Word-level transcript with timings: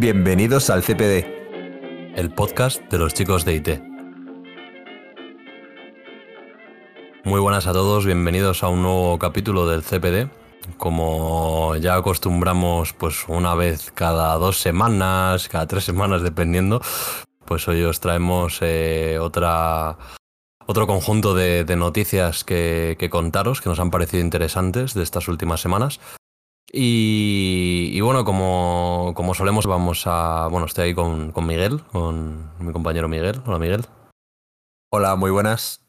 Bienvenidos 0.00 0.70
al 0.70 0.82
CPD, 0.82 1.26
el 2.16 2.30
podcast 2.34 2.80
de 2.90 2.96
los 2.96 3.12
chicos 3.12 3.44
de 3.44 3.54
IT. 3.56 3.68
Muy 7.24 7.38
buenas 7.38 7.66
a 7.66 7.74
todos, 7.74 8.06
bienvenidos 8.06 8.62
a 8.62 8.68
un 8.68 8.80
nuevo 8.80 9.18
capítulo 9.18 9.68
del 9.68 9.82
CPD. 9.82 10.30
Como 10.78 11.76
ya 11.76 11.96
acostumbramos, 11.96 12.94
pues 12.94 13.28
una 13.28 13.54
vez 13.54 13.92
cada 13.92 14.36
dos 14.36 14.56
semanas, 14.56 15.50
cada 15.50 15.66
tres 15.66 15.84
semanas, 15.84 16.22
dependiendo, 16.22 16.80
pues 17.44 17.68
hoy 17.68 17.82
os 17.82 18.00
traemos 18.00 18.60
eh, 18.62 19.18
otra, 19.20 19.98
otro 20.64 20.86
conjunto 20.86 21.34
de, 21.34 21.76
noticias 21.76 22.42
que, 22.42 22.96
contaros 23.10 23.60
que 23.60 23.68
nos 23.68 23.78
han 23.78 23.90
parecido 23.90 24.22
interesantes 24.22 24.94
de 24.94 25.02
estas 25.02 25.28
últimas 25.28 25.60
semanas. 25.60 26.00
Y, 26.72 28.00
bueno, 28.00 28.24
como, 28.24 29.12
como, 29.16 29.34
solemos, 29.34 29.66
vamos 29.66 30.04
a. 30.06 30.46
Bueno, 30.48 30.66
estoy 30.66 30.84
ahí 30.84 30.94
con, 30.94 31.32
con 31.32 31.46
Miguel, 31.46 31.82
con 31.90 32.50
mi 32.60 32.72
compañero 32.72 33.08
Miguel. 33.08 33.40
Hola, 33.44 33.58
Miguel. 33.58 33.84
Hola, 34.92 35.16
muy 35.16 35.30
buenas. 35.32 35.80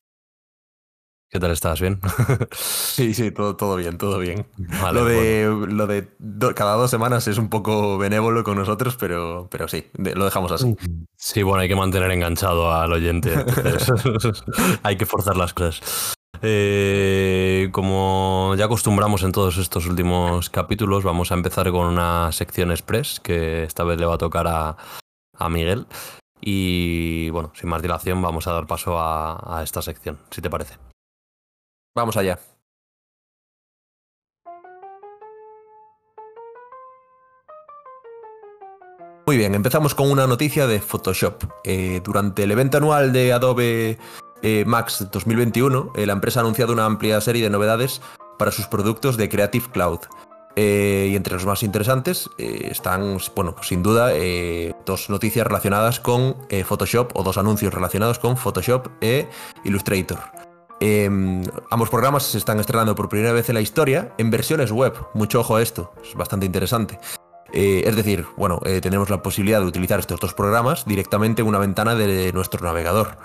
¿Qué 1.30 1.40
tal 1.40 1.52
estás? 1.52 1.80
¿Bien? 1.80 2.02
sí, 2.52 3.14
sí, 3.14 3.32
todo, 3.32 3.56
todo 3.56 3.78
bien, 3.78 3.98
todo 3.98 4.20
bien. 4.20 4.48
lo 4.92 5.06
de, 5.06 5.46
lo 5.70 5.88
de 5.88 6.10
cada 6.56 6.74
dos 6.74 6.92
semanas 6.92 7.26
es 7.28 7.38
un 7.38 7.50
poco 7.50 7.98
benévolo 7.98 8.44
con 8.44 8.58
nosotros, 8.58 8.98
pero, 8.98 9.48
pero 9.50 9.70
sí, 9.70 9.86
lo 9.94 10.26
dejamos 10.26 10.52
así. 10.52 10.76
Sí, 11.16 11.42
bueno, 11.44 11.62
hay 11.62 11.70
que 11.70 11.76
mantener 11.76 12.12
enganchado 12.12 12.74
al 12.74 12.92
oyente. 12.92 13.34
hay 14.84 14.98
que 14.98 15.06
forzar 15.06 15.38
las 15.38 15.54
cosas. 15.54 16.16
Eh, 16.44 17.70
como 17.72 18.56
ya 18.58 18.66
acostumbramos 18.66 19.22
en 19.24 19.32
todos 19.32 19.58
estos 19.58 19.86
últimos 19.86 20.50
capítulos, 20.50 21.04
vamos 21.04 21.32
a 21.32 21.36
empezar 21.36 21.70
con 21.72 21.86
una 21.86 22.32
sección 22.32 22.72
express 22.72 23.20
que 23.20 23.64
esta 23.64 23.84
vez 23.84 24.00
le 24.00 24.08
va 24.08 24.16
a 24.16 24.18
tocar 24.18 24.48
a, 24.48 24.76
a 25.38 25.50
Miguel. 25.50 25.86
Y 26.42 27.30
bueno, 27.30 27.52
sin 27.54 27.70
más 27.70 27.84
dilación, 27.84 28.22
vamos 28.22 28.48
a 28.48 28.54
dar 28.54 28.66
paso 28.66 28.98
a, 28.98 29.62
esta 29.64 29.82
sección, 29.84 30.20
si 30.32 30.42
te 30.42 30.50
parece. 30.50 30.78
Vamos 31.96 32.18
allá. 32.18 32.40
Muy 39.28 39.38
bien, 39.38 39.54
empezamos 39.54 39.94
con 39.94 40.10
una 40.10 40.26
noticia 40.26 40.66
de 40.66 40.82
Photoshop. 40.82 41.44
Eh, 41.64 42.02
durante 42.04 42.44
el 42.44 42.52
evento 42.52 42.78
anual 42.78 43.14
de 43.14 43.32
Adobe 43.32 44.00
eh, 44.42 44.64
Max 44.66 45.08
2021, 45.12 45.94
eh, 45.96 46.06
la 46.06 46.14
empresa 46.14 46.40
ha 46.40 46.44
anunciado 46.44 46.74
una 46.74 46.86
amplia 46.86 47.22
serie 47.22 47.44
de 47.44 47.50
novedades 47.50 48.02
para 48.38 48.52
sus 48.52 48.68
productos 48.68 49.18
de 49.18 49.30
Creative 49.30 49.66
Cloud. 49.72 50.00
y 50.58 51.16
entre 51.16 51.36
los 51.36 51.46
más 51.46 51.64
interesantes 51.64 52.30
están, 52.38 53.20
bueno, 53.36 53.56
sin 53.62 53.82
duda, 53.82 54.12
dos 54.86 55.10
noticias 55.10 55.48
relacionadas 55.48 56.02
con 56.02 56.36
Photoshop 56.66 57.16
o 57.16 57.24
dos 57.24 57.38
anuncios 57.38 57.74
relacionados 57.74 58.20
con 58.20 58.36
Photoshop 58.36 58.90
e 59.00 59.30
Illustrator. 59.64 60.20
Em, 60.82 61.44
ambos 61.70 61.90
programas 61.90 62.24
se 62.24 62.40
están 62.40 62.60
estrenando 62.60 62.96
por 62.96 63.08
primera 63.08 63.32
vez 63.32 63.48
en 63.50 63.56
la 63.56 63.62
historia 63.62 64.14
en 64.18 64.32
versiones 64.32 64.72
web. 64.72 64.94
Mucho 65.14 65.40
ojo 65.40 65.56
a 65.56 65.62
esto, 65.62 65.94
es 66.04 66.16
bastante 66.16 66.48
interesante. 66.48 67.00
Eh, 67.54 67.84
es 67.86 67.96
decir, 67.96 68.26
bueno, 68.36 68.60
eh, 68.66 68.82
tenemos 68.82 69.10
la 69.12 69.22
posibilidad 69.22 69.60
de 69.60 69.68
utilizar 69.68 70.00
estos 70.00 70.20
dos 70.20 70.34
programas 70.34 70.86
directamente 70.86 71.44
en 71.44 71.48
una 71.48 71.60
ventana 71.60 71.96
de 71.96 72.34
nuestro 72.34 72.66
navegador. 72.66 73.18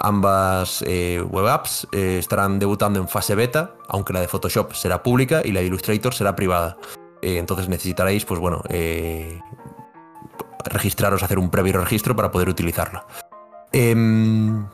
Ambas 0.00 0.82
eh, 0.86 1.20
web 1.28 1.46
apps 1.48 1.86
estarán 1.92 2.58
debutando 2.58 3.00
en 3.00 3.08
fase 3.08 3.34
beta, 3.34 3.74
aunque 3.88 4.12
la 4.12 4.20
de 4.20 4.28
Photoshop 4.28 4.72
será 4.74 5.02
pública 5.02 5.42
y 5.44 5.52
la 5.52 5.60
de 5.60 5.66
Illustrator 5.66 6.14
será 6.14 6.36
privada. 6.36 6.76
entonces 7.20 7.68
necesitaréis, 7.68 8.24
pues 8.24 8.40
bueno, 8.40 8.62
registraros, 10.64 11.22
hacer 11.22 11.38
un 11.38 11.50
previo 11.50 11.74
registro 11.80 12.14
para 12.14 12.30
poder 12.30 12.48
utilizarla. 12.48 13.06
Em, 13.72 14.66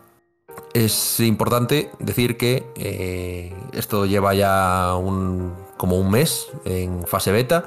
es 0.72 1.20
importante 1.20 1.90
decir 1.98 2.36
que 2.36 2.66
eh, 2.76 3.54
esto 3.72 4.06
lleva 4.06 4.34
ya 4.34 4.94
un, 4.96 5.54
como 5.76 5.96
un 5.96 6.10
mes 6.10 6.48
en 6.64 7.06
fase 7.06 7.32
beta 7.32 7.66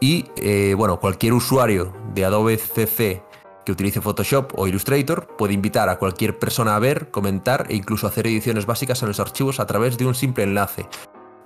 y 0.00 0.26
eh, 0.36 0.74
bueno, 0.76 0.98
cualquier 1.00 1.32
usuario 1.32 1.92
de 2.14 2.24
Adobe 2.24 2.56
CC 2.56 3.22
utilice 3.70 4.00
Photoshop 4.00 4.52
o 4.56 4.66
Illustrator 4.66 5.26
puede 5.36 5.54
invitar 5.54 5.88
a 5.88 5.98
cualquier 5.98 6.38
persona 6.38 6.76
a 6.76 6.78
ver, 6.78 7.10
comentar 7.10 7.66
e 7.68 7.76
incluso 7.76 8.06
hacer 8.06 8.26
ediciones 8.26 8.66
básicas 8.66 9.02
en 9.02 9.08
los 9.08 9.20
archivos 9.20 9.60
a 9.60 9.66
través 9.66 9.98
de 9.98 10.06
un 10.06 10.14
simple 10.14 10.44
enlace. 10.44 10.86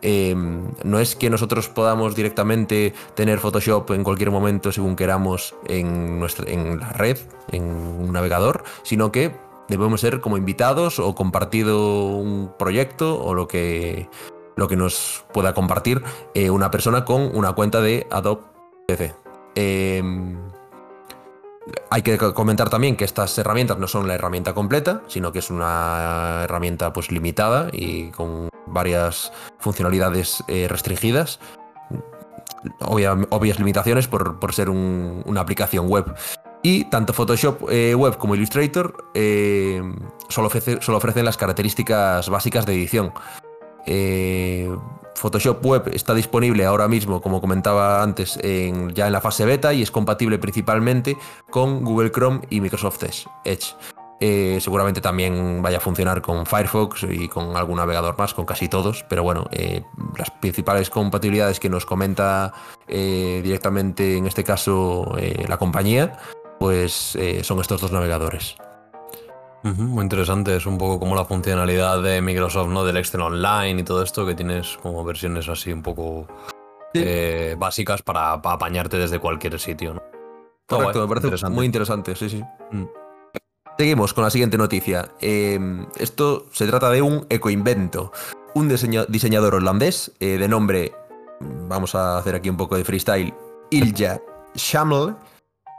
Em, 0.02 0.70
no 0.84 1.00
es 1.00 1.16
que 1.16 1.30
nosotros 1.30 1.70
podamos 1.70 2.14
directamente 2.14 2.92
tener 3.14 3.38
Photoshop 3.38 3.90
en 3.92 4.04
cualquier 4.04 4.30
momento 4.30 4.70
según 4.70 4.96
queramos 4.96 5.54
en, 5.66 6.18
nuestra, 6.18 6.50
en 6.50 6.78
la 6.78 6.90
red, 6.90 7.16
en 7.50 7.64
un 7.64 8.12
navegador, 8.12 8.64
sino 8.82 9.10
que 9.10 9.34
debemos 9.68 10.02
ser 10.02 10.20
como 10.20 10.36
invitados 10.36 10.98
o 10.98 11.14
compartido 11.14 12.08
un 12.08 12.52
proyecto 12.58 13.18
o 13.18 13.32
lo 13.32 13.48
que, 13.48 14.10
lo 14.56 14.68
que 14.68 14.76
nos 14.76 15.24
pueda 15.32 15.54
compartir 15.54 16.02
eh, 16.34 16.50
una 16.50 16.70
persona 16.70 17.06
con 17.06 17.34
una 17.34 17.54
cuenta 17.54 17.80
de 17.80 18.06
Adobe 18.10 18.42
hay 21.90 22.02
que 22.02 22.18
comentar 22.18 22.68
también 22.70 22.96
que 22.96 23.04
estas 23.04 23.36
herramientas 23.38 23.78
no 23.78 23.88
son 23.88 24.06
la 24.06 24.14
herramienta 24.14 24.54
completa, 24.54 25.02
sino 25.08 25.32
que 25.32 25.38
es 25.38 25.50
una 25.50 26.42
herramienta 26.44 26.92
pues 26.92 27.10
limitada 27.10 27.68
y 27.72 28.10
con 28.10 28.48
varias 28.66 29.32
funcionalidades 29.58 30.44
eh, 30.48 30.66
restringidas. 30.68 31.40
obvias 32.80 33.58
limitaciones 33.58 34.08
por, 34.08 34.54
ser 34.54 34.68
una 34.68 35.40
aplicación 35.40 35.88
web. 35.88 36.14
Y 36.62 36.84
tanto 36.86 37.12
Photoshop 37.12 37.70
eh, 37.70 37.94
Web 37.94 38.16
como 38.16 38.34
Illustrator 38.34 39.10
eh, 39.14 39.82
solo, 40.28 40.48
ofrecen 40.48 41.24
las 41.24 41.36
características 41.36 42.28
básicas 42.30 42.64
de 42.64 42.74
edición. 42.74 43.12
Eh, 45.14 45.20
Photoshop 45.20 45.64
Web 45.64 45.90
está 45.92 46.14
disponible 46.14 46.64
ahora 46.64 46.88
mismo, 46.88 47.20
como 47.20 47.40
comentaba 47.40 48.02
antes, 48.02 48.38
ya 48.94 49.06
en 49.06 49.12
la 49.12 49.20
fase 49.20 49.44
beta 49.44 49.72
y 49.72 49.82
es 49.82 49.90
compatible 49.90 50.38
principalmente 50.38 51.16
con 51.50 51.84
Google 51.84 52.10
Chrome 52.10 52.42
y 52.50 52.60
Microsoft 52.60 53.04
Edge. 53.44 53.74
seguramente 54.60 55.00
también 55.00 55.62
vaya 55.62 55.78
a 55.78 55.80
funcionar 55.80 56.20
con 56.20 56.46
Firefox 56.46 57.04
y 57.10 57.28
con 57.28 57.56
algún 57.56 57.76
navegador 57.76 58.18
más, 58.18 58.34
con 58.34 58.44
casi 58.44 58.68
todos, 58.68 59.04
pero 59.08 59.22
bueno, 59.22 59.46
las 60.16 60.30
principales 60.30 60.90
compatibilidades 60.90 61.60
que 61.60 61.68
nos 61.68 61.86
comenta 61.86 62.52
directamente 62.86 64.16
en 64.16 64.26
este 64.26 64.44
caso 64.44 65.14
la 65.48 65.56
compañía 65.56 66.18
pues 66.58 67.16
eh, 67.16 67.44
son 67.44 67.60
estos 67.60 67.80
dos 67.80 67.92
navegadores. 67.92 68.56
Muy 69.64 70.02
interesante, 70.02 70.56
es 70.56 70.66
un 70.66 70.76
poco 70.76 71.00
como 71.00 71.14
la 71.14 71.24
funcionalidad 71.24 72.02
de 72.02 72.20
Microsoft, 72.20 72.68
¿no? 72.68 72.84
Del 72.84 72.98
Excel 72.98 73.22
Online 73.22 73.80
y 73.80 73.82
todo 73.82 74.02
esto, 74.02 74.26
que 74.26 74.34
tienes 74.34 74.76
como 74.82 75.02
versiones 75.04 75.48
así 75.48 75.72
un 75.72 75.82
poco 75.82 76.26
eh, 76.92 77.56
básicas 77.58 78.02
para, 78.02 78.32
apañarte 78.32 78.98
desde 78.98 79.18
cualquier 79.18 79.58
sitio, 79.58 79.94
¿no? 79.94 80.02
Correcto, 80.66 81.06
me 81.06 81.14
parece 81.14 81.48
muy 81.48 81.66
interesante, 81.66 82.14
sí, 82.14 82.28
sí. 82.28 82.42
Mm. 82.72 82.84
Seguimos 83.76 84.14
con 84.14 84.24
la 84.24 84.30
siguiente 84.30 84.56
noticia. 84.56 85.10
Em, 85.20 85.86
esto 85.96 86.46
se 86.52 86.66
trata 86.66 86.90
de 86.90 87.02
un 87.02 87.26
ecoinvento. 87.28 88.12
Un 88.54 88.68
diseñador 88.68 89.56
holandés 89.56 90.12
eh, 90.20 90.38
de 90.38 90.46
nombre, 90.46 90.92
vamos 91.40 91.94
a 91.94 92.18
hacer 92.18 92.36
aquí 92.36 92.48
un 92.48 92.56
poco 92.56 92.76
de 92.76 92.84
freestyle, 92.84 93.34
Ilja 93.70 94.20
Shamel, 94.54 95.16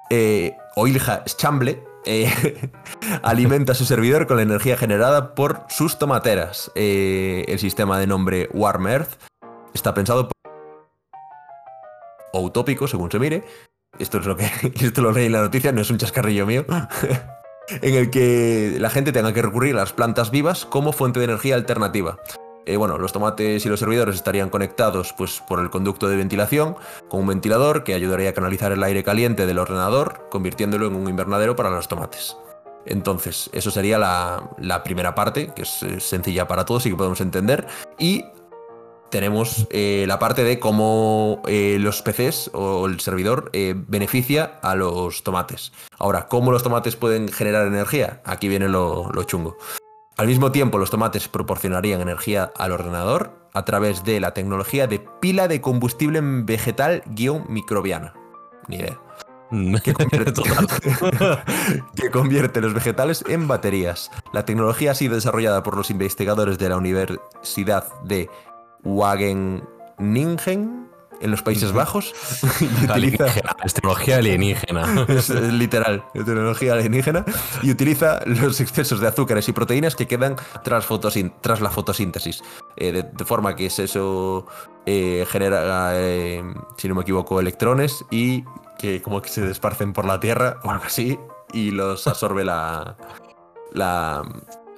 eh, 0.10 0.52
o 0.76 0.88
Ilja 0.88 1.24
Chamble 1.24 1.82
eh, 2.06 2.70
alimenta 3.24 3.74
su 3.74 3.86
servidor 3.86 4.28
con 4.28 4.38
la 4.38 4.44
energía 4.44 4.78
generada 4.78 5.36
por 5.36 5.64
sus 5.70 5.98
tomateras. 6.00 6.72
Eh, 6.76 7.46
el 7.48 7.60
sistema 7.60 8.00
de 8.00 8.08
nombre 8.08 8.50
Warm 8.54 8.88
Earth 8.88 9.20
está 9.74 9.94
pensado 9.94 10.30
o 12.34 12.42
utópico, 12.42 12.88
según 12.88 13.12
se 13.12 13.20
mire. 13.20 13.44
Esto 13.98 14.20
es 14.20 14.26
lo 14.26 14.36
que 14.36 14.46
esto 14.82 15.02
lo 15.02 15.12
leí 15.12 15.28
en 15.28 15.32
la 15.32 15.42
noticia, 15.42 15.72
no 15.72 15.82
es 15.82 15.90
un 15.90 15.98
chascarrillo 15.98 16.46
mío. 16.46 16.66
en 17.82 17.96
el 17.96 18.10
que 18.10 18.78
la 18.80 18.90
gente 18.90 19.12
tenga 19.12 19.34
que 19.34 19.42
recurrir 19.42 19.76
a 19.76 19.80
las 19.80 19.94
plantas 19.94 20.32
vivas 20.32 20.66
como 20.66 20.92
fuente 20.92 21.20
de 21.20 21.26
energía 21.26 21.56
alternativa. 21.56 22.20
Eh, 22.66 22.78
bueno, 22.78 22.98
los 22.98 23.14
tomates 23.14 23.66
y 23.66 23.70
los 23.70 23.80
servidores 23.80 24.16
estarían 24.16 24.50
conectados 24.50 25.14
pues, 25.14 25.42
por 25.48 25.60
el 25.60 25.70
conducto 25.70 26.10
de 26.10 26.16
ventilación 26.16 26.76
con 27.08 27.22
un 27.22 27.28
ventilador 27.28 27.84
que 27.84 27.94
ayudaría 27.94 28.30
a 28.30 28.34
canalizar 28.34 28.72
el 28.72 28.84
aire 28.84 29.04
caliente 29.04 29.46
del 29.46 29.60
ordenador, 29.60 30.28
convirtiéndolo 30.32 30.88
en 30.88 30.96
un 30.96 31.08
invernadero 31.08 31.56
para 31.56 31.70
los 31.70 31.88
tomates. 31.88 32.36
Entonces, 32.88 33.50
eso 33.54 33.72
sería 33.72 33.98
la, 33.98 34.82
primera 34.84 35.16
parte, 35.16 35.52
que 35.56 35.64
es 35.64 35.86
sencilla 36.00 36.48
para 36.48 36.66
todos 36.66 36.86
y 36.86 36.92
que 36.92 36.96
podemos 36.96 37.22
entender. 37.22 37.66
Y 37.98 38.26
tenemos 39.10 39.68
eh, 39.70 40.06
la 40.08 40.20
parte 40.20 40.44
de 40.44 40.60
cómo 40.60 41.42
eh, 41.48 41.78
los 41.80 42.02
PCs 42.02 42.52
o 42.54 42.86
el 42.86 43.00
servidor 43.00 43.52
beneficia 43.88 44.60
a 44.62 44.76
los 44.76 45.24
tomates. 45.24 45.72
Ahora, 45.98 46.28
¿cómo 46.28 46.52
los 46.52 46.62
tomates 46.62 46.96
pueden 46.96 47.28
generar 47.28 47.66
energía? 47.66 48.22
Aquí 48.24 48.48
viene 48.48 48.70
lo 48.70 49.24
chungo. 49.24 49.58
Al 50.18 50.28
mismo 50.28 50.52
tiempo, 50.52 50.78
los 50.78 50.92
tomates 50.92 51.28
proporcionarían 51.28 52.00
energía 52.00 52.52
al 52.58 52.72
ordenador 52.72 53.32
a 53.54 53.66
través 53.66 54.06
de 54.06 54.22
la 54.22 54.34
tecnología 54.34 54.88
de 54.88 55.06
pila 55.20 55.50
de 55.50 55.60
combustible 55.60 56.22
vegetal-microbiana. 56.22 58.14
Ni 58.68 58.78
idea. 58.78 58.98
que 59.84 59.94
convierte, 59.94 60.34
que 61.96 62.12
convierte 62.12 62.62
los 62.62 62.74
vegetales 62.74 63.26
en 63.28 63.50
baterías. 63.50 64.10
La 64.32 64.46
tecnología 64.46 64.92
ha 64.92 64.96
sido 64.96 65.16
desarrollada 65.16 65.64
por 65.64 65.76
los 65.76 65.90
investigadores 65.90 66.58
de 66.60 66.70
la 66.70 66.78
Universidad 66.78 67.86
de 68.04 68.30
Wageningen 68.86 70.85
en 71.22 71.32
los 71.32 71.42
Países 71.42 71.72
Bajos 71.72 72.14
y 72.62 72.86
utiliza 72.86 73.28
es 73.64 73.74
tecnología 73.74 74.18
alienígena. 74.18 75.06
es, 75.08 75.30
literal, 75.30 76.06
tecnología 76.14 76.74
alienígena 76.74 77.26
y 77.62 77.72
utiliza 77.72 78.22
los 78.26 78.60
excesos 78.62 79.00
de 79.00 79.08
azúcares 79.08 79.48
y 79.50 79.54
proteínas 79.54 79.96
que 79.96 80.08
quedan 80.08 80.36
tras, 80.64 80.88
tras 81.42 81.62
la 81.62 81.70
fotosíntesis, 81.70 82.44
eh, 82.78 83.04
de, 83.12 83.26
forma 83.26 83.56
que 83.56 83.66
eso 83.68 84.46
eh, 84.86 85.26
genera, 85.30 85.92
eh, 85.94 86.44
si 86.78 86.88
no 86.88 86.96
me 86.96 87.02
equivoco, 87.02 87.40
electrones 87.40 88.06
y 88.12 88.44
que 88.78 89.02
como 89.02 89.22
que 89.22 89.30
se 89.30 89.42
desparcen 89.42 89.94
por 89.94 90.06
la 90.06 90.20
Tierra 90.20 90.60
o 90.64 90.70
algo 90.70 90.86
así 90.86 91.18
y 91.54 91.72
los 91.72 92.06
absorbe 92.08 92.44
la, 92.44 92.98
la 93.72 94.24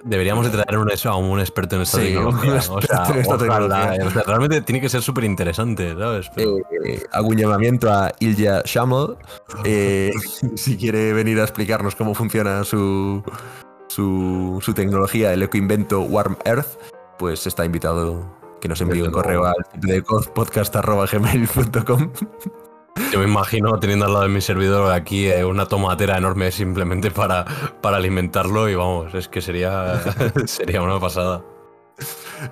Deberíamos 0.08 0.46
de 0.46 0.52
traer 0.52 0.78
un, 0.78 0.90
a 0.90 1.16
un 1.16 1.40
experto 1.40 1.76
en 1.76 1.82
esta 1.82 1.98
tecnología. 1.98 2.56
O 2.56 2.82
sea, 2.82 4.24
realmente 4.26 4.62
tiene 4.62 4.80
que 4.82 4.90
ser 4.90 5.02
súper 5.02 5.26
interesante, 5.26 5.96
¿sabes? 5.98 6.32
Eh, 6.38 7.04
hago 7.12 7.28
un 7.28 7.38
llamamiento 7.38 7.92
a 7.92 8.12
Ilya 8.20 8.62
Shamel. 8.66 9.18
Eh, 9.66 10.12
si 10.56 10.78
quiere 10.78 11.14
venir 11.14 11.40
a 11.40 11.44
explicarnos 11.44 11.96
cómo 11.96 12.14
funciona 12.14 12.64
su, 12.64 13.24
su, 13.88 14.60
su 14.62 14.74
tecnología, 14.74 15.34
el 15.34 15.44
ecoinvento 15.44 16.02
Warm 16.02 16.38
Earth, 16.46 16.80
pues 17.18 17.46
está 17.46 17.66
invitado 17.66 18.38
que 18.62 18.68
nos 18.68 18.82
envíe 18.82 19.02
un 19.02 19.12
correo 19.12 19.46
al 19.46 19.66
podcast.gmail.com 20.34 22.12
yo 23.12 23.20
me 23.20 23.26
imagino 23.26 23.80
teniendo 23.80 24.06
al 24.06 24.14
lado 24.14 24.24
de 24.24 24.30
mi 24.30 24.42
servidor 24.42 24.92
aquí 24.92 25.28
eh, 25.28 25.44
una 25.44 25.66
tomatera 25.66 26.18
enorme 26.18 26.52
simplemente 26.52 27.12
para, 27.12 27.46
para 27.82 27.98
alimentarlo 27.98 28.70
y 28.70 28.76
vamos, 28.76 29.14
es 29.14 29.28
que 29.28 29.42
sería, 29.42 30.02
sería 30.46 30.82
una 30.82 31.00
pasada. 31.00 31.44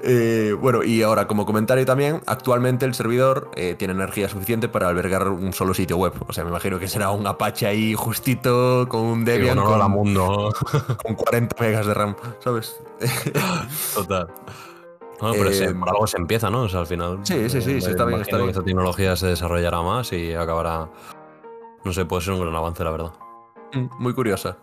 Eh, 0.03 0.55
bueno, 0.59 0.83
y 0.83 1.03
ahora 1.03 1.27
como 1.27 1.45
comentario 1.45 1.85
también, 1.85 2.21
actualmente 2.25 2.85
el 2.85 2.95
servidor 2.95 3.51
eh, 3.55 3.75
tiene 3.77 3.93
energía 3.93 4.27
suficiente 4.27 4.67
para 4.67 4.87
albergar 4.87 5.27
un 5.27 5.53
solo 5.53 5.73
sitio 5.73 5.97
web. 5.97 6.13
O 6.27 6.33
sea, 6.33 6.43
me 6.43 6.49
imagino 6.49 6.79
que 6.79 6.87
será 6.87 7.11
un 7.11 7.27
Apache 7.27 7.67
ahí 7.67 7.93
justito 7.93 8.87
con 8.89 9.01
un 9.01 9.25
Debian 9.25 9.59
con, 9.59 9.91
mundo. 9.91 10.53
con 11.03 11.15
40 11.15 11.55
megas 11.59 11.85
de 11.85 11.93
RAM, 11.93 12.15
¿sabes? 12.43 12.77
Total. 13.93 14.27
No, 15.21 15.31
pero 15.31 15.49
eh, 15.49 15.73
por 15.73 15.89
algo 15.89 16.07
se 16.07 16.17
empieza, 16.17 16.49
¿no? 16.49 16.63
O 16.63 16.69
sea, 16.69 16.81
al 16.81 16.87
final. 16.87 17.19
Sí, 17.23 17.49
sí, 17.49 17.61
sí, 17.61 17.77
está 17.77 18.05
bien, 18.05 18.21
está 18.21 18.37
bien. 18.37 18.49
esta 18.49 18.63
tecnología 18.63 19.15
se 19.15 19.27
desarrollará 19.27 19.81
más 19.81 20.11
y 20.11 20.33
acabará. 20.33 20.89
No 21.83 21.93
sé, 21.93 22.05
puede 22.05 22.23
ser 22.23 22.33
un 22.33 22.41
gran 22.41 22.55
avance, 22.55 22.83
la 22.83 22.91
verdad. 22.91 23.13
Mm, 23.73 23.85
muy 23.99 24.13
curiosa. 24.13 24.57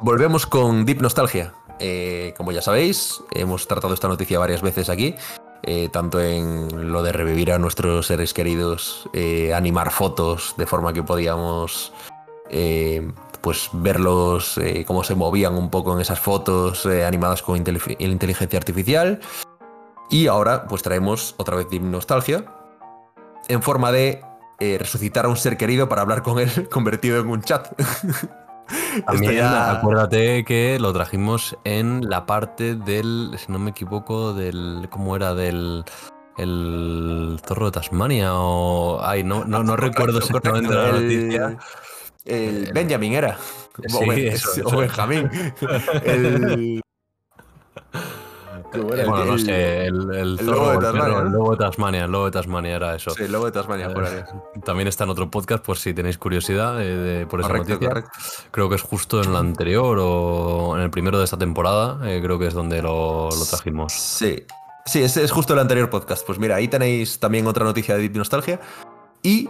Volvemos 0.00 0.46
con 0.46 0.84
Deep 0.84 1.02
Nostalgia. 1.02 1.54
Eh, 1.78 2.32
como 2.36 2.52
ya 2.52 2.62
sabéis, 2.62 3.22
hemos 3.32 3.66
tratado 3.68 3.92
esta 3.92 4.08
noticia 4.08 4.38
varias 4.38 4.62
veces 4.62 4.88
aquí. 4.88 5.14
Eh, 5.62 5.88
tanto 5.90 6.20
en 6.20 6.92
lo 6.92 7.02
de 7.02 7.12
revivir 7.12 7.52
a 7.52 7.58
nuestros 7.58 8.06
seres 8.06 8.32
queridos, 8.32 9.10
animar 9.54 9.90
fotos 9.90 10.54
de 10.56 10.66
forma 10.66 10.92
que 10.92 11.02
podíamos 11.02 11.92
pues 13.46 13.70
verlos 13.72 14.58
eh, 14.58 14.84
cómo 14.84 15.04
se 15.04 15.14
movían 15.14 15.54
un 15.54 15.70
poco 15.70 15.94
en 15.94 16.00
esas 16.00 16.18
fotos 16.18 16.84
eh, 16.84 17.04
animadas 17.04 17.42
con 17.42 17.56
inteligencia 17.56 18.58
artificial. 18.58 19.20
Y 20.10 20.26
ahora 20.26 20.66
pues 20.66 20.82
traemos 20.82 21.36
otra 21.36 21.54
vez 21.54 21.68
nostalgia 21.80 22.44
en 23.46 23.62
forma 23.62 23.92
de 23.92 24.20
eh, 24.58 24.78
resucitar 24.80 25.26
a 25.26 25.28
un 25.28 25.36
ser 25.36 25.56
querido 25.56 25.88
para 25.88 26.02
hablar 26.02 26.24
con 26.24 26.40
él 26.40 26.68
convertido 26.72 27.20
en 27.20 27.28
un 27.28 27.40
chat. 27.40 27.68
También 29.06 29.44
acuérdate 29.44 30.44
que 30.44 30.80
lo 30.80 30.92
trajimos 30.92 31.56
en 31.62 32.10
la 32.10 32.26
parte 32.26 32.74
del, 32.74 33.36
si 33.38 33.52
no 33.52 33.60
me 33.60 33.70
equivoco, 33.70 34.34
del, 34.34 34.88
¿cómo 34.90 35.14
era? 35.14 35.36
Del 35.36 35.84
el 36.36 37.38
zorro 37.46 37.66
de 37.66 37.72
Tasmania 37.72 38.32
o... 38.34 39.00
Ay, 39.04 39.22
no, 39.22 39.44
no, 39.44 39.62
no 39.62 39.76
recuerdo 39.76 40.18
exactamente 40.18 40.74
la 40.74 40.90
noticia. 40.90 41.46
El 41.46 41.58
Benjamin 42.26 43.12
era. 43.12 43.38
o, 44.64 44.76
Benjamín. 44.78 45.30
El. 46.04 46.82
bueno, 48.82 49.24
no 49.24 49.38
sé, 49.38 49.86
el, 49.86 50.14
el, 50.14 50.36
lobo 50.36 50.72
de 50.72 50.78
Tasmania. 50.78 51.18
El 51.18 51.30
lobo 51.30 51.50
de 51.52 51.56
Tasmania, 51.56 52.04
el 52.04 52.10
lobo 52.10 52.24
de 52.26 52.30
Tasmania 52.30 52.76
era 52.76 52.94
eso. 52.94 53.10
Sí, 53.12 53.22
el 53.22 53.32
lobo 53.32 53.46
de 53.46 53.52
Tasmania, 53.52 53.92
por 53.92 54.04
ahí. 54.04 54.22
También 54.64 54.88
está 54.88 55.04
en 55.04 55.10
otro 55.10 55.30
podcast, 55.30 55.64
por 55.64 55.78
si 55.78 55.94
tenéis 55.94 56.18
curiosidad 56.18 56.76
eh, 56.80 57.26
por 57.28 57.40
esa 57.40 57.54
noticia. 57.54 58.04
Creo 58.50 58.68
que 58.68 58.74
es 58.74 58.82
justo 58.82 59.22
en 59.22 59.30
el 59.30 59.36
anterior 59.36 59.98
o 60.00 60.76
en 60.76 60.82
el 60.82 60.90
primero 60.90 61.18
de 61.18 61.24
esta 61.24 61.38
temporada, 61.38 62.00
eh, 62.10 62.20
creo 62.22 62.38
que 62.38 62.48
es 62.48 62.54
donde 62.54 62.82
lo, 62.82 63.30
lo 63.30 63.44
trajimos. 63.46 63.92
Sí, 63.92 64.44
sí, 64.84 65.02
es, 65.02 65.16
es, 65.16 65.30
justo 65.30 65.54
el 65.54 65.60
anterior 65.60 65.88
podcast. 65.88 66.26
Pues 66.26 66.38
mira, 66.38 66.56
ahí 66.56 66.68
tenéis 66.68 67.18
también 67.18 67.46
otra 67.46 67.64
noticia 67.64 67.94
de 67.94 68.02
Deep 68.02 68.16
Nostalgia. 68.16 68.60
Y 69.22 69.48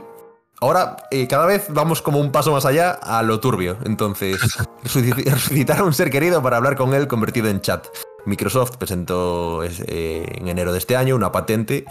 Ahora, 0.61 0.97
eh, 1.11 1.29
cada 1.29 1.45
vez 1.45 1.67
vamos 1.69 2.01
como 2.01 2.19
un 2.19 2.33
paso 2.33 2.51
más 2.51 2.65
allá 2.65 2.93
a 2.93 3.23
lo 3.23 3.41
turbio. 3.41 3.77
Entonces, 3.85 4.39
resucitar 4.83 5.81
a 5.81 5.85
un 5.85 5.93
ser 5.93 6.11
querido 6.11 6.43
para 6.43 6.57
hablar 6.57 6.77
con 6.77 6.95
él 6.95 7.07
convertido 7.07 7.49
en 7.49 7.61
chat. 7.61 7.87
Microsoft 8.25 8.77
presentó 8.79 9.63
eh, 9.65 10.27
en 10.35 10.49
enero 10.49 10.73
de 10.73 10.79
este 10.79 10.97
año 10.97 11.15
una 11.15 11.31
patente 11.31 11.85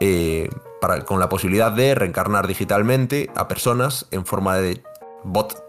eh, 0.00 0.50
para, 0.80 1.04
con 1.04 1.20
la 1.20 1.28
posibilidad 1.28 1.70
de 1.70 1.94
reencarnar 1.94 2.48
digitalmente 2.48 3.30
a 3.36 3.46
personas 3.46 4.06
en 4.10 4.26
forma 4.26 4.56
de 4.56 4.82
bot 5.22 5.62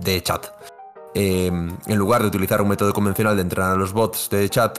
de 0.00 0.22
chat. 0.22 0.46
en 1.14 1.78
lugar 1.86 2.20
de 2.20 2.28
utilizar 2.28 2.60
un 2.60 2.68
método 2.68 2.92
convencional 2.92 3.34
de 3.34 3.42
entrenar 3.42 3.72
a 3.72 3.76
los 3.76 3.92
bots 3.92 4.28
de 4.30 4.48
chat 4.48 4.78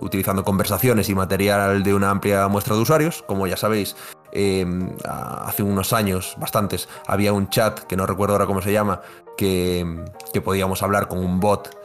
utilizando 0.00 0.44
conversaciones 0.44 1.08
y 1.08 1.14
material 1.14 1.82
de 1.82 1.94
una 1.94 2.10
amplia 2.10 2.48
muestra 2.48 2.74
de 2.74 2.82
usuarios, 2.82 3.22
como 3.26 3.46
ya 3.46 3.56
sabéis, 3.56 3.96
Em, 4.32 4.94
hace 5.04 5.62
unos 5.62 5.92
años, 5.92 6.34
bastantes, 6.38 6.88
había 7.06 7.32
un 7.32 7.48
chat, 7.48 7.80
que 7.80 7.96
no 7.96 8.06
recuerdo 8.06 8.34
ahora 8.34 8.46
cómo 8.46 8.60
se 8.60 8.72
llama, 8.72 9.00
que, 9.36 9.86
podíamos 10.44 10.82
hablar 10.82 11.08
con 11.08 11.18
un 11.18 11.40
bot 11.40 11.76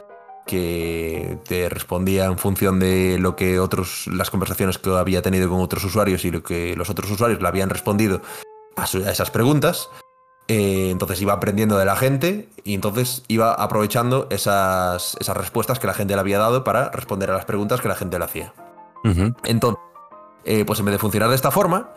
que 0.46 1.38
te 1.48 1.68
respondía 1.70 2.26
en 2.26 2.36
función 2.36 2.78
de 2.78 3.18
lo 3.18 3.34
que 3.34 3.58
otros, 3.58 4.06
las 4.08 4.30
conversaciones 4.30 4.78
que 4.78 4.90
había 4.90 5.22
tenido 5.22 5.48
con 5.48 5.60
otros 5.60 5.84
usuarios 5.84 6.24
y 6.24 6.30
lo 6.30 6.42
que 6.42 6.76
los 6.76 6.90
otros 6.90 7.10
usuarios 7.10 7.40
le 7.40 7.48
habían 7.48 7.70
respondido 7.70 8.20
a, 8.76 8.84
esas 8.84 9.30
preguntas. 9.30 9.88
Eh, 10.46 10.90
entonces 10.90 11.22
iba 11.22 11.32
aprendiendo 11.32 11.78
de 11.78 11.86
la 11.86 11.96
gente 11.96 12.50
y 12.64 12.74
entonces 12.74 13.24
iba 13.28 13.54
aprovechando 13.54 14.26
esas, 14.30 15.16
esas 15.18 15.36
respuestas 15.36 15.78
que 15.78 15.86
la 15.86 15.94
gente 15.94 16.14
le 16.14 16.20
había 16.20 16.38
dado 16.38 16.64
para 16.64 16.90
responder 16.90 17.30
a 17.30 17.34
las 17.34 17.46
preguntas 17.46 17.80
que 17.80 17.88
la 17.88 17.96
gente 17.96 18.18
le 18.18 18.26
hacía. 18.26 18.52
Entonces, 19.44 19.82
eh, 20.44 20.64
pues 20.66 20.78
en 20.78 20.86
vez 20.86 20.92
de 20.94 20.98
funcionar 20.98 21.30
de 21.30 21.36
esta 21.36 21.50
forma, 21.50 21.90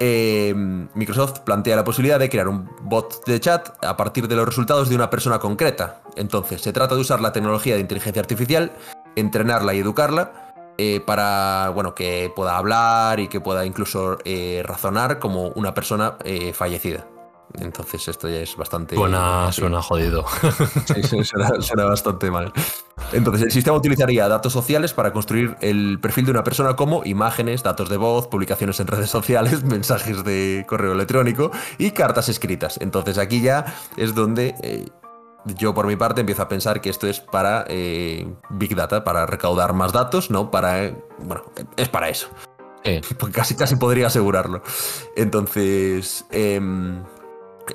eh, 0.00 0.52
Microsoft 0.94 1.40
plantea 1.40 1.76
la 1.76 1.84
posibilidad 1.84 2.18
de 2.18 2.28
crear 2.28 2.48
un 2.48 2.68
bot 2.82 3.24
de 3.26 3.38
chat 3.38 3.68
a 3.84 3.96
partir 3.96 4.26
de 4.26 4.34
los 4.34 4.46
resultados 4.46 4.88
de 4.88 4.96
una 4.96 5.10
persona 5.10 5.38
concreta. 5.38 6.00
Entonces, 6.16 6.60
se 6.60 6.72
trata 6.72 6.94
de 6.94 7.02
usar 7.02 7.20
la 7.20 7.32
tecnología 7.32 7.74
de 7.74 7.80
inteligencia 7.80 8.20
artificial, 8.20 8.72
entrenarla 9.14 9.74
y 9.74 9.78
educarla 9.78 10.52
eh, 10.78 11.00
para 11.00 11.70
bueno, 11.74 11.94
que 11.94 12.32
pueda 12.34 12.56
hablar 12.56 13.20
y 13.20 13.28
que 13.28 13.40
pueda 13.40 13.64
incluso 13.64 14.18
eh, 14.24 14.62
razonar 14.64 15.18
como 15.18 15.48
una 15.48 15.74
persona 15.74 16.16
fallecida. 16.54 17.06
Entonces 17.58 18.06
esto 18.08 18.28
ya 18.28 18.40
es 18.40 18.56
bastante... 18.56 18.94
Suena, 18.94 19.50
suena 19.52 19.82
jodido. 19.82 20.24
Sí, 20.86 21.24
suena, 21.24 21.84
bastante 21.84 22.30
mal. 22.30 22.52
Entonces 23.12 23.42
el 23.42 23.50
sistema 23.50 23.76
utilizaría 23.76 24.28
datos 24.28 24.52
sociales 24.52 24.92
para 24.92 25.12
construir 25.12 25.56
el 25.60 25.98
perfil 26.00 26.26
de 26.26 26.30
una 26.30 26.44
persona 26.44 26.76
como 26.76 27.04
imágenes, 27.04 27.62
datos 27.62 27.88
de 27.88 27.96
voz, 27.96 28.28
publicaciones 28.28 28.78
en 28.80 28.86
redes 28.86 29.10
sociales, 29.10 29.62
mensajes 29.64 30.24
de 30.24 30.64
correo 30.68 30.92
electrónico 30.92 31.50
y 31.78 31.90
cartas 31.90 32.28
escritas. 32.28 32.78
Entonces 32.80 33.18
aquí 33.18 33.40
ya 33.42 33.74
es 33.96 34.14
donde... 34.14 34.54
Eh, 34.62 34.86
yo 35.56 35.72
por 35.72 35.86
mi 35.86 35.96
parte 35.96 36.20
empiezo 36.20 36.42
a 36.42 36.48
pensar 36.48 36.82
que 36.82 36.90
esto 36.90 37.06
es 37.06 37.18
para 37.18 37.64
eh, 37.66 38.30
Big 38.50 38.76
Data, 38.76 39.04
para 39.04 39.24
recaudar 39.24 39.72
más 39.72 39.90
datos, 39.90 40.30
¿no? 40.30 40.50
Para... 40.50 40.94
bueno, 41.18 41.44
es 41.78 41.88
para 41.88 42.10
eso. 42.10 42.28
Casi, 43.32 43.54
casi 43.56 43.76
podría 43.76 44.06
asegurarlo. 44.06 44.62
Entonces, 45.16 46.24
em, 46.30 47.02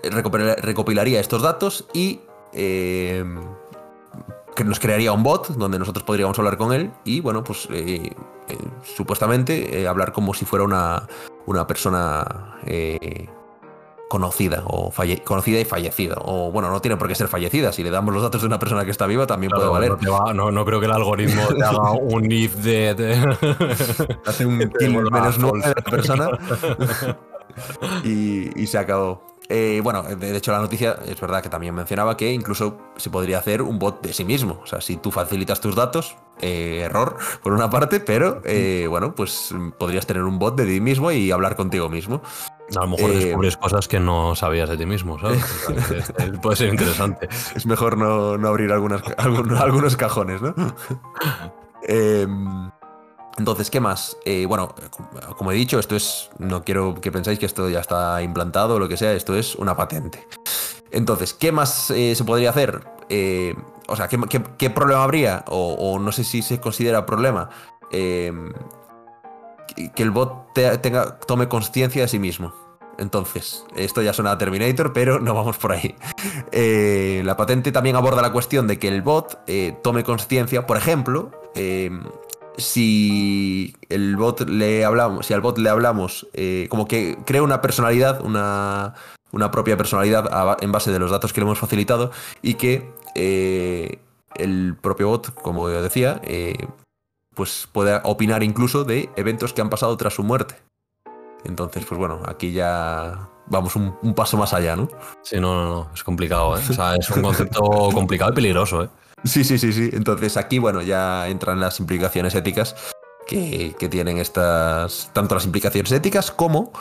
recopilaría 0.03 1.19
estos 1.19 1.41
datos 1.41 1.87
y 1.93 2.21
eh, 2.53 3.23
que 4.55 4.63
nos 4.63 4.79
crearía 4.79 5.11
un 5.11 5.23
bot 5.23 5.49
donde 5.49 5.77
nosotros 5.77 6.03
podríamos 6.03 6.37
hablar 6.39 6.57
con 6.57 6.73
él 6.73 6.91
y 7.03 7.19
bueno, 7.19 7.43
pues 7.43 7.67
eh, 7.71 8.11
eh, 8.47 8.57
supuestamente 8.83 9.87
hablar 9.87 10.13
como 10.13 10.33
si 10.33 10.45
fuera 10.45 10.63
una, 10.63 11.07
una 11.45 11.67
persona 11.67 12.55
conocida 14.07 14.63
o 14.67 14.93
conocida 15.23 15.59
y 15.59 15.65
fallecida. 15.65 16.15
O 16.21 16.51
bueno, 16.51 16.69
no 16.69 16.81
tiene 16.81 16.97
por 16.97 17.07
qué 17.07 17.15
ser 17.15 17.27
fallecida. 17.27 17.71
Si 17.71 17.83
le 17.83 17.89
damos 17.89 18.13
los 18.13 18.23
datos 18.23 18.41
de 18.41 18.47
una 18.47 18.59
persona 18.59 18.85
que 18.85 18.91
está 18.91 19.07
viva, 19.07 19.27
también 19.27 19.51
puede 19.51 19.67
valer. 19.67 19.97
No, 20.01 20.51
no, 20.51 20.65
creo 20.65 20.79
que 20.79 20.85
el 20.85 20.91
algoritmo 20.91 21.41
te 21.47 21.63
haga 21.63 21.91
un 22.01 22.31
if 22.31 22.55
de. 22.55 23.35
Hace 24.25 24.45
un 24.45 24.59
kill 24.79 25.01
menos 25.11 25.37
nueve 25.39 25.59
de 25.61 25.67
la 25.67 25.81
persona. 25.81 26.29
y, 28.03 28.61
y 28.61 28.67
se 28.67 28.77
acabó. 28.77 29.34
Eh, 29.49 29.79
bueno, 29.83 30.03
de 30.03 30.35
hecho 30.35 30.51
la 30.51 30.59
noticia 30.59 30.97
es 31.05 31.19
verdad 31.19 31.43
que 31.43 31.49
también 31.49 31.75
mencionaba 31.75 32.17
que 32.17 32.31
incluso 32.31 32.77
se 32.97 33.09
podría 33.09 33.37
hacer 33.37 33.61
un 33.61 33.77
bot 33.77 34.01
de 34.01 34.13
sí 34.13 34.23
mismo. 34.23 34.59
O 34.63 34.67
sea, 34.67 34.81
si 34.81 34.97
tú 34.97 35.11
facilitas 35.11 35.61
tus 35.61 35.75
datos, 35.75 36.17
eh, 36.41 36.81
error 36.83 37.17
por 37.43 37.53
una 37.53 37.69
parte, 37.69 37.99
pero 37.99 38.41
eh, 38.43 38.87
bueno, 38.89 39.13
pues 39.13 39.53
podrías 39.77 40.05
tener 40.05 40.23
un 40.23 40.39
bot 40.39 40.55
de 40.55 40.65
ti 40.65 40.81
mismo 40.81 41.11
y 41.11 41.31
hablar 41.31 41.55
contigo 41.55 41.89
mismo. 41.89 42.21
A 42.75 42.79
lo 42.79 42.87
mejor 42.87 43.11
descubres 43.13 43.57
cosas 43.57 43.87
que 43.87 43.99
no 43.99 44.35
sabías 44.35 44.67
de 44.67 44.77
ti 44.77 44.87
mismo, 44.87 45.19
¿sabes? 45.19 45.43
puede 46.41 46.55
ser 46.55 46.69
interesante. 46.69 47.29
Es 47.55 47.65
mejor 47.67 47.97
no, 47.97 48.47
abrir 48.47 48.71
algunas, 48.71 49.03
algunos, 49.17 49.59
algunos 49.59 49.95
cajones, 49.95 50.41
¿no? 50.41 50.55
Em, 51.87 52.71
entonces, 53.37 53.69
¿qué 53.69 53.81
más? 53.81 54.17
Eh, 54.23 54.45
bueno, 54.45 54.73
como 55.37 55.51
he 55.51 55.55
dicho, 55.55 55.77
esto 55.77 55.95
es. 55.95 56.29
No 56.37 56.63
quiero 56.63 56.95
que 56.95 57.11
pensáis 57.11 57.37
que 57.37 57.45
esto 57.45 57.69
ya 57.69 57.81
está 57.81 58.21
implantado 58.21 58.75
o 58.75 58.79
lo 58.79 58.87
que 58.87 58.95
sea, 58.97 59.11
esto 59.13 59.35
es 59.35 59.55
una 59.55 59.75
patente. 59.75 60.25
Entonces, 60.91 61.33
¿qué 61.33 61.51
más 61.51 61.91
eh, 61.91 62.15
se 62.15 62.23
podría 62.23 62.51
hacer? 62.51 62.81
Eh, 63.09 63.53
o 63.87 63.95
sea, 63.95 64.07
¿qué, 64.07 64.69
problema 64.69 65.03
habría? 65.03 65.43
O, 65.47 65.99
no 65.99 66.11
sé 66.11 66.23
si 66.23 66.41
se 66.41 66.59
considera 66.59 67.05
problema. 67.05 67.49
que 67.91 68.31
el 69.97 70.11
bot 70.11 70.53
tenga, 70.53 71.19
tome 71.19 71.49
conciencia 71.49 72.03
de 72.03 72.07
sí 72.07 72.19
mismo. 72.19 72.53
Entonces, 72.97 73.65
esto 73.75 74.01
ya 74.01 74.13
suena 74.13 74.31
a 74.31 74.37
Terminator, 74.37 74.93
pero 74.93 75.19
no 75.19 75.33
vamos 75.33 75.57
por 75.57 75.73
ahí. 75.73 75.93
la 77.25 77.35
patente 77.35 77.73
también 77.73 77.97
aborda 77.97 78.21
la 78.21 78.31
cuestión 78.31 78.65
de 78.67 78.79
que 78.79 78.87
el 78.87 79.01
bot 79.01 79.41
tome 79.81 80.05
conciencia, 80.05 80.65
por 80.65 80.77
ejemplo, 80.77 81.31
si 82.57 83.75
el 83.89 84.15
bot 84.15 84.41
le 84.47 84.85
hablamos, 84.85 85.25
si 85.25 85.33
al 85.33 85.41
bot 85.41 85.57
le 85.57 85.69
hablamos, 85.69 86.27
eh, 86.33 86.67
como 86.69 86.87
que 86.87 87.17
crea 87.25 87.43
una 87.43 87.61
personalidad, 87.61 88.21
una, 88.23 88.93
propia 89.51 89.77
personalidad 89.77 90.57
en 90.61 90.71
base 90.71 90.91
de 90.91 90.99
los 90.99 91.11
datos 91.11 91.33
que 91.33 91.41
le 91.41 91.45
hemos 91.45 91.59
facilitado 91.59 92.11
y 92.41 92.55
que 92.55 92.89
eh, 93.15 93.99
el 94.35 94.75
propio 94.79 95.09
bot, 95.09 95.33
como 95.33 95.67
decía, 95.67 96.21
eh, 96.23 96.67
pues 97.33 97.67
puede 97.71 97.99
opinar 98.03 98.43
incluso 98.43 98.83
de 98.83 99.09
eventos 99.15 99.53
que 99.53 99.61
han 99.61 99.69
pasado 99.69 99.95
tras 99.97 100.13
su 100.13 100.23
muerte. 100.23 100.55
Entonces, 101.43 101.85
pues 101.85 101.99
bueno, 101.99 102.21
aquí 102.25 102.51
ya 102.53 103.29
vamos 103.47 103.75
un, 103.75 103.95
un 104.01 104.13
paso 104.15 104.37
más 104.37 104.53
allá, 104.53 104.75
¿no? 104.75 104.89
Sí, 105.21 105.39
no, 105.39 105.53
no, 105.53 105.69
no, 105.69 105.89
es 105.93 106.03
complicado, 106.03 106.57
¿eh? 106.57 106.61
O 106.69 106.73
sea, 106.73 106.95
es 106.95 107.09
un 107.11 107.21
concepto 107.21 107.61
complicado 107.93 108.31
y 108.31 108.35
peligroso, 108.35 108.83
¿eh? 108.83 108.89
Sí, 109.23 109.43
sí, 109.43 109.57
sí, 109.57 109.73
sí. 109.73 109.89
Entonces 109.93 110.37
aquí, 110.37 110.59
bueno, 110.59 110.81
ya 110.81 111.27
entran 111.27 111.59
las 111.59 111.79
implicaciones 111.79 112.35
éticas 112.35 112.75
que, 113.25 113.75
tienen 113.89 114.17
estas, 114.17 115.09
tanto 115.13 115.35
las 115.35 115.45
implicaciones 115.45 115.91
éticas 115.91 116.31
como 116.31 116.71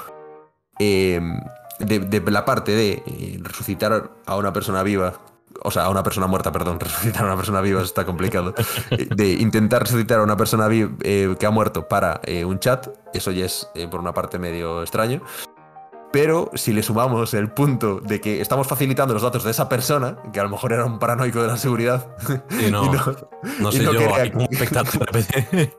em, 0.78 1.40
de, 1.78 2.22
la 2.26 2.44
parte 2.44 2.72
de 2.72 3.02
eh, 3.06 3.38
resucitar 3.40 4.10
a 4.26 4.36
una 4.36 4.52
persona 4.52 4.82
viva, 4.82 5.14
o 5.62 5.70
sea, 5.70 5.84
a 5.84 5.90
una 5.90 6.02
persona 6.02 6.26
muerta, 6.26 6.52
perdón, 6.52 6.80
resucitar 6.80 7.22
a 7.22 7.26
una 7.26 7.36
persona 7.36 7.60
viva 7.60 7.82
está 7.82 8.04
complicado, 8.04 8.54
eh, 8.90 9.08
de 9.14 9.32
intentar 9.32 9.82
resucitar 9.82 10.20
a 10.20 10.22
una 10.22 10.36
persona 10.36 10.68
eh, 10.70 11.34
que 11.38 11.46
ha 11.46 11.50
muerto 11.50 11.88
para 11.88 12.20
un 12.44 12.58
chat, 12.58 12.88
eso 13.12 13.30
ya 13.30 13.46
es 13.46 13.68
por 13.90 14.00
una 14.00 14.12
parte 14.12 14.38
medio 14.38 14.82
extraño. 14.82 15.22
Pero 16.14 16.50
si 16.54 16.73
le 16.73 16.83
sumamos 16.85 17.35
el 17.35 17.50
punto 17.50 17.99
de 17.99 18.21
que 18.21 18.40
estamos 18.40 18.68
facilitando 18.68 19.14
los 19.14 19.25
datos 19.25 19.42
de 19.42 19.50
esa 19.50 19.68
persona, 19.68 20.16
que 20.33 20.38
a 20.38 20.44
lo 20.44 20.49
mejor 20.49 20.73
era 20.73 20.85
un 20.85 21.00
paranoico 21.00 21.42
de 21.42 21.49
la 21.49 21.56
seguridad. 21.56 22.06
Y 22.64 22.71
no, 22.71 22.85
no, 23.59 23.73
sé 23.73 23.83
yo, 23.83 23.90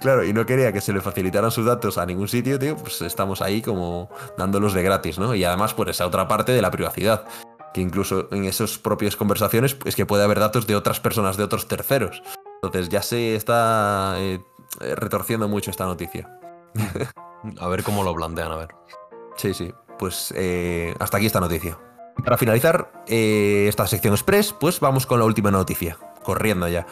Claro, 0.00 0.24
y 0.24 0.32
no 0.32 0.44
quería 0.46 0.72
que 0.72 0.80
se 0.80 0.92
le 0.92 1.00
facilitaran 1.00 1.52
sus 1.52 1.64
datos 1.64 1.96
a 1.96 2.06
ningún 2.06 2.26
sitio, 2.26 2.58
tío, 2.58 2.76
pues 2.76 3.02
estamos 3.02 3.40
ahí 3.40 3.62
como 3.62 4.10
dándolos 4.36 4.74
de 4.74 4.82
gratis, 4.82 5.16
¿no? 5.16 5.32
Y 5.36 5.44
además 5.44 5.74
por 5.74 5.88
esa 5.88 6.08
otra 6.08 6.26
parte 6.26 6.50
de 6.50 6.60
la 6.60 6.72
privacidad, 6.72 7.28
que 7.72 7.80
incluso 7.80 8.26
en 8.32 8.46
esas 8.46 8.78
propias 8.78 9.14
conversaciones 9.14 9.76
es 9.84 9.94
que 9.94 10.06
puede 10.06 10.24
haber 10.24 10.40
datos 10.40 10.66
de 10.66 10.74
otras 10.74 10.98
personas, 10.98 11.36
de 11.36 11.44
otros 11.44 11.68
terceros. 11.68 12.20
Entonces 12.64 12.88
ya 12.88 13.02
se 13.02 13.36
está 13.36 14.16
eh, 14.18 14.40
retorciendo 14.80 15.46
mucho 15.46 15.70
esta 15.70 15.84
noticia. 15.84 16.36
A 17.60 17.68
ver 17.68 17.84
cómo 17.84 18.02
lo 18.02 18.12
plantean, 18.12 18.50
a 18.50 18.56
ver. 18.56 18.70
Sí, 19.38 19.54
sí. 19.54 19.72
Pues 19.98 20.34
eh, 20.36 20.94
hasta 20.98 21.16
aquí 21.16 21.26
esta 21.26 21.40
noticia. 21.40 21.78
Para 22.24 22.36
finalizar 22.36 22.92
eh, 23.06 23.66
esta 23.68 23.86
sección 23.86 24.12
express, 24.12 24.52
pues 24.52 24.80
vamos 24.80 25.06
con 25.06 25.20
la 25.20 25.24
última 25.24 25.50
noticia. 25.50 25.96
Corriendo 26.22 26.68
ya. 26.68 26.86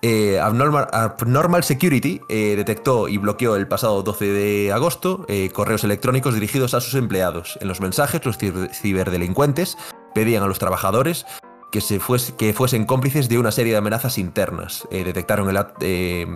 Eh, 0.00 0.40
Abnormal, 0.40 1.62
Security 1.62 2.20
detectó 2.28 3.06
y 3.06 3.18
bloqueó 3.18 3.54
el 3.54 3.68
pasado 3.68 4.02
12 4.02 4.24
de 4.24 4.72
agosto 4.72 5.24
correos 5.52 5.84
electrónicos 5.84 6.34
dirigidos 6.34 6.74
a 6.74 6.80
sus 6.80 6.94
empleados. 6.94 7.56
En 7.60 7.68
los 7.68 7.80
mensajes, 7.80 8.24
los 8.26 8.36
ciberdelincuentes 8.36 9.78
pedían 10.12 10.42
a 10.42 10.48
los 10.48 10.58
trabajadores 10.58 11.24
que, 11.72 11.80
se 11.80 11.98
que 12.36 12.52
fuesen 12.52 12.84
cómplices 12.84 13.28
de 13.28 13.38
una 13.38 13.50
serie 13.50 13.72
de 13.72 13.78
amenazas 13.78 14.18
internas. 14.18 14.86
Eh, 14.90 15.02
detectaron 15.02 15.48
el, 15.48 15.58
eh, 15.80 16.26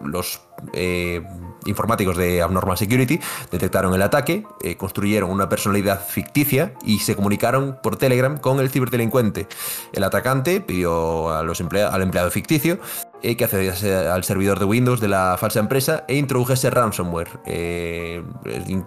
los 0.00 0.40
eh, 0.72 1.20
informáticos 1.66 2.16
de 2.16 2.40
Abnormal 2.40 2.78
Security, 2.78 3.18
detectaron 3.50 3.92
el 3.94 4.02
ataque, 4.02 4.46
construyeron 4.78 5.30
una 5.30 5.48
personalidad 5.48 6.06
ficticia 6.06 6.74
y 6.84 7.00
se 7.00 7.16
comunicaron 7.16 7.78
por 7.82 7.96
Telegram 7.96 8.38
con 8.38 8.60
el 8.60 8.70
ciberdelincuente. 8.70 9.48
El 9.92 10.04
atacante 10.04 10.60
pidió 10.60 11.30
a 11.30 11.42
los 11.42 11.60
al 11.60 12.02
empleado 12.02 12.30
ficticio 12.30 12.78
que 13.20 13.42
accediese 13.42 13.96
al 13.96 14.22
servidor 14.22 14.58
de 14.58 14.66
Windows 14.66 15.00
de 15.00 15.08
la 15.08 15.36
falsa 15.40 15.58
empresa 15.58 16.04
e 16.06 16.16
introdujese 16.16 16.68
ransomware. 16.70 17.40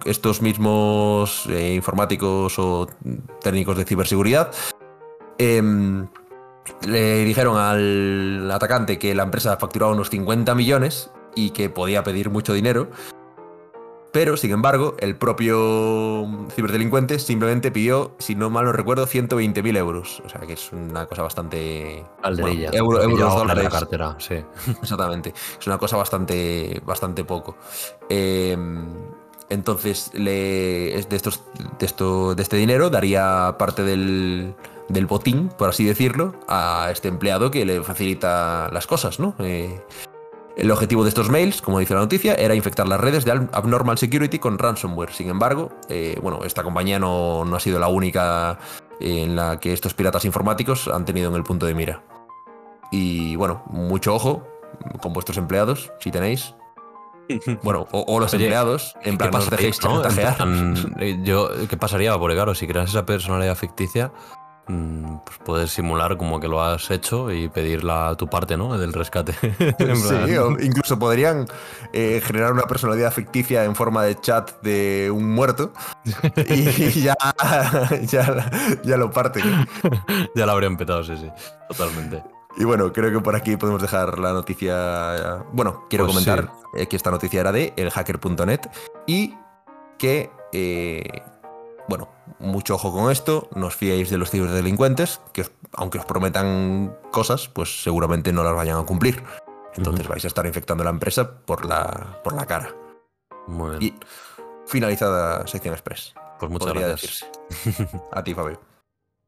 estos 0.04 0.40
mismos 0.40 1.46
informáticos 1.46 2.58
o 2.58 2.88
técnicos 3.42 3.76
de 3.76 3.84
ciberseguridad 3.84 4.52
Em, 5.38 6.08
le 6.86 7.24
dijeron 7.24 7.56
al 7.56 8.50
atacante 8.50 8.98
que 8.98 9.14
la 9.14 9.22
empresa 9.22 9.56
facturaba 9.56 9.92
unos 9.92 10.10
50 10.10 10.54
millones 10.54 11.10
y 11.34 11.50
que 11.50 11.70
podía 11.70 12.02
pedir 12.02 12.30
mucho 12.30 12.52
dinero. 12.52 12.88
Pero, 14.10 14.38
sin 14.38 14.52
embargo, 14.52 14.96
el 14.98 15.16
propio 15.16 16.26
ciberdelincuente 16.54 17.18
simplemente 17.18 17.70
pidió, 17.70 18.16
si 18.18 18.34
no 18.34 18.48
mal 18.48 18.64
no 18.64 18.72
recuerdo, 18.72 19.06
120.000 19.06 19.76
euros. 19.76 20.22
O 20.24 20.28
sea, 20.30 20.40
que 20.40 20.54
es 20.54 20.72
una 20.72 21.06
cosa 21.06 21.22
bastante... 21.22 22.04
Alderilla. 22.22 22.70
euros, 22.72 23.04
dólares. 23.34 23.64
La 23.64 23.70
cartera, 23.70 24.16
sí. 24.18 24.36
Exactamente. 24.82 25.34
Es 25.60 25.66
una 25.66 25.76
cosa 25.76 25.98
bastante, 25.98 26.80
bastante 26.86 27.22
poco. 27.22 27.56
Em, 28.08 28.86
entonces, 29.50 30.10
le, 30.14 31.04
de, 31.08 31.16
estos, 31.16 31.42
de, 31.78 31.86
esto, 31.86 32.34
de 32.34 32.42
este 32.42 32.56
dinero 32.56 32.88
daría 32.88 33.56
parte 33.58 33.82
del 33.82 34.54
del 34.88 35.06
botín, 35.06 35.48
por 35.56 35.68
así 35.68 35.84
decirlo, 35.84 36.34
a 36.48 36.88
este 36.90 37.08
empleado 37.08 37.50
que 37.50 37.64
le 37.64 37.82
facilita 37.82 38.70
las 38.72 38.86
cosas, 38.86 39.20
¿no? 39.20 39.34
Eh, 39.38 39.80
el 40.58 40.72
objetivo 40.72 41.04
de 41.04 41.10
estos 41.10 41.30
mails, 41.30 41.62
como 41.62 41.78
dice 41.78 41.94
la 41.94 42.00
noticia, 42.00 42.34
era 42.34 42.54
infectar 42.54 42.88
las 42.88 43.00
redes 43.00 43.24
de 43.24 43.30
Abnormal 43.30 43.96
Security 43.96 44.40
con 44.40 44.58
ransomware. 44.58 45.12
Sin 45.12 45.28
embargo, 45.28 45.70
eh, 45.88 46.18
bueno, 46.20 46.40
esta 46.44 46.64
compañía 46.64 46.98
no, 46.98 47.44
ha 47.54 47.60
sido 47.60 47.78
la 47.78 47.86
única 47.86 48.58
en 48.98 49.36
la 49.36 49.60
que 49.60 49.72
estos 49.72 49.94
piratas 49.94 50.24
informáticos 50.24 50.88
han 50.88 51.04
tenido 51.04 51.30
en 51.30 51.36
el 51.36 51.44
punto 51.44 51.64
de 51.64 51.74
mira. 51.74 52.02
Y 52.90 53.36
bueno, 53.36 53.62
mucho 53.70 54.14
ojo 54.14 54.48
con 55.00 55.12
vuestros 55.12 55.38
empleados, 55.38 55.92
si 56.00 56.10
tenéis. 56.10 56.54
Bueno, 57.62 57.86
o, 57.92 58.18
los 58.20 58.32
empleados, 58.32 58.94
en 59.02 59.18
plan, 59.18 59.30
no 59.30 59.44
dejéis 59.44 59.78
chantajear. 59.78 60.38
Eh, 60.98 61.18
yo, 61.22 61.50
¿Qué 61.68 61.76
pasaría? 61.76 62.16
Porque 62.18 62.34
claro, 62.34 62.54
si 62.54 62.66
creas 62.66 62.88
esa 62.88 63.04
personalidad 63.04 63.54
ficticia, 63.54 64.12
pues 64.68 65.38
puedes 65.44 65.70
simular 65.70 66.18
como 66.18 66.40
que 66.40 66.46
lo 66.46 66.62
has 66.62 66.90
hecho 66.90 67.32
y 67.32 67.48
pedir 67.48 67.84
la, 67.84 68.14
tu 68.16 68.28
parte, 68.28 68.56
¿no? 68.56 68.76
Del 68.76 68.92
rescate. 68.92 69.32
sí, 69.78 70.36
o 70.36 70.50
incluso 70.60 70.98
podrían 70.98 71.46
eh, 71.92 72.20
generar 72.22 72.52
una 72.52 72.64
personalidad 72.64 73.12
ficticia 73.12 73.64
en 73.64 73.74
forma 73.74 74.02
de 74.04 74.20
chat 74.20 74.60
de 74.62 75.10
un 75.10 75.34
muerto 75.34 75.72
y 76.48 76.90
ya, 77.00 77.16
ya, 78.02 78.96
lo 78.96 79.10
parten. 79.10 79.66
ya 80.34 80.46
lo 80.46 80.52
habrían 80.52 80.76
petado, 80.76 81.02
sí, 81.02 81.16
sí, 81.16 81.30
totalmente. 81.68 82.22
Y 82.58 82.64
bueno, 82.64 82.92
creo 82.92 83.10
que 83.10 83.20
por 83.20 83.36
aquí 83.36 83.56
podemos 83.56 83.80
dejar 83.80 84.18
la 84.18 84.32
noticia. 84.32 85.44
Bueno, 85.52 85.86
quiero 85.88 86.04
pues 86.06 86.16
comentar 86.16 86.52
eh, 86.76 86.86
que 86.88 86.96
esta 86.96 87.10
noticia 87.10 87.40
era 87.40 87.52
de 87.52 87.72
elhacker.net 87.76 88.60
y 89.06 89.34
que 89.96 90.30
eh, 90.52 91.22
bueno, 91.88 92.08
mucho 92.38 92.74
ojo 92.74 92.92
con 92.92 93.10
esto, 93.10 93.48
no 93.54 93.66
os 93.66 93.76
fiéis 93.76 94.10
de 94.10 94.18
los 94.18 94.30
ciberdelincuentes, 94.30 95.20
que 95.32 95.46
aunque 95.72 95.98
os 95.98 96.04
prometan 96.04 96.96
cosas, 97.10 97.48
pues 97.48 97.82
seguramente 97.82 98.32
no 98.32 98.44
las 98.44 98.54
vayan 98.54 98.78
a 98.78 98.86
cumplir. 98.86 99.22
Entonces 99.74 100.08
vais 100.08 100.24
a 100.24 100.28
estar 100.28 100.46
infectando 100.46 100.84
la 100.84 100.90
empresa 100.90 101.40
por 101.42 101.64
la, 101.64 102.20
por 102.24 102.34
la 102.34 102.46
cara. 102.46 102.74
Muy 103.46 103.78
bien. 103.78 103.82
Y 103.82 103.94
finalizada 104.66 105.46
sección 105.46 105.74
express. 105.74 106.14
Pues 106.38 106.50
muchas 106.50 106.74
gracias. 106.74 107.26
a 108.12 108.22
ti, 108.22 108.34
Fabio. 108.34 108.60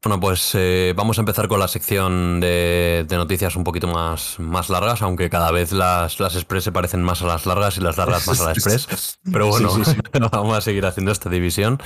Bueno, 0.03 0.19
pues 0.19 0.55
eh, 0.55 0.93
vamos 0.95 1.19
a 1.19 1.21
empezar 1.21 1.47
con 1.47 1.59
la 1.59 1.67
sección 1.67 2.39
de, 2.39 3.05
noticias 3.07 3.55
un 3.55 3.63
poquito 3.63 3.85
más, 3.85 4.39
más 4.39 4.71
largas, 4.71 5.03
aunque 5.03 5.29
cada 5.29 5.51
vez 5.51 5.71
las, 5.71 6.19
las 6.19 6.33
Express 6.33 6.63
se 6.63 6.71
parecen 6.71 7.03
más 7.03 7.21
a 7.21 7.27
las 7.27 7.45
largas 7.45 7.77
y 7.77 7.81
las 7.81 7.97
largas 7.97 8.25
más 8.25 8.41
a 8.41 8.45
las 8.45 8.57
Express. 8.65 9.19
Pero 9.31 9.49
bueno, 9.49 9.69
vamos 10.31 10.57
a 10.57 10.61
seguir 10.61 10.87
haciendo 10.87 11.11
esta 11.11 11.29
división. 11.29 11.79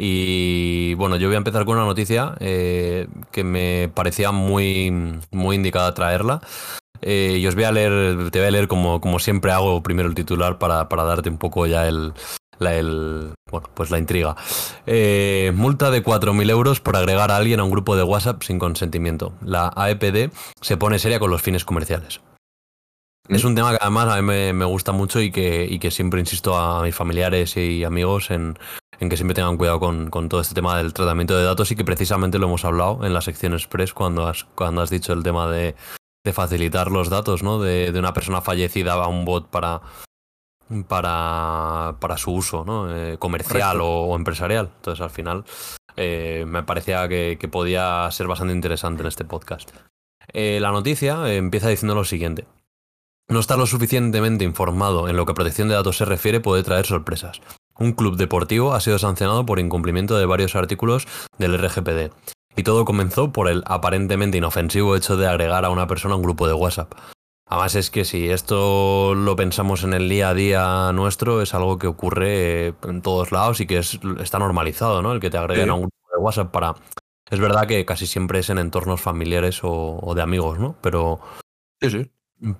Y 0.00 0.94
bueno, 0.94 1.16
yo 1.16 1.26
voy 1.26 1.34
a 1.34 1.38
empezar 1.38 1.64
con 1.64 1.76
una 1.76 1.86
noticia 1.86 2.36
eh, 2.38 3.08
que 3.32 3.42
me 3.42 3.90
parecía 3.92 4.30
muy, 4.30 5.20
muy 5.32 5.56
indicada 5.56 5.92
traerla. 5.92 6.40
Eh, 7.00 7.38
y 7.40 7.46
os 7.46 7.54
voy 7.56 7.64
a 7.64 7.72
leer, 7.72 8.30
te 8.30 8.38
voy 8.38 8.48
a 8.48 8.50
leer 8.50 8.68
como, 8.68 9.00
como 9.00 9.18
siempre 9.18 9.50
hago 9.50 9.82
primero 9.82 10.08
el 10.08 10.14
titular 10.14 10.58
para, 10.58 10.88
para 10.88 11.04
darte 11.04 11.28
un 11.28 11.38
poco 11.38 11.66
ya 11.66 11.86
el, 11.88 12.12
la, 12.58 12.74
el, 12.76 13.34
bueno, 13.50 13.68
pues 13.74 13.90
la 13.90 13.98
intriga. 13.98 14.36
Eh, 14.86 15.52
multa 15.54 15.90
de 15.90 16.02
4.000 16.02 16.48
euros 16.50 16.80
por 16.80 16.96
agregar 16.96 17.32
a 17.32 17.36
alguien 17.36 17.58
a 17.58 17.64
un 17.64 17.70
grupo 17.70 17.96
de 17.96 18.04
WhatsApp 18.04 18.42
sin 18.42 18.60
consentimiento. 18.60 19.32
La 19.42 19.72
AEPD 19.74 20.32
se 20.60 20.76
pone 20.76 21.00
seria 21.00 21.18
con 21.18 21.30
los 21.30 21.42
fines 21.42 21.64
comerciales. 21.64 22.20
Es 23.28 23.44
un 23.44 23.54
tema 23.54 23.72
que 23.72 23.78
además 23.80 24.08
a 24.08 24.22
mí 24.22 24.52
me, 24.52 24.64
gusta 24.64 24.92
mucho 24.92 25.20
y 25.20 25.30
que, 25.30 25.66
y 25.68 25.78
que, 25.78 25.90
siempre 25.90 26.18
insisto 26.18 26.56
a 26.56 26.82
mis 26.82 26.94
familiares 26.94 27.58
y 27.58 27.84
amigos 27.84 28.30
en, 28.30 28.58
en 29.00 29.08
que 29.08 29.16
siempre 29.16 29.34
tengan 29.34 29.56
cuidado 29.56 29.80
con, 29.80 30.10
con, 30.10 30.28
todo 30.28 30.40
este 30.40 30.54
tema 30.54 30.76
del 30.76 30.92
tratamiento 30.92 31.36
de 31.36 31.44
datos 31.44 31.70
y 31.70 31.76
que 31.76 31.84
precisamente 31.84 32.38
lo 32.38 32.46
hemos 32.46 32.64
hablado 32.64 33.04
en 33.04 33.14
la 33.14 33.20
sección 33.20 33.52
Express 33.52 33.94
cuando 33.94 34.26
has, 34.26 34.44
cuando 34.54 34.82
has 34.82 34.90
dicho 34.90 35.12
el 35.12 35.22
tema 35.22 35.48
de, 35.50 35.74
de 36.24 36.32
facilitar 36.32 36.90
los 36.90 37.08
datos 37.08 37.42
¿no? 37.42 37.60
de, 37.60 37.92
de, 37.92 37.98
una 37.98 38.12
persona 38.12 38.40
fallecida 38.40 38.94
a 38.94 39.06
un 39.06 39.24
bot 39.24 39.48
para, 39.48 39.80
para, 40.88 41.96
para 42.00 42.16
su 42.16 42.32
uso 42.32 42.64
¿no? 42.64 42.94
Eh, 42.94 43.18
comercial 43.18 43.78
o, 43.80 44.14
empresarial. 44.16 44.70
Entonces 44.76 45.02
al 45.02 45.10
final 45.10 45.44
eh, 45.96 46.44
me 46.46 46.62
parecía 46.62 47.08
que, 47.08 47.38
que, 47.40 47.48
podía 47.48 48.08
ser 48.10 48.26
bastante 48.26 48.54
interesante 48.54 49.02
en 49.02 49.08
este 49.08 49.24
podcast. 49.24 49.70
Eh, 50.32 50.58
la 50.60 50.72
noticia 50.72 51.32
empieza 51.32 51.68
diciendo 51.68 51.94
lo 51.94 52.04
siguiente. 52.04 52.46
No 53.30 53.40
estar 53.40 53.58
lo 53.58 53.66
suficientemente 53.66 54.44
informado 54.44 55.08
en 55.08 55.16
lo 55.16 55.26
que 55.26 55.34
protección 55.34 55.68
de 55.68 55.74
datos 55.74 55.98
se 55.98 56.04
refiere 56.04 56.40
puede 56.40 56.62
traer 56.62 56.86
sorpresas. 56.86 57.40
Un 57.78 57.92
club 57.92 58.16
deportivo 58.16 58.74
ha 58.74 58.80
sido 58.80 58.98
sancionado 58.98 59.46
por 59.46 59.60
incumplimiento 59.60 60.18
de 60.18 60.26
varios 60.26 60.56
artículos 60.56 61.06
del 61.38 61.56
RGPD. 61.56 62.12
Y 62.56 62.62
todo 62.64 62.84
comenzó 62.84 63.32
por 63.32 63.48
el 63.48 63.62
aparentemente 63.66 64.38
inofensivo 64.38 64.96
hecho 64.96 65.16
de 65.16 65.28
agregar 65.28 65.64
a 65.64 65.70
una 65.70 65.86
persona 65.86 66.14
a 66.14 66.16
un 66.16 66.22
grupo 66.22 66.46
de 66.46 66.54
WhatsApp. 66.54 66.92
Además 67.46 67.76
es 67.76 67.90
que 67.90 68.04
si 68.04 68.28
esto 68.28 69.14
lo 69.14 69.36
pensamos 69.36 69.84
en 69.84 69.94
el 69.94 70.08
día 70.08 70.30
a 70.30 70.34
día 70.34 70.92
nuestro, 70.92 71.40
es 71.40 71.54
algo 71.54 71.78
que 71.78 71.86
ocurre 71.86 72.74
en 72.82 73.00
todos 73.00 73.32
lados 73.32 73.60
y 73.60 73.66
que 73.66 73.78
es, 73.78 73.98
está 74.20 74.38
normalizado, 74.38 75.00
¿no? 75.00 75.12
El 75.12 75.20
que 75.20 75.30
te 75.30 75.38
agreguen 75.38 75.66
sí. 75.66 75.70
a 75.70 75.74
un 75.74 75.80
grupo 75.82 76.16
de 76.16 76.22
WhatsApp 76.22 76.50
para... 76.50 76.74
Es 77.30 77.40
verdad 77.40 77.66
que 77.66 77.84
casi 77.84 78.06
siempre 78.06 78.40
es 78.40 78.50
en 78.50 78.58
entornos 78.58 79.00
familiares 79.00 79.62
o, 79.62 79.98
o 80.02 80.14
de 80.14 80.22
amigos, 80.22 80.58
¿no? 80.58 80.76
Pero... 80.82 81.20
Sí, 81.80 81.90
sí 81.90 82.10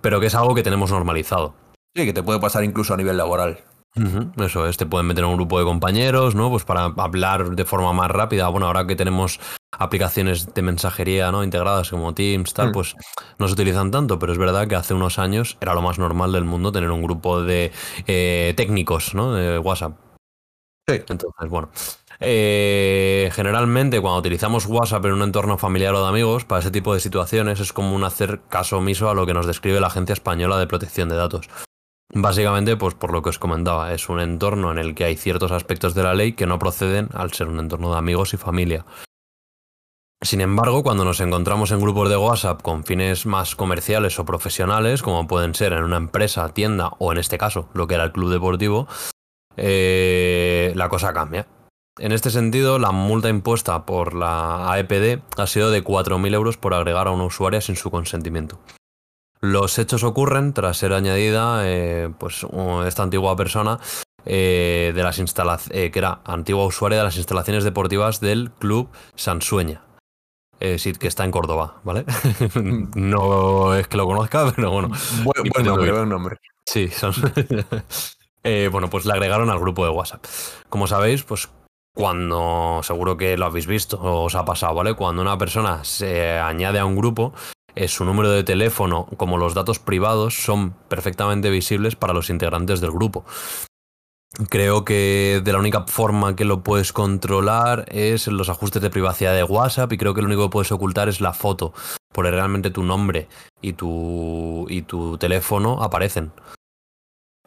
pero 0.00 0.20
que 0.20 0.26
es 0.26 0.34
algo 0.34 0.54
que 0.54 0.62
tenemos 0.62 0.90
normalizado. 0.90 1.54
Sí, 1.94 2.04
que 2.04 2.12
te 2.12 2.22
puede 2.22 2.40
pasar 2.40 2.64
incluso 2.64 2.94
a 2.94 2.96
nivel 2.96 3.16
laboral. 3.16 3.58
Uh 3.98 4.02
-huh, 4.02 4.44
eso 4.44 4.66
es, 4.66 4.76
te 4.76 4.86
pueden 4.86 5.06
meter 5.06 5.24
en 5.24 5.30
un 5.30 5.36
grupo 5.36 5.58
de 5.58 5.64
compañeros, 5.64 6.34
¿no? 6.34 6.50
Pues 6.50 6.64
para 6.64 6.84
hablar 6.84 7.50
de 7.50 7.64
forma 7.64 7.92
más 7.92 8.10
rápida. 8.10 8.48
Bueno, 8.48 8.66
ahora 8.66 8.86
que 8.86 8.96
tenemos 8.96 9.40
aplicaciones 9.72 10.54
de 10.54 10.62
mensajería, 10.62 11.30
¿no? 11.32 11.44
Integradas 11.44 11.90
como 11.90 12.14
Teams, 12.14 12.54
tal, 12.54 12.68
mm. 12.68 12.72
pues 12.72 12.94
no 13.38 13.46
se 13.48 13.54
utilizan 13.54 13.90
tanto, 13.90 14.18
pero 14.18 14.32
es 14.32 14.38
verdad 14.38 14.68
que 14.68 14.76
hace 14.76 14.94
unos 14.94 15.18
años 15.18 15.56
era 15.60 15.74
lo 15.74 15.82
más 15.82 15.98
normal 15.98 16.32
del 16.32 16.44
mundo 16.44 16.72
tener 16.72 16.90
un 16.90 17.02
grupo 17.02 17.42
de 17.42 17.72
eh, 18.06 18.54
técnicos, 18.56 19.14
¿no? 19.14 19.32
De 19.34 19.58
WhatsApp. 19.58 19.98
Sí. 20.88 20.94
Entonces, 21.08 21.50
bueno. 21.50 21.70
Eh, 22.20 23.30
generalmente 23.32 24.00
cuando 24.00 24.18
utilizamos 24.18 24.66
WhatsApp 24.66 25.04
en 25.06 25.12
un 25.12 25.22
entorno 25.22 25.56
familiar 25.56 25.94
o 25.94 26.02
de 26.02 26.08
amigos, 26.08 26.44
para 26.44 26.60
ese 26.60 26.72
tipo 26.72 26.92
de 26.92 26.98
situaciones 26.98 27.60
es 27.60 27.72
común 27.72 28.02
hacer 28.02 28.40
caso 28.48 28.78
omiso 28.78 29.08
a 29.08 29.14
lo 29.14 29.24
que 29.24 29.34
nos 29.34 29.46
describe 29.46 29.78
la 29.78 29.86
Agencia 29.86 30.14
Española 30.14 30.58
de 30.58 30.66
Protección 30.66 31.08
de 31.08 31.14
Datos. 31.14 31.48
Básicamente, 32.14 32.76
pues 32.76 32.94
por 32.94 33.12
lo 33.12 33.22
que 33.22 33.28
os 33.28 33.38
comentaba, 33.38 33.92
es 33.92 34.08
un 34.08 34.20
entorno 34.20 34.72
en 34.72 34.78
el 34.78 34.94
que 34.94 35.04
hay 35.04 35.16
ciertos 35.16 35.52
aspectos 35.52 35.94
de 35.94 36.02
la 36.02 36.14
ley 36.14 36.32
que 36.32 36.46
no 36.46 36.58
proceden 36.58 37.08
al 37.12 37.32
ser 37.32 37.48
un 37.48 37.60
entorno 37.60 37.92
de 37.92 37.98
amigos 37.98 38.32
y 38.32 38.38
familia. 38.38 38.86
Sin 40.20 40.40
embargo, 40.40 40.82
cuando 40.82 41.04
nos 41.04 41.20
encontramos 41.20 41.70
en 41.70 41.80
grupos 41.80 42.08
de 42.08 42.16
WhatsApp 42.16 42.62
con 42.62 42.82
fines 42.82 43.24
más 43.24 43.54
comerciales 43.54 44.18
o 44.18 44.24
profesionales, 44.24 45.02
como 45.02 45.28
pueden 45.28 45.54
ser 45.54 45.72
en 45.72 45.84
una 45.84 45.96
empresa, 45.96 46.48
tienda 46.54 46.90
o 46.98 47.12
en 47.12 47.18
este 47.18 47.38
caso 47.38 47.68
lo 47.72 47.86
que 47.86 47.94
era 47.94 48.04
el 48.04 48.12
club 48.12 48.30
deportivo, 48.30 48.88
eh, 49.56 50.72
la 50.74 50.88
cosa 50.88 51.12
cambia. 51.12 51.46
En 52.00 52.12
este 52.12 52.30
sentido, 52.30 52.78
la 52.78 52.90
multa 52.90 53.28
impuesta 53.28 53.84
por 53.84 54.14
la 54.14 54.72
AEPD 54.72 55.20
ha 55.36 55.46
sido 55.46 55.70
de 55.70 55.84
4.000 55.84 56.34
euros 56.34 56.56
por 56.56 56.74
agregar 56.74 57.06
a 57.06 57.10
una 57.10 57.24
usuaria 57.24 57.60
sin 57.60 57.76
su 57.76 57.90
consentimiento. 57.90 58.58
Los 59.40 59.78
hechos 59.78 60.02
ocurren 60.02 60.52
tras 60.52 60.78
ser 60.78 60.92
añadida 60.92 61.60
eh, 61.64 62.10
pues, 62.18 62.44
esta 62.86 63.02
antigua 63.02 63.36
persona 63.36 63.78
eh, 64.30 64.92
de 64.94 65.02
las 65.02 65.18
eh, 65.70 65.90
que 65.90 65.98
era 65.98 66.20
antigua 66.24 66.66
usuaria 66.66 66.98
de 66.98 67.04
las 67.04 67.16
instalaciones 67.16 67.64
deportivas 67.64 68.20
del 68.20 68.50
club 68.50 68.90
Sansueña. 69.14 69.82
Eh, 70.60 70.78
sí, 70.78 70.92
que 70.92 71.06
está 71.06 71.24
en 71.24 71.30
Córdoba, 71.30 71.80
¿vale? 71.82 72.04
no 72.94 73.74
es 73.74 73.88
que 73.88 73.96
lo 73.96 74.06
conozca, 74.06 74.52
pero 74.56 74.70
bueno. 74.70 74.90
Buen, 75.22 75.48
buen 75.50 75.66
nombre, 75.66 75.92
buen 75.92 76.08
nombre. 76.08 76.36
Sí, 76.66 76.88
son... 76.88 77.14
bueno, 78.70 78.90
pues 78.90 79.06
le 79.06 79.12
agregaron 79.12 79.48
al 79.48 79.60
grupo 79.60 79.84
de 79.84 79.92
WhatsApp. 79.92 80.24
Como 80.68 80.86
sabéis, 80.86 81.22
pues 81.22 81.48
cuando 81.94 82.80
seguro 82.82 83.16
que 83.16 83.38
lo 83.38 83.46
habéis 83.46 83.66
visto 83.66 83.98
o 83.98 84.24
os 84.24 84.34
ha 84.34 84.44
pasado, 84.44 84.74
¿vale? 84.74 84.94
Cuando 84.94 85.22
una 85.22 85.38
persona 85.38 85.84
se 85.84 86.38
añade 86.38 86.78
a 86.78 86.84
un 86.84 86.96
grupo, 86.96 87.32
eh, 87.78 87.86
su 87.86 88.04
número 88.04 88.28
de 88.30 88.42
teléfono 88.42 89.06
como 89.16 89.38
los 89.38 89.54
datos 89.54 89.78
privados 89.78 90.34
son 90.34 90.74
perfectamente 90.88 91.48
visibles 91.48 91.94
para 91.94 92.12
los 92.12 92.28
integrantes 92.28 92.80
del 92.80 92.90
grupo. 92.90 93.24
Creo 94.50 94.84
que 94.84 95.40
de 95.44 95.52
la 95.52 95.60
única 95.60 95.84
forma 95.86 96.34
que 96.34 96.44
lo 96.44 96.64
puedes 96.64 96.92
controlar 96.92 97.84
es 97.88 98.26
en 98.26 98.36
los 98.36 98.48
ajustes 98.48 98.82
de 98.82 98.90
privacidad 98.90 99.32
de 99.32 99.44
WhatsApp 99.44 99.92
y 99.92 99.96
creo 99.96 100.12
que 100.12 100.22
lo 100.22 100.26
único 100.26 100.42
que 100.42 100.50
puedes 100.50 100.72
ocultar 100.72 101.08
es 101.08 101.20
la 101.20 101.32
foto, 101.32 101.72
porque 102.12 102.32
realmente 102.32 102.72
tu 102.72 102.82
nombre 102.82 103.28
y 103.62 103.74
tu, 103.74 104.66
y 104.68 104.82
tu 104.82 105.16
teléfono 105.16 105.80
aparecen. 105.80 106.32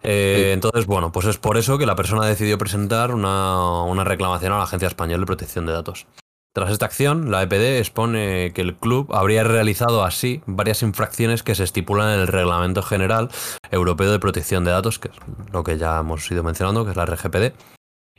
Eh, 0.01 0.35
sí. 0.37 0.51
Entonces, 0.53 0.85
bueno, 0.85 1.11
pues 1.11 1.25
es 1.25 1.37
por 1.39 1.57
eso 1.57 1.77
que 1.77 1.85
la 1.85 1.97
persona 1.97 2.25
decidió 2.25 2.57
presentar 2.57 3.13
una, 3.13 3.83
una, 3.83 4.05
reclamación 4.05 4.53
a 4.53 4.57
la 4.57 4.63
Agencia 4.63 4.87
Española 4.87 5.19
de 5.19 5.27
Protección 5.27 5.65
de 5.65 5.73
Datos. 5.73 6.07
Tras 6.53 6.69
esta 6.69 6.85
acción, 6.85 7.31
la 7.31 7.43
EPD 7.43 7.79
expone 7.79 8.51
que 8.53 8.59
el 8.59 8.75
club 8.75 9.13
habría 9.15 9.45
realizado 9.45 10.03
así 10.03 10.41
varias 10.45 10.83
infracciones 10.83 11.43
que 11.43 11.55
se 11.55 11.63
estipulan 11.63 12.13
en 12.13 12.19
el 12.19 12.27
Reglamento 12.27 12.81
General 12.81 13.29
Europeo 13.71 14.11
de 14.11 14.19
Protección 14.19 14.65
de 14.65 14.71
Datos, 14.71 14.99
que 14.99 15.07
es 15.07 15.15
lo 15.53 15.63
que 15.63 15.77
ya 15.77 15.99
hemos 15.99 16.29
ido 16.29 16.43
mencionando, 16.43 16.83
que 16.83 16.91
es 16.91 16.97
la 16.97 17.05
RGPD. 17.05 17.53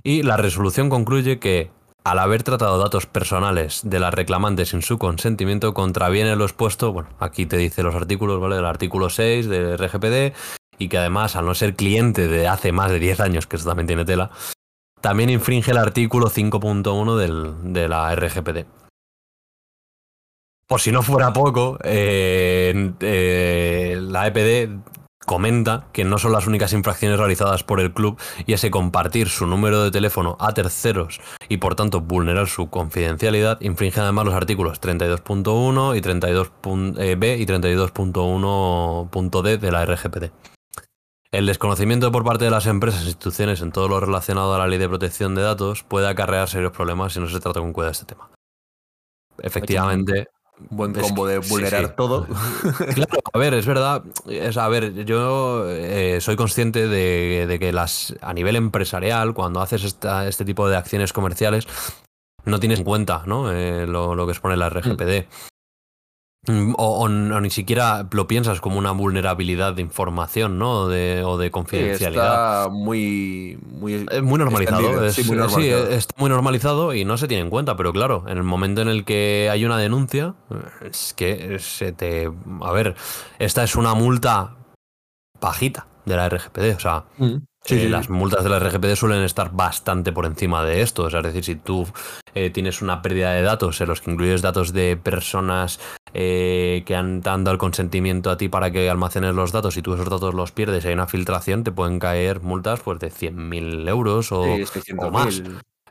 Y 0.02 0.22
la 0.22 0.38
resolución 0.38 0.88
concluye 0.88 1.38
que, 1.40 1.70
al 2.04 2.18
haber 2.18 2.42
tratado 2.42 2.78
datos 2.78 3.04
personales 3.04 3.82
de 3.84 4.00
las 4.00 4.14
reclamantes 4.14 4.70
sin 4.70 4.80
su 4.80 4.96
consentimiento, 4.96 5.74
contraviene 5.74 6.34
lo 6.34 6.44
expuesto, 6.44 6.90
bueno, 6.90 7.10
aquí 7.20 7.44
te 7.44 7.58
dice 7.58 7.82
los 7.82 7.94
artículos, 7.94 8.40
¿vale? 8.40 8.56
Del 8.56 8.64
artículo 8.64 9.10
6 9.10 9.46
de 9.46 9.76
RGPD 9.76 10.34
y 10.78 10.88
que 10.88 10.96
además, 10.96 11.36
al 11.36 11.44
no 11.44 11.54
ser 11.54 11.76
cliente 11.76 12.28
de 12.28 12.48
hace 12.48 12.72
más 12.72 12.90
de 12.90 12.98
10 12.98 13.20
años, 13.20 13.46
que 13.46 13.56
eso 13.56 13.68
también 13.68 13.86
tiene 13.86 14.06
tela, 14.06 14.30
también 15.02 15.28
infringe 15.28 15.72
el 15.72 15.76
artículo 15.76 16.30
5.1 16.30 17.72
de 17.72 17.88
la 17.88 18.14
RGPD. 18.14 18.64
Por 20.66 20.80
si 20.80 20.90
no 20.90 21.02
fuera 21.02 21.34
poco, 21.34 21.76
eh, 21.84 22.92
eh, 23.00 23.98
la 24.00 24.26
EPD 24.28 24.70
comenta 25.26 25.88
que 25.92 26.04
no 26.04 26.16
son 26.18 26.32
las 26.32 26.46
únicas 26.46 26.72
infracciones 26.72 27.18
realizadas 27.18 27.62
por 27.62 27.80
el 27.80 27.92
club 27.92 28.18
y 28.46 28.54
ese 28.54 28.70
compartir 28.70 29.28
su 29.28 29.46
número 29.46 29.84
de 29.84 29.90
teléfono 29.90 30.38
a 30.40 30.54
terceros 30.54 31.20
y 31.48 31.58
por 31.58 31.74
tanto 31.74 32.00
vulnerar 32.00 32.48
su 32.48 32.70
confidencialidad 32.70 33.60
infringe 33.60 34.00
además 34.00 34.24
los 34.24 34.32
artículos 34.34 34.80
32.1 34.80 35.94
y 35.96 36.00
32.b 36.00 37.36
y 37.36 37.46
32.1.d 37.46 39.58
de 39.58 39.70
la 39.70 39.84
RGPD. 39.84 40.32
El 41.32 41.46
desconocimiento 41.46 42.12
por 42.12 42.24
parte 42.24 42.44
de 42.44 42.50
las 42.50 42.66
empresas 42.66 43.04
e 43.04 43.06
instituciones 43.06 43.62
en 43.62 43.72
todo 43.72 43.88
lo 43.88 43.98
relacionado 44.00 44.54
a 44.54 44.58
la 44.58 44.66
ley 44.66 44.78
de 44.78 44.86
protección 44.86 45.34
de 45.34 45.40
datos 45.40 45.82
puede 45.82 46.06
acarrear 46.06 46.46
serios 46.46 46.72
problemas 46.72 47.14
si 47.14 47.20
no 47.20 47.28
se 47.28 47.40
trata 47.40 47.60
con 47.60 47.72
cuidado 47.72 47.92
este 47.92 48.04
tema. 48.04 48.30
Efectivamente. 49.38 50.28
Buen 50.68 50.92
combo 50.92 51.26
de 51.26 51.38
vulnerar 51.38 51.80
sí, 51.80 51.86
sí. 51.88 51.94
todo. 51.96 52.26
Claro, 52.94 53.20
a 53.32 53.38
ver, 53.38 53.54
es 53.54 53.64
verdad. 53.64 54.04
Es, 54.28 54.58
a 54.58 54.68
ver, 54.68 55.06
yo 55.06 55.64
eh, 55.70 56.20
soy 56.20 56.36
consciente 56.36 56.86
de, 56.86 57.46
de, 57.48 57.58
que 57.58 57.72
las 57.72 58.14
a 58.20 58.34
nivel 58.34 58.56
empresarial, 58.56 59.32
cuando 59.32 59.62
haces 59.62 59.84
esta, 59.84 60.28
este 60.28 60.44
tipo 60.44 60.68
de 60.68 60.76
acciones 60.76 61.14
comerciales, 61.14 61.66
no 62.44 62.60
tienes 62.60 62.80
en 62.80 62.84
cuenta 62.84 63.22
¿no? 63.26 63.50
Eh, 63.50 63.86
lo, 63.86 64.14
lo, 64.14 64.26
que 64.26 64.32
expone 64.32 64.56
la 64.56 64.68
RGPD. 64.68 65.26
Mm. 65.26 65.51
O, 66.48 66.52
o, 66.76 67.04
o, 67.04 67.08
ni 67.08 67.50
siquiera 67.50 68.08
lo 68.10 68.26
piensas 68.26 68.60
como 68.60 68.76
una 68.76 68.90
vulnerabilidad 68.90 69.74
de 69.74 69.82
información, 69.82 70.58
¿no? 70.58 70.88
De, 70.88 71.22
o 71.22 71.38
de 71.38 71.52
confidencialidad. 71.52 72.64
Sí, 72.64 72.66
está 72.66 72.68
muy, 72.68 73.58
muy, 73.62 74.04
normalizado. 74.38 75.04
Es, 75.04 75.14
sí, 75.14 75.22
muy 75.22 75.36
normalizado. 75.36 75.86
Sí, 75.86 75.92
está 75.92 76.14
muy 76.18 76.30
normalizado 76.30 76.94
y 76.94 77.04
no 77.04 77.16
se 77.16 77.28
tiene 77.28 77.44
en 77.44 77.50
cuenta, 77.50 77.76
pero 77.76 77.92
claro, 77.92 78.24
en 78.26 78.38
el 78.38 78.42
momento 78.42 78.82
en 78.82 78.88
el 78.88 79.04
que 79.04 79.50
hay 79.52 79.64
una 79.64 79.78
denuncia, 79.78 80.34
es 80.80 81.14
que 81.14 81.60
se 81.60 81.92
te. 81.92 82.28
A 82.62 82.72
ver, 82.72 82.96
esta 83.38 83.62
es 83.62 83.76
una 83.76 83.94
multa 83.94 84.56
bajita 85.40 85.86
de 86.06 86.16
la 86.16 86.28
RGPD, 86.28 86.74
o 86.76 86.80
sea, 86.80 87.04
mm. 87.18 87.36
Sí, 87.64 87.88
las 87.88 88.10
multas 88.10 88.42
de 88.42 88.50
la 88.50 88.58
RGPD 88.58 88.96
suelen 88.96 89.22
estar 89.22 89.52
bastante 89.52 90.12
por 90.12 90.26
encima 90.26 90.64
de 90.64 90.82
esto. 90.82 91.04
O 91.04 91.10
sea, 91.10 91.20
es 91.20 91.26
decir, 91.26 91.44
si 91.44 91.54
tú 91.54 91.86
eh, 92.34 92.50
tienes 92.50 92.82
una 92.82 93.02
pérdida 93.02 93.32
de 93.32 93.42
datos 93.42 93.80
en 93.80 93.88
los 93.88 94.00
que 94.00 94.10
incluyes 94.10 94.42
datos 94.42 94.72
de 94.72 94.96
personas 94.96 95.78
eh, 96.12 96.82
que 96.86 96.96
han 96.96 97.20
dado 97.20 97.52
el 97.52 97.58
consentimiento 97.58 98.30
a 98.30 98.36
ti 98.36 98.48
para 98.48 98.70
que 98.72 98.90
almacenes 98.90 99.34
los 99.34 99.52
datos 99.52 99.76
y 99.76 99.82
tú 99.82 99.94
esos 99.94 100.10
datos 100.10 100.34
los 100.34 100.50
pierdes 100.50 100.84
y 100.84 100.88
hay 100.88 100.94
una 100.94 101.06
filtración, 101.06 101.62
te 101.62 101.70
pueden 101.70 101.98
caer 102.00 102.40
multas 102.40 102.80
pues, 102.80 102.98
de 102.98 103.10
100.000 103.10 103.88
euros 103.88 104.32
o, 104.32 104.42
o 104.42 105.10
más. 105.10 105.42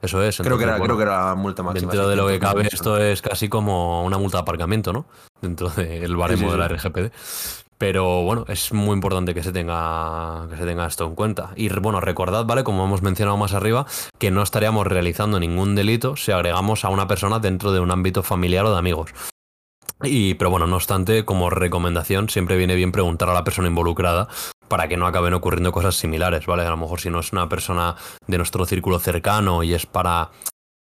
Eso 0.02 0.24
es. 0.24 0.38
creo, 0.38 0.58
que 0.58 0.64
era, 0.64 0.80
creo 0.80 0.98
que 0.98 1.04
era 1.04 1.36
multa 1.36 1.62
máxima. 1.64 1.92
Dentro 1.92 2.10
de 2.10 2.16
lo 2.16 2.28
que 2.28 2.40
cabe, 2.40 2.68
esto 2.72 2.98
es 2.98 3.22
casi 3.22 3.50
como 3.50 4.04
una 4.04 4.18
multa 4.18 4.38
de 4.38 4.42
aparcamiento, 4.42 4.92
¿no? 4.92 5.06
Dentro 5.42 5.70
del 5.70 6.16
baremo 6.16 6.52
de 6.52 6.58
la 6.58 6.68
RGPD. 6.68 7.12
Pero 7.82 8.22
bueno, 8.22 8.46
es 8.48 8.72
muy 8.74 8.94
importante 8.94 9.34
que 9.34 9.42
se 9.42 9.52
tenga 9.52 10.46
que 10.48 10.56
se 10.56 10.68
tenga 10.68 10.86
esto 10.86 11.08
en 11.08 11.16
cuenta. 11.16 11.50
Y 11.56 11.68
bueno, 11.70 12.00
recordad, 12.00 12.46
¿vale? 12.46 12.64
Como 12.64 12.86
hemos 12.86 13.02
mencionado 13.02 13.38
más 13.38 13.56
arriba, 13.56 13.88
que 14.20 14.30
no 14.30 14.44
estaríamos 14.44 14.86
realizando 14.86 15.40
ningún 15.40 15.74
delito 15.74 16.16
si 16.16 16.32
agregamos 16.32 16.86
a 16.86 16.90
una 16.90 17.08
persona 17.08 17.40
dentro 17.40 17.72
de 17.72 17.80
un 17.80 17.90
ámbito 17.90 18.22
familiar 18.22 18.68
o 18.68 18.72
de 18.72 18.78
amigos. 18.78 19.16
Y, 20.04 20.36
pero 20.36 20.52
bueno, 20.52 20.68
no 20.68 20.76
obstante, 20.76 21.26
como 21.26 21.50
recomendación, 21.50 22.30
siempre 22.30 22.56
viene 22.56 22.76
bien 22.76 22.92
preguntar 22.92 23.32
a 23.32 23.34
la 23.34 23.44
persona 23.44 23.68
involucrada 23.68 24.28
para 24.68 24.88
que 24.88 24.96
no 24.96 25.08
acaben 25.08 25.34
ocurriendo 25.34 25.72
cosas 25.72 25.96
similares, 25.96 26.46
¿vale? 26.46 26.62
A 26.62 26.70
lo 26.70 26.78
mejor 26.78 27.02
si 27.02 27.10
no 27.10 27.20
es 27.20 27.34
una 27.34 27.50
persona 27.50 27.96
de 28.28 28.38
nuestro 28.38 28.64
círculo 28.66 29.00
cercano 29.00 29.64
y 29.64 29.74
es 29.74 29.88
para 29.88 30.30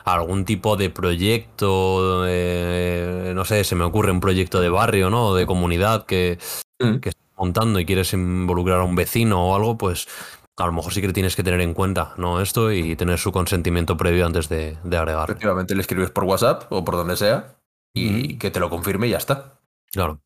algún 0.04 0.44
tipo 0.44 0.76
de 0.76 0.90
proyecto, 0.90 2.26
no 2.26 3.46
sé, 3.46 3.64
se 3.64 3.76
me 3.76 3.86
ocurre 3.86 4.12
un 4.12 4.20
proyecto 4.20 4.60
de 4.60 4.68
barrio, 4.68 5.10
¿no? 5.10 5.34
De 5.34 5.46
comunidad 5.46 6.06
que, 6.06 6.40
Mm. 6.80 7.00
que 7.00 7.10
estás 7.10 7.28
montando 7.38 7.80
y 7.80 7.86
quieres 7.86 8.14
involucrar 8.14 8.80
a 8.80 8.84
un 8.84 8.96
vecino 8.96 9.50
o 9.50 9.56
algo, 9.56 9.78
pues 9.78 10.08
a 10.58 10.66
lo 10.66 10.72
mejor 10.72 10.94
sí 10.94 11.02
que 11.02 11.12
tienes 11.14 11.36
que 11.36 11.44
tener 11.44 11.62
en 11.62 11.74
cuenta 11.74 12.14
¿no? 12.18 12.42
esto 12.42 12.72
y 12.72 12.96
tener 12.96 13.18
su 13.18 13.32
consentimiento 13.32 13.98
previo 13.98 14.26
antes 14.26 14.50
de, 14.50 14.78
agregar. 14.86 15.30
Efectivamente, 15.30 15.76
le 15.76 15.82
escribes 15.82 16.12
por 16.12 16.26
WhatsApp 16.26 16.72
o 16.72 16.84
por 16.84 16.96
donde 16.96 17.18
sea 17.18 17.56
y 17.94 18.38
que 18.38 18.52
te 18.52 18.60
lo 18.60 18.70
confirme 18.70 19.08
y 19.08 19.12
ya 19.12 19.18
está. 19.18 19.60
Claro. 19.92 20.22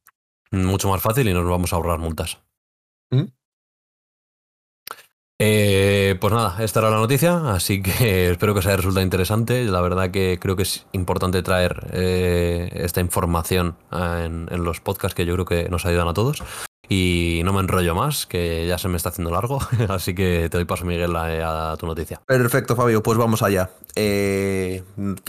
Mucho 0.52 0.90
más 0.90 1.02
fácil 1.02 1.28
y 1.28 1.34
nos 1.34 1.48
vamos 1.48 1.74
a 1.74 1.78
ahorrar 1.78 2.00
multas. 2.00 2.40
Mm. 3.10 3.24
Eh, 5.46 6.16
pues 6.22 6.32
nada, 6.32 6.56
esta 6.64 6.80
era 6.80 6.90
la 6.90 6.96
noticia, 6.96 7.54
así 7.54 7.82
que 7.82 8.32
espero 8.32 8.54
que 8.54 8.60
os 8.60 8.66
haya 8.66 8.78
resultado 8.78 9.04
interesante. 9.04 9.66
La 9.66 9.82
verdad 9.82 10.10
que 10.10 10.40
creo 10.40 10.56
que 10.56 10.64
es 10.64 10.86
importante 10.94 11.44
traer 11.44 11.86
eh, 11.92 12.70
esta 12.76 13.02
información 13.02 13.76
eh, 13.92 14.30
en, 14.50 14.64
los 14.64 14.80
podcasts 14.80 15.16
que 15.16 15.26
yo 15.26 15.34
creo 15.34 15.46
que 15.46 15.68
nos 15.68 15.86
ayudan 15.86 16.08
a 16.08 16.14
todos. 16.14 16.42
Y 16.88 17.42
no 17.44 17.52
me 17.52 17.60
enrollo 17.60 17.94
más, 17.94 18.26
que 18.26 18.66
ya 18.68 18.78
se 18.78 18.88
me 18.88 18.96
está 18.96 19.10
haciendo 19.10 19.32
largo, 19.32 19.60
así 19.90 20.16
que 20.16 20.48
te 20.50 20.58
doy 20.58 20.64
paso, 20.64 20.86
Miguel, 20.86 21.14
a, 21.14 21.76
tu 21.78 21.88
noticia. 21.88 22.22
Perfecto, 22.26 22.78
Fabio, 22.78 23.04
pues 23.04 23.18
vamos 23.18 23.42
allá. 23.42 23.70
¿Qué 23.94 24.84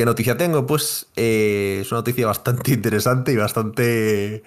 noticia 0.04 0.36
tengo? 0.36 0.64
Pues 0.64 1.08
es 1.16 1.90
una 1.90 2.00
noticia 2.00 2.28
bastante 2.28 2.70
interesante 2.74 3.32
y 3.32 3.36
bastante 3.36 4.44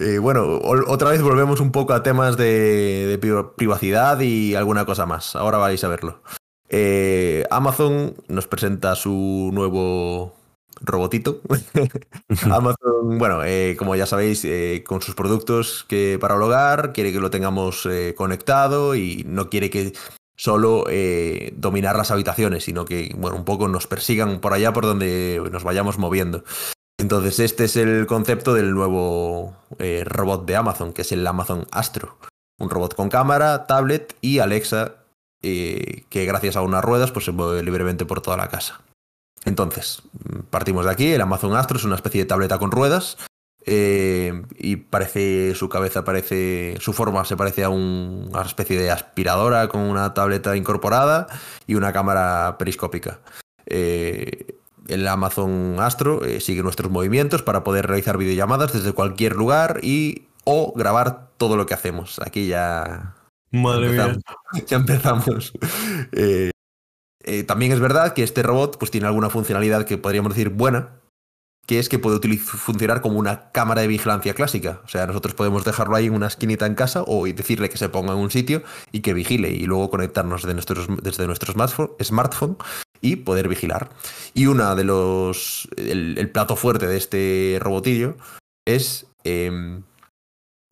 eh, 0.00 0.18
bueno, 0.18 0.60
otra 0.86 1.10
vez 1.10 1.22
volvemos 1.22 1.60
un 1.60 1.72
poco 1.72 1.92
a 1.92 2.02
temas 2.02 2.36
de, 2.36 3.18
privacidad 3.56 4.20
y 4.20 4.54
alguna 4.54 4.84
cosa 4.84 5.06
más. 5.06 5.36
Ahora 5.36 5.58
vais 5.58 5.82
a 5.84 5.88
verlo. 5.88 6.20
Eh, 6.68 7.44
Amazon 7.50 8.14
nos 8.28 8.46
presenta 8.46 8.94
su 8.94 9.50
nuevo 9.52 10.34
robotito. 10.80 11.40
Amazon, 12.50 13.18
bueno, 13.18 13.44
eh, 13.44 13.76
como 13.78 13.96
ya 13.96 14.06
sabéis, 14.06 14.46
con 14.84 15.00
sus 15.02 15.14
productos 15.14 15.84
que 15.88 16.18
para 16.20 16.34
el 16.34 16.42
hogar, 16.42 16.92
quiere 16.92 17.12
que 17.12 17.20
lo 17.20 17.30
tengamos 17.30 17.88
conectado 18.16 18.94
y 18.94 19.24
no 19.26 19.48
quiere 19.48 19.70
que 19.70 19.92
solo 20.36 20.84
dominar 21.54 21.96
las 21.96 22.10
habitaciones, 22.10 22.64
sino 22.64 22.84
que, 22.84 23.14
bueno, 23.16 23.36
un 23.36 23.44
poco 23.44 23.68
nos 23.68 23.86
persigan 23.86 24.40
por 24.40 24.52
allá 24.52 24.72
por 24.72 24.84
donde 24.84 25.42
nos 25.50 25.64
vayamos 25.64 25.98
moviendo. 25.98 26.44
Entonces, 26.98 27.40
este 27.40 27.64
es 27.64 27.76
el 27.76 28.06
concepto 28.06 28.54
del 28.54 28.72
nuevo 28.72 29.54
eh, 29.78 30.02
robot 30.04 30.46
de 30.46 30.56
Amazon, 30.56 30.92
que 30.92 31.02
es 31.02 31.12
el 31.12 31.26
Amazon 31.26 31.66
Astro. 31.70 32.16
Un 32.58 32.70
robot 32.70 32.94
con 32.94 33.10
cámara, 33.10 33.66
tablet 33.66 34.16
y 34.22 34.38
Alexa, 34.38 34.94
eh, 35.42 36.04
que 36.08 36.24
gracias 36.24 36.56
a 36.56 36.62
unas 36.62 36.82
ruedas 36.82 37.12
pues, 37.12 37.26
se 37.26 37.32
mueve 37.32 37.62
libremente 37.62 38.06
por 38.06 38.22
toda 38.22 38.38
la 38.38 38.48
casa. 38.48 38.80
Entonces, 39.44 40.02
partimos 40.48 40.86
de 40.86 40.90
aquí. 40.90 41.12
El 41.12 41.20
Amazon 41.20 41.54
Astro 41.54 41.76
es 41.76 41.84
una 41.84 41.96
especie 41.96 42.22
de 42.22 42.26
tableta 42.26 42.58
con 42.58 42.70
ruedas. 42.70 43.18
Eh, 43.68 44.42
y 44.56 44.76
parece, 44.76 45.54
su 45.54 45.68
cabeza 45.68 46.04
parece, 46.04 46.76
su 46.80 46.92
forma 46.92 47.24
se 47.24 47.36
parece 47.36 47.64
a 47.64 47.68
una 47.68 48.42
especie 48.42 48.78
de 48.78 48.92
aspiradora 48.92 49.68
con 49.68 49.80
una 49.80 50.14
tableta 50.14 50.56
incorporada 50.56 51.26
y 51.66 51.74
una 51.74 51.92
cámara 51.92 52.56
periscópica 52.58 53.20
el 54.88 55.06
Amazon 55.08 55.76
Astro 55.78 56.24
eh, 56.24 56.40
sigue 56.40 56.62
nuestros 56.62 56.90
movimientos 56.90 57.42
para 57.42 57.64
poder 57.64 57.86
realizar 57.86 58.18
videollamadas 58.18 58.72
desde 58.72 58.92
cualquier 58.92 59.34
lugar 59.34 59.80
y 59.82 60.28
o 60.44 60.72
grabar 60.74 61.30
todo 61.36 61.56
lo 61.56 61.66
que 61.66 61.74
hacemos. 61.74 62.20
Aquí 62.24 62.46
ya. 62.46 63.14
Madre 63.50 63.90
mía. 63.90 64.16
Ya 64.66 64.76
empezamos. 64.76 65.52
Eh, 66.12 66.50
eh, 67.24 67.42
también 67.42 67.72
es 67.72 67.80
verdad 67.80 68.12
que 68.12 68.22
este 68.22 68.42
robot 68.42 68.78
pues, 68.78 68.90
tiene 68.90 69.08
alguna 69.08 69.28
funcionalidad 69.28 69.84
que 69.84 69.98
podríamos 69.98 70.32
decir 70.32 70.50
buena, 70.50 71.00
que 71.66 71.80
es 71.80 71.88
que 71.88 71.98
puede 71.98 72.38
funcionar 72.38 73.00
como 73.00 73.18
una 73.18 73.50
cámara 73.50 73.82
de 73.82 73.88
vigilancia 73.88 74.34
clásica. 74.34 74.80
O 74.84 74.88
sea, 74.88 75.06
nosotros 75.06 75.34
podemos 75.34 75.64
dejarlo 75.64 75.96
ahí 75.96 76.06
en 76.06 76.14
una 76.14 76.28
esquinita 76.28 76.66
en 76.66 76.76
casa 76.76 77.02
o 77.04 77.26
decirle 77.26 77.68
que 77.68 77.76
se 77.76 77.88
ponga 77.88 78.12
en 78.12 78.20
un 78.20 78.30
sitio 78.30 78.62
y 78.92 79.00
que 79.00 79.14
vigile 79.14 79.50
y 79.50 79.66
luego 79.66 79.90
conectarnos 79.90 80.44
nuestros, 80.44 80.86
desde 81.02 81.26
nuestro 81.26 81.52
smartphone 82.00 82.56
y 83.06 83.16
poder 83.16 83.48
vigilar. 83.48 83.90
Y 84.34 84.46
una 84.46 84.74
de 84.74 84.84
los. 84.84 85.68
El, 85.76 86.28
plato 86.30 86.56
fuerte 86.56 86.86
de 86.86 86.96
este 86.96 87.58
robotillo 87.60 88.16
es 88.66 89.06
em, 89.24 89.82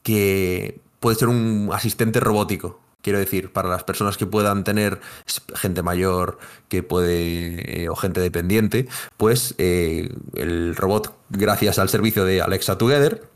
que 0.03 0.81
puede 1.01 1.16
ser 1.16 1.29
un 1.29 1.70
asistente 1.73 2.20
robótico. 2.20 2.81
Quiero 3.03 3.18
decir, 3.18 3.53
para 3.53 3.68
las 3.68 3.85
personas 3.85 4.16
que 4.16 4.27
puedan 4.27 4.64
tener 4.64 5.01
gente 5.55 5.83
mayor 5.83 6.38
que 6.68 6.83
puede 6.83 7.83
eh, 7.85 7.88
o 7.88 7.97
gente 7.97 8.20
dependiente, 8.20 8.88
pues 9.18 9.55
eh, 9.59 10.09
el 10.35 10.75
robot, 10.75 11.14
gracias 11.29 11.79
al 11.79 11.90
servicio 11.90 12.25
de 12.25 12.40
Alexa 12.40 12.79
Together, 12.79 13.29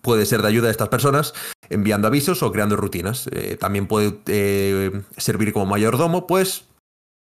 puede 0.00 0.24
ser 0.24 0.40
de 0.40 0.48
ayuda 0.48 0.68
a 0.68 0.70
estas 0.70 0.88
personas 0.88 1.34
enviando 1.68 2.08
avisos 2.08 2.42
o 2.42 2.50
creando 2.50 2.76
rutinas. 2.76 3.28
Eh, 3.32 3.56
también 3.60 3.86
puede 3.86 5.02
servir 5.18 5.52
como 5.52 5.66
mayordomo, 5.66 6.26
pues 6.26 6.64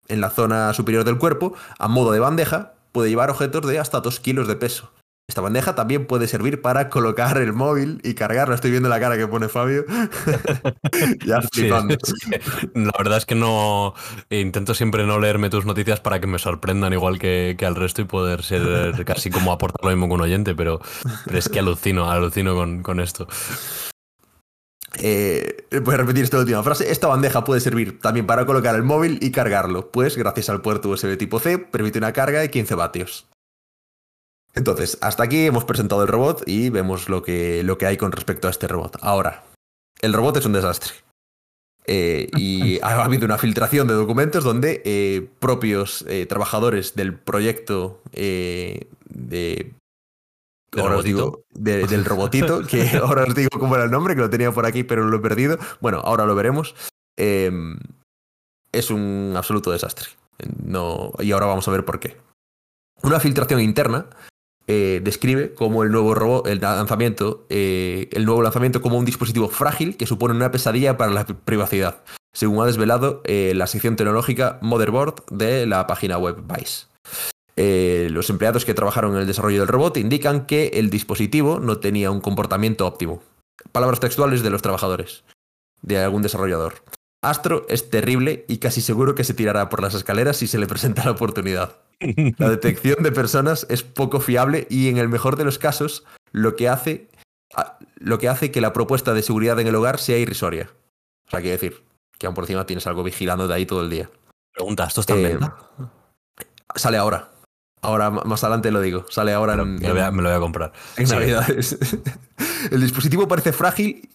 en 0.08 0.20
la 0.20 0.30
zona 0.30 0.72
superior 0.72 1.04
del 1.04 1.18
cuerpo, 1.18 1.54
a 1.78 1.88
modo 1.88 2.12
de 2.12 2.20
bandeja, 2.20 2.74
puede 2.92 3.10
llevar 3.10 3.30
objetos 3.30 3.66
de 3.66 3.78
hasta 3.78 4.00
2 4.00 4.20
kilos 4.20 4.48
de 4.48 4.56
peso. 4.56 4.90
Esta 5.30 5.42
bandeja 5.42 5.74
también 5.74 6.06
puede 6.06 6.26
servir 6.26 6.62
para 6.62 6.88
colocar 6.88 7.36
el 7.36 7.52
móvil 7.52 8.00
y 8.02 8.14
cargarlo. 8.14 8.54
Estoy 8.54 8.70
viendo 8.70 8.88
la 8.88 8.98
cara 8.98 9.18
que 9.18 9.28
pone 9.28 9.48
Fabio. 9.48 9.84
ya 11.26 11.42
flipando. 11.52 11.98
la 12.72 12.92
verdad 12.96 13.18
es 13.18 13.26
que 13.26 13.34
no. 13.34 13.92
Intento 14.30 14.72
siempre 14.72 15.04
no 15.04 15.20
leerme 15.20 15.50
tus 15.50 15.66
noticias 15.66 16.00
para 16.00 16.18
que 16.18 16.26
me 16.26 16.38
sorprendan 16.38 16.94
igual 16.94 17.18
que, 17.18 17.54
al 17.60 17.74
resto 17.74 18.00
y 18.00 18.04
poder 18.06 18.42
ser 18.42 19.04
casi 19.04 19.28
como 19.28 19.52
aportar 19.52 19.84
lo 19.84 19.90
mismo 19.90 20.08
que 20.08 20.14
un 20.14 20.22
oyente, 20.22 20.54
pero, 20.54 20.80
es 21.30 21.50
que 21.50 21.58
alucino, 21.58 22.10
alucino 22.10 22.54
con, 22.54 22.82
con 22.82 22.98
esto. 22.98 23.28
Eh, 24.96 25.66
voy 25.82 25.94
a 25.94 25.98
repetir 25.98 26.24
esta 26.24 26.38
última 26.38 26.62
frase. 26.62 26.90
Esta 26.90 27.08
bandeja 27.08 27.44
puede 27.44 27.60
servir 27.60 28.00
también 28.00 28.26
para 28.26 28.46
colocar 28.46 28.74
el 28.74 28.82
móvil 28.82 29.18
y 29.20 29.30
cargarlo, 29.30 29.90
pues 29.90 30.16
gracias 30.16 30.48
al 30.48 30.62
puerto 30.62 30.88
USB 30.88 31.16
tipo 31.16 31.38
C 31.38 31.58
permite 31.58 31.98
una 31.98 32.12
carga 32.12 32.40
de 32.40 32.50
15 32.50 32.74
vatios. 32.74 33.26
Entonces, 34.54 34.98
hasta 35.02 35.22
aquí 35.22 35.46
hemos 35.46 35.64
presentado 35.64 36.02
el 36.02 36.08
robot 36.08 36.42
y 36.46 36.70
vemos 36.70 37.08
lo 37.08 37.22
que, 37.22 37.62
lo 37.62 37.78
que 37.78 37.86
hay 37.86 37.96
con 37.96 38.12
respecto 38.12 38.48
a 38.48 38.50
este 38.50 38.66
robot. 38.66 38.96
Ahora, 39.02 39.44
el 40.00 40.12
robot 40.12 40.38
es 40.38 40.46
un 40.46 40.52
desastre. 40.52 40.92
Eh, 41.86 42.28
y 42.36 42.80
ha 42.82 43.04
habido 43.04 43.26
una 43.26 43.38
filtración 43.38 43.86
de 43.86 43.94
documentos 43.94 44.42
donde 44.42 44.82
eh, 44.84 45.28
propios 45.38 46.04
trabajadores 46.28 46.94
del 46.96 47.14
proyecto 47.14 48.00
de 48.12 49.74
ahora 50.76 50.96
os 50.96 51.04
digo 51.04 51.44
del 51.50 52.04
robotito, 52.04 52.62
que 52.66 52.88
ahora 52.96 53.24
os 53.24 53.34
digo 53.34 53.50
cómo 53.58 53.74
era 53.74 53.84
el 53.84 53.90
nombre, 53.90 54.14
que 54.14 54.20
lo 54.20 54.30
tenía 54.30 54.52
por 54.52 54.66
aquí, 54.66 54.84
pero 54.84 55.04
lo 55.04 55.16
he 55.16 55.20
perdido. 55.20 55.58
Bueno, 55.80 56.00
ahora 56.04 56.26
lo 56.26 56.34
veremos. 56.34 56.74
Em, 57.16 57.78
es 58.72 58.90
un 58.90 59.34
absoluto 59.36 59.70
desastre. 59.72 60.08
No, 60.62 61.12
y 61.18 61.32
ahora 61.32 61.46
vamos 61.46 61.66
a 61.66 61.70
ver 61.70 61.84
por 61.84 62.00
qué. 62.00 62.16
Una 63.02 63.20
filtración 63.20 63.60
interna 63.60 64.06
eh, 64.70 65.00
describe 65.02 65.54
como 65.54 65.82
el 65.82 65.90
nuevo 65.90 66.14
robot, 66.14 66.46
el 66.46 66.60
lanzamiento, 66.60 67.46
eh, 67.48 68.08
el 68.12 68.26
nuevo 68.26 68.42
lanzamiento 68.42 68.82
como 68.82 68.98
un 68.98 69.04
dispositivo 69.04 69.48
frágil 69.48 69.96
que 69.96 70.06
supone 70.06 70.34
una 70.34 70.50
pesadilla 70.50 70.98
para 70.98 71.10
la 71.10 71.24
privacidad, 71.24 72.02
según 72.34 72.62
ha 72.62 72.66
desvelado 72.66 73.22
eh, 73.24 73.52
la 73.54 73.66
sección 73.66 73.96
tecnológica 73.96 74.58
Motherboard 74.60 75.24
de 75.30 75.66
la 75.66 75.86
página 75.86 76.18
web 76.18 76.42
Vice. 76.46 76.86
Eh, 77.60 78.06
los 78.12 78.30
empleados 78.30 78.64
que 78.64 78.72
trabajaron 78.72 79.14
en 79.14 79.22
el 79.22 79.26
desarrollo 79.26 79.58
del 79.58 79.66
robot 79.66 79.96
indican 79.96 80.46
que 80.46 80.68
el 80.74 80.90
dispositivo 80.90 81.58
no 81.58 81.78
tenía 81.78 82.12
un 82.12 82.20
comportamiento 82.20 82.86
óptimo. 82.86 83.20
Palabras 83.72 83.98
textuales 83.98 84.44
de 84.44 84.50
los 84.50 84.62
trabajadores, 84.62 85.24
de 85.82 85.98
algún 85.98 86.22
desarrollador. 86.22 86.84
Astro 87.20 87.66
es 87.68 87.90
terrible 87.90 88.44
y 88.46 88.58
casi 88.58 88.80
seguro 88.80 89.16
que 89.16 89.24
se 89.24 89.34
tirará 89.34 89.68
por 89.70 89.82
las 89.82 89.94
escaleras 89.94 90.36
si 90.36 90.46
se 90.46 90.58
le 90.58 90.68
presenta 90.68 91.04
la 91.04 91.10
oportunidad. 91.10 91.78
La 92.38 92.48
detección 92.50 93.02
de 93.02 93.10
personas 93.10 93.66
es 93.68 93.82
poco 93.82 94.20
fiable 94.20 94.68
y 94.70 94.88
en 94.88 94.98
el 94.98 95.08
mejor 95.08 95.34
de 95.34 95.44
los 95.44 95.58
casos 95.58 96.04
lo 96.30 96.54
que 96.54 96.68
hace, 96.68 97.08
lo 97.96 98.20
que, 98.20 98.28
hace 98.28 98.52
que 98.52 98.60
la 98.60 98.72
propuesta 98.72 99.14
de 99.14 99.22
seguridad 99.22 99.58
en 99.58 99.66
el 99.66 99.74
hogar 99.74 99.98
sea 99.98 100.18
irrisoria. 100.18 100.70
O 101.26 101.30
sea, 101.32 101.40
quiere 101.40 101.56
decir 101.56 101.82
que 102.18 102.26
aún 102.26 102.36
por 102.36 102.44
encima 102.44 102.66
tienes 102.66 102.86
algo 102.86 103.02
vigilando 103.02 103.48
de 103.48 103.54
ahí 103.54 103.66
todo 103.66 103.82
el 103.82 103.90
día. 103.90 104.08
Pregunta, 104.52 104.84
¿esto 104.84 105.00
está 105.00 105.16
en 105.16 105.26
Eh? 105.26 105.40
Sale 106.76 106.98
ahora. 106.98 107.32
Ahora, 107.82 108.10
más 108.10 108.42
adelante 108.44 108.70
lo 108.70 108.80
digo. 108.80 109.06
Sale 109.08 109.32
ahora 109.32 109.52
Pero 109.54 109.64
en, 109.64 109.74
me, 109.76 109.88
lo 109.88 109.94
voy 109.94 110.02
a, 110.02 110.10
me 110.10 110.22
lo 110.22 110.28
voy 110.28 110.36
a 110.36 110.40
comprar. 110.40 110.72
en 110.96 111.06
Sí. 111.06 111.14
Navidades. 111.14 111.78
El 112.70 112.80
dispositivo 112.80 113.28
parece 113.28 113.52
frágil 113.52 114.08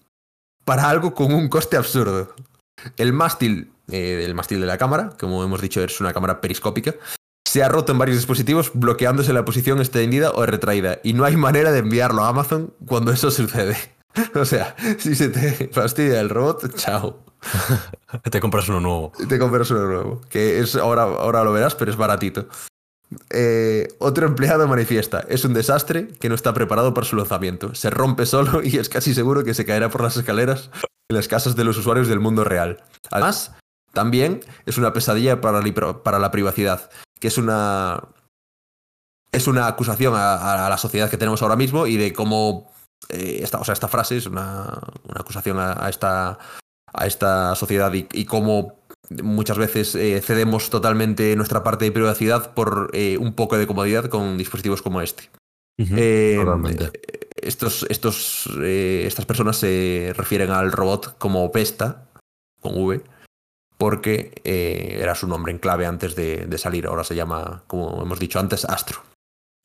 para 0.65 0.89
algo 0.89 1.13
con 1.13 1.34
un 1.34 1.47
coste 1.49 1.78
absurdo. 1.78 2.34
El 2.97 3.13
mástil, 3.13 3.71
eh, 3.91 4.23
el 4.26 4.34
mástil 4.36 4.60
de 4.60 4.67
la 4.67 4.78
cámara, 4.78 5.12
como 5.19 5.43
hemos 5.43 5.62
dicho, 5.62 5.82
es 5.84 5.99
una 6.02 6.13
cámara 6.13 6.41
periscópica, 6.41 6.95
se 7.47 7.63
ha 7.63 7.69
roto 7.69 7.91
en 7.91 7.99
varios 7.99 8.17
dispositivos 8.17 8.71
bloqueándose 8.73 9.32
la 9.32 9.45
posición 9.45 9.80
extendida 9.80 10.32
o 10.32 10.45
retraída 10.45 10.99
y 11.04 11.13
no 11.13 11.23
hay 11.23 11.38
manera 11.38 11.71
de 11.71 11.80
enviarlo 11.80 12.23
a 12.23 12.30
Amazon 12.30 12.73
cuando 12.86 13.12
eso 13.12 13.32
sucede. 13.32 13.78
O 14.36 14.45
sea, 14.45 14.76
si 14.99 15.15
se 15.15 15.30
te 15.30 15.69
fastidia 15.73 16.19
el 16.21 16.30
robot, 16.30 16.76
chao. 16.76 17.23
Te 18.30 18.39
compras 18.39 18.69
uno 18.69 18.80
nuevo. 18.80 19.12
Te 19.28 19.39
compras 19.39 19.71
uno 19.71 19.86
nuevo. 19.86 20.21
Que 20.30 20.60
es 20.60 20.76
ahora, 20.76 21.02
ahora 21.02 21.43
lo 21.43 21.52
verás, 21.52 21.73
pero 21.73 21.89
es 21.89 21.97
baratito. 21.97 22.47
Eh, 23.29 23.87
otro 23.99 24.27
empleado 24.27 24.67
manifiesta, 24.67 25.25
es 25.29 25.45
un 25.45 25.53
desastre 25.53 26.07
que 26.19 26.29
no 26.29 26.35
está 26.35 26.53
preparado 26.53 26.93
para 26.93 27.05
su 27.05 27.15
lanzamiento. 27.15 27.75
Se 27.75 27.89
rompe 27.89 28.25
solo 28.25 28.61
y 28.63 28.77
es 28.77 28.89
casi 28.89 29.13
seguro 29.13 29.43
que 29.43 29.53
se 29.53 29.65
caerá 29.65 29.89
por 29.89 30.01
las 30.01 30.17
escaleras 30.17 30.69
en 31.09 31.17
las 31.17 31.27
casas 31.27 31.55
de 31.55 31.63
los 31.63 31.77
usuarios 31.77 32.07
del 32.07 32.19
mundo 32.19 32.43
real. 32.43 32.83
Además, 33.11 33.53
también 33.91 34.41
es 34.65 34.77
una 34.77 34.93
pesadilla 34.93 35.41
para 35.41 35.61
la, 36.19 36.31
privacidad, 36.31 36.89
que 37.19 37.27
es 37.27 37.37
una 37.37 38.03
es 39.31 39.47
una 39.47 39.67
acusación 39.67 40.13
a, 40.15 40.67
la 40.69 40.77
sociedad 40.77 41.09
que 41.09 41.17
tenemos 41.17 41.41
ahora 41.41 41.55
mismo 41.55 41.87
y 41.87 41.97
de 41.97 42.13
cómo 42.13 42.71
eh, 43.09 43.39
esta, 43.41 43.59
o 43.59 43.63
sea, 43.63 43.73
esta 43.73 43.87
frase 43.87 44.17
es 44.17 44.27
una, 44.27 44.79
una 45.09 45.21
acusación 45.21 45.57
a, 45.59 45.89
esta 45.89 46.37
a 46.93 47.07
esta 47.07 47.55
sociedad 47.55 47.91
y 47.93 48.25
cómo 48.25 48.82
muchas 49.09 49.57
veces 49.57 49.95
eh, 49.95 50.21
cedemos 50.21 50.69
totalmente 50.69 51.35
nuestra 51.35 51.63
parte 51.63 51.85
de 51.85 51.91
privacidad 51.91 52.53
por 52.53 52.89
eh, 52.93 53.17
un 53.17 53.33
poco 53.33 53.57
de 53.57 53.67
comodidad 53.67 54.05
con 54.05 54.37
dispositivos 54.37 54.81
como 54.81 55.01
este. 55.01 55.29
Uh 55.77 55.85
-huh, 55.85 55.95
eh, 55.97 56.91
estos, 57.35 57.85
estos, 57.89 58.47
estas 58.63 59.25
personas 59.25 59.57
se 59.57 60.13
refieren 60.15 60.51
al 60.51 60.71
robot 60.71 61.17
como 61.17 61.51
Pesta, 61.51 62.09
con 62.61 62.77
V, 62.77 63.01
porque 63.77 64.31
era 64.45 65.13
su 65.15 65.27
nombre 65.27 65.51
en 65.51 65.59
clave 65.59 65.85
antes 65.85 66.15
de, 66.15 66.45
de, 66.45 66.57
salir. 66.57 66.87
Ahora 66.87 67.03
se 67.03 67.15
llama, 67.15 67.63
como 67.67 68.01
hemos 68.01 68.19
dicho 68.19 68.39
antes, 68.39 68.63
Astro. 68.63 69.01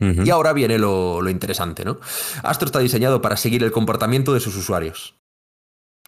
Uh 0.01 0.07
-huh. 0.07 0.27
Y 0.27 0.31
ahora 0.31 0.53
viene 0.53 0.79
lo, 0.79 1.21
lo 1.21 1.31
interesante, 1.31 1.85
¿no? 1.85 2.01
Astro 2.43 2.67
está 2.67 2.81
diseñado 2.81 3.21
para 3.21 3.37
seguir 3.37 3.63
el 3.63 3.71
comportamiento 3.71 4.33
de 4.33 4.41
sus 4.41 4.57
usuarios. 4.57 5.15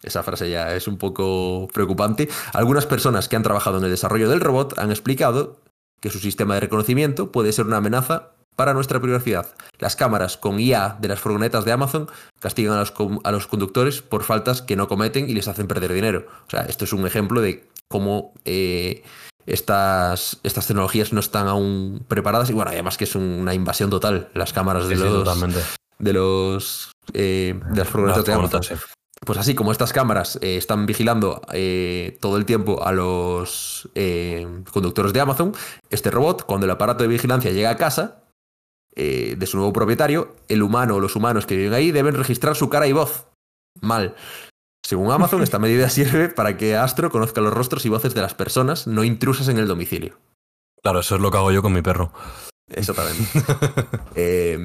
Esa 0.03 0.23
frase 0.23 0.49
ya 0.49 0.75
es 0.75 0.87
un 0.87 0.97
poco 0.97 1.67
preocupante. 1.73 2.29
Algunas 2.53 2.85
personas 2.85 3.29
que 3.29 3.35
han 3.35 3.43
trabajado 3.43 3.77
en 3.77 3.83
el 3.83 3.91
desarrollo 3.91 4.29
del 4.29 4.39
robot 4.39 4.77
han 4.79 4.89
explicado 4.89 5.59
que 5.99 6.09
su 6.09 6.19
sistema 6.19 6.55
de 6.55 6.61
reconocimiento 6.61 7.31
puede 7.31 7.51
ser 7.51 7.67
una 7.67 7.77
amenaza 7.77 8.31
para 8.55 8.73
nuestra 8.73 8.99
privacidad. 8.99 9.55
Las 9.79 9.95
cámaras 9.95 10.37
con 10.37 10.59
IA 10.59 10.97
de 10.99 11.07
las 11.07 11.19
furgonetas 11.19 11.65
de 11.65 11.71
Amazon 11.71 12.09
castigan 12.39 12.73
a 12.73 12.79
los, 12.79 12.93
a 13.23 13.31
los 13.31 13.47
conductores 13.47 14.01
por 14.01 14.23
faltas 14.23 14.61
que 14.61 14.75
no 14.75 14.87
cometen 14.87 15.29
y 15.29 15.33
les 15.33 15.47
hacen 15.47 15.67
perder 15.67 15.93
dinero. 15.93 16.25
O 16.47 16.49
sea, 16.49 16.61
esto 16.61 16.85
es 16.85 16.93
un 16.93 17.05
ejemplo 17.07 17.41
de 17.41 17.67
cómo 17.87 18.33
eh, 18.45 19.03
estas, 19.45 20.39
estas 20.43 20.67
tecnologías 20.67 21.13
no 21.13 21.19
están 21.19 21.47
aún 21.47 22.03
preparadas 22.07 22.49
y 22.49 22.53
bueno, 22.53 22.71
además 22.71 22.97
que 22.97 23.05
es 23.05 23.15
una 23.15 23.53
invasión 23.53 23.89
total 23.89 24.29
las 24.33 24.53
cámaras 24.53 24.87
de 24.87 24.95
sí, 24.95 25.03
los, 25.03 25.33
sí, 25.33 25.45
de 25.99 26.13
los 26.13 26.91
eh, 27.13 27.59
de 27.71 27.77
las 27.77 27.87
furgonetas 27.87 28.25
de 28.25 28.33
Amazon. 28.33 28.61
Pues 29.23 29.37
así 29.37 29.53
como 29.53 29.71
estas 29.71 29.93
cámaras 29.93 30.39
eh, 30.41 30.57
están 30.57 30.87
vigilando 30.87 31.41
eh, 31.53 32.17
todo 32.21 32.37
el 32.37 32.45
tiempo 32.45 32.83
a 32.83 32.91
los 32.91 33.87
eh, 33.93 34.47
conductores 34.71 35.13
de 35.13 35.19
Amazon, 35.19 35.53
este 35.91 36.09
robot, 36.09 36.45
cuando 36.45 36.65
el 36.65 36.71
aparato 36.71 37.03
de 37.03 37.07
vigilancia 37.07 37.51
llega 37.51 37.69
a 37.69 37.77
casa 37.77 38.17
de 38.93 39.45
su 39.47 39.55
nuevo 39.57 39.71
propietario, 39.71 40.35
el 40.49 40.61
humano 40.61 40.95
o 40.95 40.99
los 40.99 41.15
humanos 41.15 41.45
que 41.45 41.55
viven 41.55 41.73
ahí 41.73 41.91
deben 41.91 42.13
registrar 42.13 42.57
su 42.57 42.69
cara 42.69 42.87
y 42.87 42.91
voz. 42.91 43.25
Mal. 43.79 44.15
Según 44.85 45.11
Amazon, 45.11 45.41
esta 45.41 45.59
medida 45.59 45.89
sirve 45.89 46.27
para 46.27 46.57
que 46.57 46.75
Astro 46.75 47.09
conozca 47.09 47.39
los 47.39 47.53
rostros 47.53 47.85
y 47.85 47.89
voces 47.89 48.13
de 48.13 48.21
las 48.21 48.33
personas 48.33 48.87
no 48.87 49.05
intrusas 49.05 49.47
en 49.47 49.57
el 49.57 49.67
domicilio. 49.67 50.19
Claro, 50.83 50.99
eso 50.99 51.15
es 51.15 51.21
lo 51.21 51.31
que 51.31 51.37
hago 51.37 51.51
yo 51.51 51.61
con 51.61 51.71
mi 51.73 51.81
perro. 51.81 52.11
Exactamente. 52.67 53.23
eh, 54.15 54.59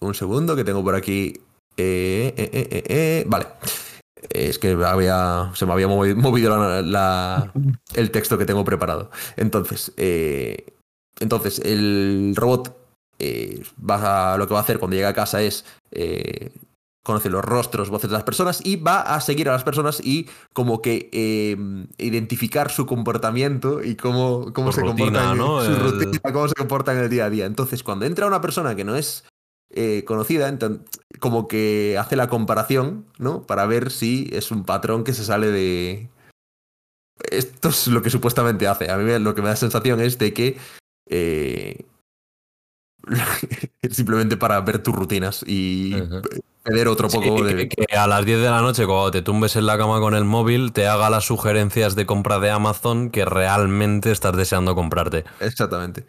un 0.00 0.14
segundo 0.14 0.56
que 0.56 0.64
tengo 0.64 0.82
por 0.82 0.94
aquí 0.94 1.42
eh, 1.76 2.34
eh, 2.36 2.50
eh, 2.52 2.84
eh, 2.86 3.24
vale. 3.26 3.46
Es 4.30 4.58
que 4.58 4.70
había, 4.72 5.50
se 5.54 5.66
me 5.66 5.72
había 5.72 5.86
movido 5.86 6.56
la, 6.56 6.82
la, 6.82 7.52
el 7.94 8.10
texto 8.10 8.38
que 8.38 8.46
tengo 8.46 8.64
preparado. 8.64 9.10
Entonces, 9.36 9.92
eh, 9.96 10.72
entonces 11.20 11.58
el 11.60 12.32
robot 12.34 12.76
va 13.78 14.32
a, 14.32 14.38
lo 14.38 14.46
que 14.48 14.54
va 14.54 14.60
a 14.60 14.62
hacer 14.62 14.78
cuando 14.78 14.96
llega 14.96 15.10
a 15.10 15.14
casa 15.14 15.42
es 15.42 15.64
conocer 17.04 17.30
los 17.30 17.44
rostros, 17.44 17.90
voces 17.90 18.08
de 18.08 18.14
las 18.14 18.24
personas 18.24 18.60
y 18.64 18.76
va 18.76 19.02
a 19.02 19.20
seguir 19.20 19.50
a 19.50 19.52
las 19.52 19.62
personas 19.62 20.00
y 20.02 20.26
como 20.54 20.80
que 20.80 21.10
eh, 21.12 21.54
identificar 21.98 22.70
su 22.70 22.86
comportamiento 22.86 23.84
y 23.84 23.94
cómo, 23.94 24.52
cómo 24.54 24.72
se 24.72 24.80
rutina, 24.80 25.04
comporta 25.04 25.34
¿no? 25.34 25.62
su 25.62 25.70
El... 25.70 25.80
rutina, 25.80 26.32
cómo 26.32 26.48
se 26.48 26.54
comporta 26.54 26.92
en 26.94 27.00
el 27.00 27.10
día 27.10 27.26
a 27.26 27.30
día. 27.30 27.44
Entonces, 27.44 27.82
cuando 27.82 28.06
entra 28.06 28.26
una 28.26 28.40
persona 28.40 28.74
que 28.74 28.84
no 28.84 28.96
es 28.96 29.24
eh, 29.74 30.04
conocida, 30.04 30.56
como 31.18 31.48
que 31.48 31.96
hace 31.98 32.14
la 32.14 32.28
comparación, 32.28 33.06
¿no? 33.18 33.42
Para 33.42 33.66
ver 33.66 33.90
si 33.90 34.30
es 34.32 34.50
un 34.50 34.64
patrón 34.64 35.02
que 35.02 35.12
se 35.12 35.24
sale 35.24 35.48
de. 35.50 36.08
Esto 37.30 37.68
es 37.70 37.88
lo 37.88 38.00
que 38.02 38.10
supuestamente 38.10 38.68
hace. 38.68 38.90
A 38.90 38.96
mí 38.96 39.18
lo 39.18 39.34
que 39.34 39.42
me 39.42 39.48
da 39.48 39.56
sensación 39.56 40.00
es 40.00 40.18
de 40.18 40.32
que. 40.32 40.56
Eh... 41.08 41.84
simplemente 43.90 44.36
para 44.36 44.60
ver 44.60 44.82
tus 44.82 44.94
rutinas 44.94 45.44
y 45.46 45.92
-huh. 45.92 46.42
pedir 46.62 46.88
otro 46.88 47.08
poco 47.08 47.38
sí, 47.38 47.44
de. 47.44 47.68
Que, 47.68 47.86
que, 47.86 47.96
a 47.96 48.06
las 48.06 48.24
10 48.24 48.40
de 48.40 48.50
la 48.50 48.60
noche, 48.60 48.86
cuando 48.86 49.10
te 49.10 49.22
tumbes 49.22 49.56
en 49.56 49.66
la 49.66 49.78
cama 49.78 50.00
con 50.00 50.14
el 50.14 50.24
móvil, 50.24 50.72
te 50.72 50.86
haga 50.86 51.10
las 51.10 51.24
sugerencias 51.24 51.94
de 51.94 52.06
compra 52.06 52.38
de 52.38 52.50
Amazon 52.50 53.10
que 53.10 53.24
realmente 53.24 54.10
estás 54.10 54.36
deseando 54.36 54.74
comprarte. 54.74 55.24
Exactamente. 55.40 56.04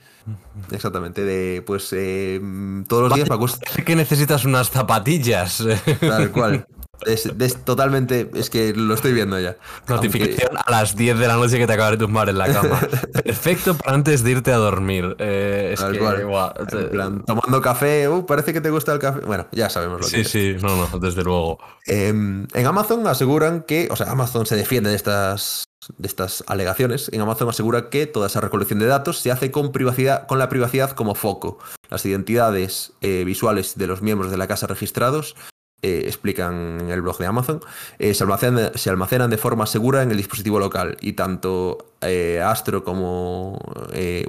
Exactamente. 0.71 1.23
De 1.23 1.61
pues 1.61 1.89
eh, 1.93 2.41
todos 2.87 3.09
los 3.09 3.15
días 3.15 3.29
me 3.29 3.35
acuesto. 3.35 3.59
que 3.85 3.95
necesitas 3.95 4.45
unas 4.45 4.69
zapatillas. 4.69 5.63
Tal 5.99 6.31
cual. 6.31 6.67
Es, 7.05 7.25
es, 7.25 7.63
totalmente. 7.63 8.29
Es 8.33 8.49
que 8.49 8.73
lo 8.73 8.93
estoy 8.93 9.13
viendo 9.13 9.39
ya. 9.39 9.55
Notificación 9.87 10.49
Aunque... 10.51 10.63
a 10.65 10.71
las 10.71 10.95
10 10.95 11.19
de 11.19 11.27
la 11.27 11.35
noche 11.35 11.57
que 11.57 11.67
te 11.67 11.73
acabas 11.73 11.91
de 11.91 11.97
tumbar 11.97 12.29
en 12.29 12.37
la 12.37 12.51
cama. 12.51 12.79
Perfecto 13.23 13.75
para 13.75 13.93
antes 13.93 14.23
de 14.23 14.31
irte 14.31 14.51
a 14.51 14.57
dormir. 14.57 15.15
Eh, 15.19 15.71
es 15.73 15.81
que, 15.81 15.97
en 15.97 16.89
plan, 16.89 17.23
tomando 17.25 17.61
café. 17.61 18.07
Uh, 18.07 18.25
parece 18.25 18.53
que 18.53 18.61
te 18.61 18.69
gusta 18.69 18.93
el 18.93 18.99
café. 18.99 19.21
Bueno, 19.21 19.47
ya 19.51 19.69
sabemos 19.69 20.01
lo 20.01 20.07
sí, 20.07 20.17
que 20.17 20.23
Sí, 20.23 20.53
sí, 20.53 20.57
no, 20.61 20.75
no, 20.75 20.99
desde 20.99 21.23
luego. 21.23 21.59
Eh, 21.87 22.07
en 22.09 22.65
Amazon 22.67 23.05
aseguran 23.07 23.63
que. 23.63 23.87
O 23.91 23.95
sea, 23.95 24.11
Amazon 24.11 24.45
se 24.45 24.55
defiende 24.55 24.89
de 24.89 24.95
estas. 24.95 25.65
De 25.99 26.07
estas 26.07 26.43
alegaciones, 26.47 27.11
en 27.13 27.21
Amazon 27.21 27.47
asegura 27.47 27.91
que 27.91 28.07
toda 28.07 28.25
esa 28.25 28.41
recolección 28.41 28.79
de 28.79 28.87
datos 28.87 29.19
se 29.19 29.29
hace 29.29 29.51
con, 29.51 29.71
privacidad, 29.71 30.25
con 30.25 30.39
la 30.39 30.49
privacidad 30.49 30.89
como 30.91 31.13
foco. 31.13 31.59
Las 31.91 32.03
identidades 32.07 32.93
eh, 33.01 33.23
visuales 33.23 33.75
de 33.77 33.85
los 33.85 34.01
miembros 34.01 34.31
de 34.31 34.37
la 34.37 34.47
casa 34.47 34.65
registrados 34.65 35.35
eh, 35.85 36.03
explican 36.05 36.79
en 36.81 36.89
el 36.89 37.01
blog 37.01 37.17
de 37.17 37.27
Amazon, 37.27 37.61
eh, 37.99 38.13
se, 38.13 38.23
almacenan, 38.23 38.71
se, 38.75 38.89
almacenan, 38.89 39.29
de 39.29 39.37
forma 39.37 39.65
segura 39.65 40.01
en 40.03 40.11
el 40.11 40.17
dispositivo 40.17 40.59
local 40.59 40.97
y 41.01 41.13
tanto 41.13 41.93
eh, 42.01 42.41
Astro 42.43 42.83
como, 42.83 43.59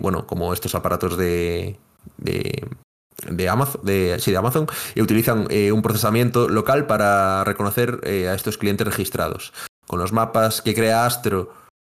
bueno, 0.00 0.26
como 0.26 0.52
estos 0.52 0.74
aparatos 0.74 1.16
de, 1.16 1.78
de, 2.18 2.62
de 3.30 3.48
Amazon, 3.48 3.80
de, 3.84 4.16
sí, 4.20 4.30
de 4.30 4.36
Amazon 4.36 4.66
utilizan 4.96 5.46
eh, 5.50 5.72
un 5.72 5.82
procesamiento 5.82 6.48
local 6.48 6.86
para 6.86 7.44
reconocer 7.44 8.00
eh, 8.02 8.28
a 8.28 8.34
estos 8.34 8.58
clientes 8.58 8.86
registrados. 8.86 9.52
Con 9.86 9.98
los 9.98 10.12
mapas 10.12 10.62
que 10.62 10.74
crea 10.74 11.06
Astro 11.06 11.52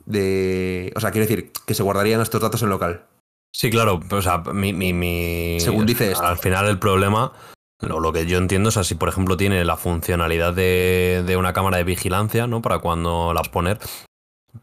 de... 0.05 0.93
O 0.95 0.99
sea, 0.99 1.11
quiere 1.11 1.27
decir 1.27 1.51
que 1.65 1.73
se 1.73 1.83
guardarían 1.83 2.21
estos 2.21 2.41
datos 2.41 2.61
en 2.61 2.69
local. 2.69 3.05
Sí, 3.51 3.69
claro, 3.69 3.99
o 4.09 4.21
sea, 4.21 4.37
mi... 4.53 4.73
mi, 4.73 4.93
mi... 4.93 5.59
Según 5.59 5.85
dice 5.85 6.11
esto. 6.11 6.23
Al 6.23 6.37
final 6.37 6.67
el 6.67 6.77
problema 6.77 7.33
lo, 7.81 7.99
lo, 7.99 8.11
que 8.11 8.25
yo 8.25 8.37
entiendo 8.37 8.69
es 8.69 8.77
así, 8.77 8.95
por 8.95 9.09
ejemplo, 9.09 9.37
tiene 9.37 9.63
la 9.63 9.77
funcionalidad 9.77 10.53
de, 10.53 11.23
de, 11.25 11.37
una 11.37 11.53
cámara 11.53 11.77
de 11.77 11.83
vigilancia, 11.83 12.47
¿no? 12.47 12.61
Para 12.61 12.79
cuando 12.79 13.33
las 13.33 13.49
poner. 13.49 13.79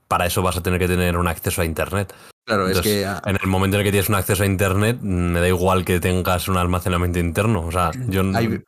Para 0.09 0.27
eso 0.27 0.43
vas 0.43 0.57
a 0.57 0.63
tener 0.63 0.79
que 0.79 0.89
tener 0.89 1.17
un 1.17 1.29
acceso 1.29 1.63
a 1.63 1.65
internet. 1.65 2.13
Claro, 2.45 2.69
Entonces, 2.69 2.93
es 2.93 2.99
que. 2.99 3.07
ah, 3.07 3.23
En 3.25 3.39
el 3.41 3.49
momento 3.49 3.77
en 3.77 3.81
el 3.81 3.85
que 3.87 3.93
tienes 3.93 4.09
un 4.09 4.17
acceso 4.17 4.43
a 4.43 4.47
internet, 4.47 4.99
me 5.01 5.41
da 5.41 5.49
igual 5.49 5.85
que 5.85 5.99
tengas 6.01 6.49
un 6.49 6.57
almacenamiento 6.57 7.19
interno. 7.19 7.67
O 7.67 7.73
sea, 7.73 7.91
yo 8.09 8.23
Hay, 8.35 8.63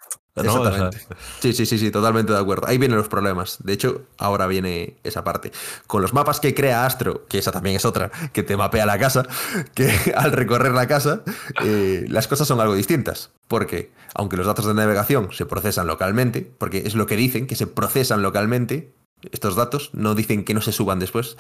Exactamente. 0.45 0.99
sí, 1.41 1.53
sí, 1.53 1.67
sí, 1.67 1.79
sí, 1.79 1.91
totalmente 1.91 2.33
de 2.33 2.39
acuerdo. 2.39 2.67
Ahí 2.67 2.79
vienen 2.79 2.99
los 2.99 3.09
problemas. 3.09 3.59
De 3.63 3.73
hecho, 3.73 4.03
ahora 4.19 4.47
viene 4.47 4.97
esa 5.05 5.25
parte. 5.25 5.53
Con 5.87 6.03
los 6.03 6.13
mapas 6.13 6.41
que 6.41 6.55
crea 6.55 6.87
Astro, 6.87 7.27
que 7.27 7.39
esa 7.39 7.53
también 7.53 7.77
es 7.77 7.85
otra, 7.85 8.11
que 8.33 8.43
te 8.43 8.57
mapea 8.57 8.87
la 8.87 8.99
casa, 8.99 9.27
que 9.75 9.91
al 10.17 10.33
recorrer 10.33 10.73
la 10.73 10.87
casa, 10.87 11.23
eh, 11.65 12.05
las 12.09 12.29
cosas 12.29 12.49
son 12.49 12.61
algo 12.61 12.75
distintas. 12.75 13.31
Porque, 13.49 13.91
aunque 14.15 14.37
los 14.37 14.47
datos 14.47 14.67
de 14.67 14.75
navegación 14.75 15.33
se 15.33 15.47
procesan 15.47 15.87
localmente, 15.87 16.51
porque 16.59 16.79
es 16.87 16.95
lo 16.95 17.07
que 17.07 17.17
dicen, 17.17 17.47
que 17.47 17.57
se 17.57 17.67
procesan 17.67 18.23
localmente, 18.23 18.93
estos 19.33 19.57
datos, 19.57 19.91
no 19.95 20.15
dicen 20.15 20.45
que 20.45 20.55
no 20.55 20.61
se 20.61 20.73
suban 20.73 20.99
después. 20.99 21.37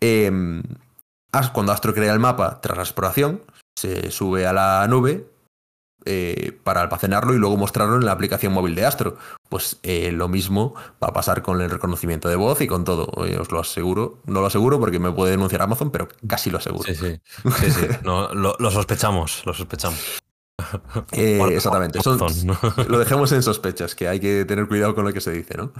Em, 0.00 0.62
cuando 1.52 1.72
Astro 1.72 1.94
crea 1.94 2.12
el 2.12 2.18
mapa 2.18 2.60
tras 2.60 2.76
la 2.76 2.82
exploración, 2.82 3.42
se 3.76 4.10
sube 4.10 4.46
a 4.46 4.52
la 4.52 4.86
nube 4.88 5.31
eh, 6.04 6.58
para 6.64 6.80
almacenarlo 6.80 7.34
y 7.34 7.38
luego 7.38 7.56
mostrarlo 7.56 7.96
en 7.96 8.04
la 8.04 8.12
aplicación 8.12 8.52
móvil 8.52 8.74
de 8.74 8.84
Astro. 8.84 9.16
Pues 9.48 9.78
eh, 9.82 10.12
lo 10.12 10.28
mismo 10.28 10.74
va 11.02 11.08
a 11.08 11.12
pasar 11.12 11.42
con 11.42 11.60
el 11.60 11.70
reconocimiento 11.70 12.28
de 12.28 12.36
voz 12.36 12.60
y 12.60 12.66
con 12.66 12.84
todo. 12.84 13.06
os 13.06 13.52
lo 13.52 13.60
aseguro. 13.60 14.18
No 14.26 14.40
lo 14.40 14.46
aseguro 14.46 14.80
porque 14.80 14.98
me 14.98 15.12
puede 15.12 15.32
denunciar 15.32 15.62
Amazon, 15.62 15.90
pero 15.90 16.08
casi 16.26 16.50
lo 16.50 16.58
aseguro. 16.58 16.84
Sí, 16.84 16.94
sí. 16.94 17.18
lo, 18.02 18.70
sospechamos, 18.70 19.42
lo 19.44 19.54
sospechamos. 19.54 20.00
Eh, 21.12 21.40
exactamente. 21.50 21.98
lo 22.88 22.98
dejemos 22.98 23.32
en 23.32 23.42
sospechas, 23.42 23.94
que 23.94 24.08
hay 24.08 24.20
que 24.20 24.44
tener 24.44 24.68
cuidado 24.68 24.94
con 24.94 25.04
lo 25.04 25.12
que 25.12 25.20
se 25.20 25.32
dice, 25.32 25.56
¿no? 25.56 25.72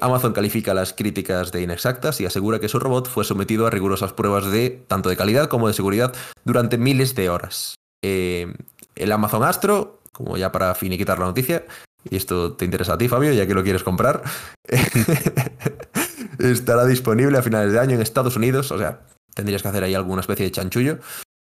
Amazon 0.00 0.32
califica 0.32 0.74
las 0.74 0.92
críticas 0.92 1.52
de 1.52 1.62
inexactas 1.62 2.20
y 2.20 2.26
asegura 2.26 2.60
que 2.60 2.68
su 2.68 2.78
robot 2.78 3.08
fue 3.08 3.24
sometido 3.24 3.66
a 3.66 3.70
rigurosas 3.70 4.12
pruebas 4.12 4.50
de 4.50 4.84
tanto 4.88 5.08
de 5.08 5.16
calidad 5.16 5.48
como 5.48 5.68
de 5.68 5.74
seguridad 5.74 6.12
durante 6.44 6.76
miles 6.76 7.14
de 7.14 7.30
horas. 7.30 7.76
Eh, 8.02 8.54
el 9.02 9.12
Amazon 9.12 9.42
Astro, 9.42 10.00
como 10.12 10.36
ya 10.36 10.52
para 10.52 10.74
finiquitar 10.74 11.18
la 11.18 11.26
noticia, 11.26 11.64
y 12.08 12.16
esto 12.16 12.54
te 12.54 12.64
interesa 12.64 12.94
a 12.94 12.98
ti, 12.98 13.08
Fabio, 13.08 13.32
ya 13.32 13.46
que 13.46 13.54
lo 13.54 13.62
quieres 13.62 13.82
comprar, 13.82 14.22
estará 16.38 16.86
disponible 16.86 17.38
a 17.38 17.42
finales 17.42 17.72
de 17.72 17.78
año 17.78 17.94
en 17.94 18.02
Estados 18.02 18.36
Unidos, 18.36 18.70
o 18.72 18.78
sea, 18.78 19.00
tendrías 19.34 19.62
que 19.62 19.68
hacer 19.68 19.84
ahí 19.84 19.94
alguna 19.94 20.20
especie 20.20 20.46
de 20.46 20.52
chanchullo, 20.52 20.98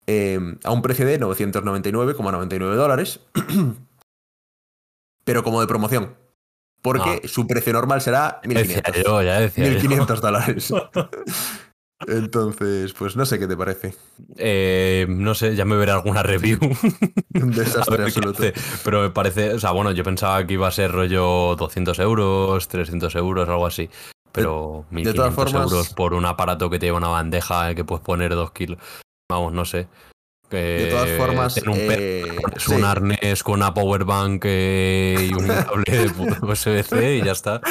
em, 0.08 0.58
a 0.64 0.72
un 0.72 0.82
precio 0.82 1.06
de 1.06 1.20
999,99 1.20 2.76
dólares, 2.76 3.20
pero 5.24 5.44
como 5.44 5.62
de 5.62 5.68
promoción. 5.68 6.16
Porque 6.82 7.22
ah. 7.24 7.28
su 7.28 7.46
precio 7.46 7.74
normal 7.74 8.02
será 8.02 8.42
1.500, 8.44 9.56
1500 9.56 10.22
dólares. 10.22 10.74
Entonces, 12.08 12.94
pues 12.94 13.16
no 13.16 13.26
sé 13.26 13.40
qué 13.40 13.48
te 13.48 13.56
parece. 13.56 13.94
Eh, 14.38 15.06
no 15.10 15.36
sé, 15.36 15.56
ya 15.56 15.66
me 15.66 15.76
veré 15.76 15.92
alguna 15.92 16.24
review. 16.24 16.60
Un 17.34 17.52
desastre 17.52 18.04
absoluto. 18.06 18.44
Pero 18.84 19.02
me 19.02 19.10
parece, 19.10 19.54
o 19.54 19.60
sea, 19.60 19.72
bueno, 19.72 19.92
yo 19.92 20.04
pensaba 20.04 20.46
que 20.46 20.54
iba 20.54 20.68
a 20.68 20.72
ser 20.72 20.92
rollo 20.92 21.56
200 21.56 22.00
euros, 22.00 22.68
300 22.68 23.16
euros, 23.16 23.50
algo 23.50 23.66
así. 23.66 23.90
Pero 24.32 24.86
de 24.90 24.96
1500 24.96 25.36
formas, 25.36 25.72
euros 25.72 25.90
por 25.94 26.14
un 26.14 26.26
aparato 26.26 26.70
que 26.70 26.80
te 26.80 26.86
lleva 26.86 26.98
una 26.98 27.10
bandeja 27.10 27.76
que 27.76 27.84
puedes 27.84 28.04
poner 28.04 28.32
dos 28.32 28.52
kilos. 28.52 28.80
Vamos, 29.30 29.54
no 29.54 29.66
sé. 29.66 29.88
de 30.50 30.88
todas 30.90 31.10
formas, 31.18 31.58
un, 31.66 31.74
eh, 31.76 32.24
es 32.56 32.68
un 32.68 32.84
arnés 32.84 33.44
con 33.44 33.56
una 33.56 33.74
power 33.74 34.06
bank 34.06 34.44
eh, 34.46 35.30
y 35.30 35.34
un 35.34 35.48
cable 35.48 35.84
de 35.86 36.08
USB-C 36.42 37.18
y 37.18 37.24
ya 37.24 37.34
está. 37.34 37.62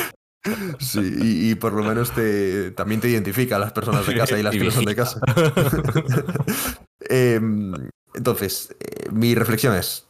Sí, 0.78 1.50
y, 1.50 1.54
por 1.54 1.74
lo 1.74 1.84
menos 1.84 2.12
te, 2.12 2.70
también 2.70 3.00
te 3.00 3.08
identifica 3.08 3.56
a 3.56 3.58
las 3.58 3.72
personas 3.72 4.06
de 4.06 4.16
casa 4.16 4.38
y 4.38 4.42
las 4.42 4.54
que 4.54 4.64
no 4.64 4.70
son 4.70 4.84
de 4.84 4.96
casa. 4.96 5.20
Em, 7.12 7.72
entonces, 8.14 8.76
eh, 8.78 9.08
mi 9.10 9.34
reflexión 9.34 9.74
es, 9.74 10.06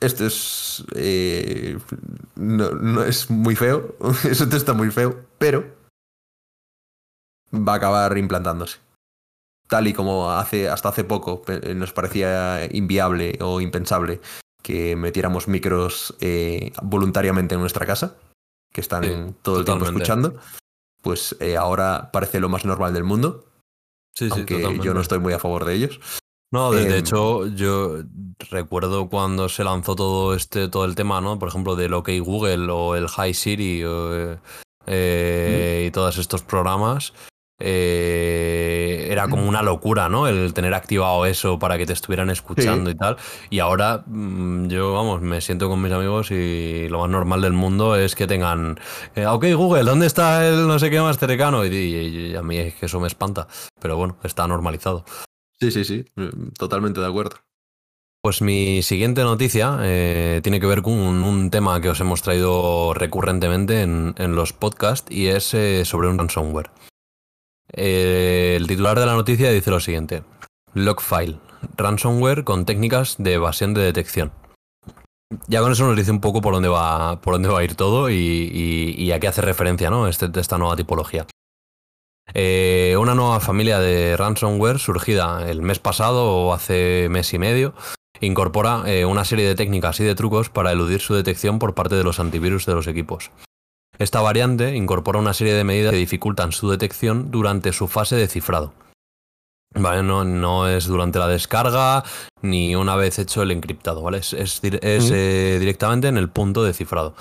esto 0.00 0.26
es... 0.26 0.84
Eh, 0.94 1.78
no, 2.36 3.02
es 3.02 3.30
muy 3.30 3.56
feo, 3.56 3.96
eso 4.30 4.48
te 4.48 4.56
está 4.56 4.74
muy 4.74 4.90
feo, 4.90 5.26
pero 5.38 5.64
va 7.52 7.72
a 7.72 7.76
acabar 7.76 8.16
implantándose. 8.16 8.78
Tal 9.66 9.88
y 9.88 9.92
como 9.92 10.30
hace, 10.30 10.68
hasta 10.68 10.90
hace 10.90 11.04
poco 11.04 11.42
nos 11.74 11.92
parecía 11.92 12.68
inviable 12.70 13.38
o 13.40 13.60
impensable 13.60 14.20
que 14.62 14.94
metiéramos 14.94 15.48
micros 15.48 16.14
eh, 16.20 16.72
voluntariamente 16.82 17.54
en 17.54 17.60
nuestra 17.62 17.86
casa 17.86 18.16
que 18.74 18.80
están 18.80 19.36
todo 19.40 19.60
el 19.60 19.64
tiempo 19.64 19.84
escuchando, 19.84 20.34
pues 21.00 21.36
eh, 21.38 21.56
ahora 21.56 22.10
parece 22.12 22.40
lo 22.40 22.48
más 22.48 22.64
normal 22.64 22.92
del 22.92 23.04
mundo. 23.04 23.46
Sí, 24.12 24.28
aunque 24.30 24.60
yo 24.82 24.92
no 24.94 25.00
estoy 25.00 25.20
muy 25.20 25.32
a 25.32 25.38
favor 25.38 25.64
de 25.64 25.74
ellos. 25.74 26.00
No, 26.52 26.72
de, 26.72 26.82
em, 26.82 26.92
hecho, 26.92 27.46
yo 27.46 28.02
recuerdo 28.50 29.08
cuando 29.08 29.48
se 29.48 29.62
lanzó 29.62 29.94
todo 29.94 30.34
este, 30.34 30.68
todo 30.68 30.86
el 30.86 30.96
tema, 30.96 31.20
¿no? 31.20 31.38
Por 31.38 31.48
ejemplo, 31.48 31.76
del 31.76 31.94
OK 31.94 32.10
Google 32.20 32.70
o 32.70 32.96
el 32.96 33.06
Hi 33.06 33.32
Siri 33.32 33.82
eh, 33.84 34.38
eh, 34.86 35.84
y 35.86 35.90
todos 35.92 36.18
estos 36.18 36.42
programas. 36.42 37.12
Eh, 37.60 39.06
era 39.10 39.28
como 39.28 39.48
una 39.48 39.62
locura, 39.62 40.08
¿no? 40.08 40.26
El 40.26 40.52
tener 40.54 40.74
activado 40.74 41.24
eso 41.24 41.58
para 41.58 41.78
que 41.78 41.86
te 41.86 41.92
estuvieran 41.92 42.30
escuchando 42.30 42.90
y 42.90 42.96
tal. 42.96 43.16
Y 43.48 43.60
ahora 43.60 44.02
mm, 44.06 44.66
yo, 44.66 44.92
vamos, 44.92 45.22
me 45.22 45.40
siento 45.40 45.68
con 45.68 45.80
mis 45.80 45.92
amigos 45.92 46.30
y 46.32 46.88
lo 46.88 47.00
más 47.00 47.10
normal 47.10 47.42
del 47.42 47.52
mundo 47.52 47.96
es 47.96 48.16
que 48.16 48.26
tengan, 48.26 48.78
eh, 49.14 49.26
ok 49.26 49.46
Google, 49.54 49.84
¿dónde 49.84 50.06
está 50.06 50.46
el 50.46 50.66
no 50.66 50.78
sé 50.78 50.90
qué 50.90 51.00
más 51.00 51.18
cercano? 51.18 51.64
Y, 51.64 52.34
a 52.34 52.42
mí 52.42 52.58
es 52.58 52.74
que 52.74 52.86
eso 52.86 52.98
me 52.98 53.06
espanta. 53.06 53.46
Pero 53.80 53.96
bueno, 53.96 54.16
está 54.24 54.48
normalizado. 54.48 55.04
Sí, 55.60 55.70
sí, 55.70 55.84
sí, 55.84 56.04
totalmente 56.58 57.00
de 57.00 57.06
acuerdo. 57.06 57.36
Pues 58.20 58.40
mi 58.42 58.82
siguiente 58.82 59.22
noticia 59.22 59.78
eh, 59.82 60.40
tiene 60.42 60.58
que 60.58 60.66
ver 60.66 60.82
con 60.82 60.94
un, 60.94 61.50
tema 61.50 61.80
que 61.80 61.90
os 61.90 62.00
hemos 62.00 62.22
traído 62.22 62.94
recurrentemente 62.94 63.82
en, 63.82 64.14
los 64.34 64.54
podcasts 64.54 65.10
y 65.10 65.26
es 65.26 65.54
sobre 65.86 66.08
un 66.08 66.18
ransomware. 66.18 66.70
Eh, 67.76 68.54
el 68.56 68.66
titular 68.66 68.98
de 68.98 69.06
la 69.06 69.14
noticia 69.14 69.50
dice 69.50 69.70
lo 69.70 69.80
siguiente. 69.80 70.22
Logfile, 70.74 71.38
ransomware 71.76 72.44
con 72.44 72.64
técnicas 72.64 73.16
de 73.18 73.34
evasión 73.34 73.74
de 73.74 73.82
detección. 73.82 74.32
Ya 75.48 75.60
con 75.60 75.72
eso 75.72 75.86
nos 75.86 75.96
dice 75.96 76.10
un 76.10 76.20
poco 76.20 76.40
por 76.40 76.54
dónde 76.54 76.68
va, 76.68 77.20
por 77.20 77.34
dónde 77.34 77.48
va 77.48 77.60
a 77.60 77.64
ir 77.64 77.74
todo 77.74 78.08
y, 78.10 79.10
a 79.12 79.18
qué 79.18 79.26
hace 79.26 79.42
referencia 79.42 79.90
¿no? 79.90 80.06
Este, 80.06 80.28
esta 80.38 80.58
nueva 80.58 80.76
tipología. 80.76 81.26
Eh, 82.32 82.96
una 82.98 83.14
nueva 83.14 83.40
familia 83.40 83.78
de 83.80 84.16
ransomware 84.16 84.78
surgida 84.78 85.48
el 85.50 85.60
mes 85.60 85.78
pasado 85.78 86.24
o 86.24 86.54
hace 86.54 87.08
mes 87.10 87.34
y 87.34 87.38
medio 87.38 87.74
incorpora 88.20 88.82
eh, 88.86 89.04
una 89.04 89.24
serie 89.24 89.46
de 89.46 89.54
técnicas 89.54 90.00
y 90.00 90.04
de 90.04 90.14
trucos 90.14 90.48
para 90.48 90.72
eludir 90.72 91.00
su 91.00 91.14
detección 91.14 91.58
por 91.58 91.74
parte 91.74 91.94
de 91.94 92.04
los 92.04 92.20
antivirus 92.20 92.66
de 92.66 92.74
los 92.74 92.86
equipos. 92.86 93.30
Esta 93.98 94.20
variante 94.20 94.74
incorpora 94.74 95.18
una 95.18 95.34
serie 95.34 95.54
de 95.54 95.64
medidas 95.64 95.92
que 95.92 95.98
dificultan 95.98 96.52
su 96.52 96.70
detección 96.70 97.30
durante 97.30 97.72
su 97.72 97.88
fase 97.88 98.16
de 98.16 98.28
cifrado. 98.28 98.72
¿Vale? 99.76 100.02
No, 100.02 100.24
no 100.24 100.68
es 100.68 100.86
durante 100.86 101.18
la 101.18 101.28
descarga 101.28 102.04
ni 102.42 102.76
una 102.76 102.94
vez 102.96 103.18
hecho 103.18 103.42
el 103.42 103.50
encriptado, 103.50 104.02
¿vale? 104.02 104.18
Es, 104.18 104.60
eh, 104.62 105.56
directamente 105.58 106.08
en 106.08 106.16
el 106.16 106.28
punto 106.28 106.62
de 106.62 106.72
cifrado. 106.72 107.14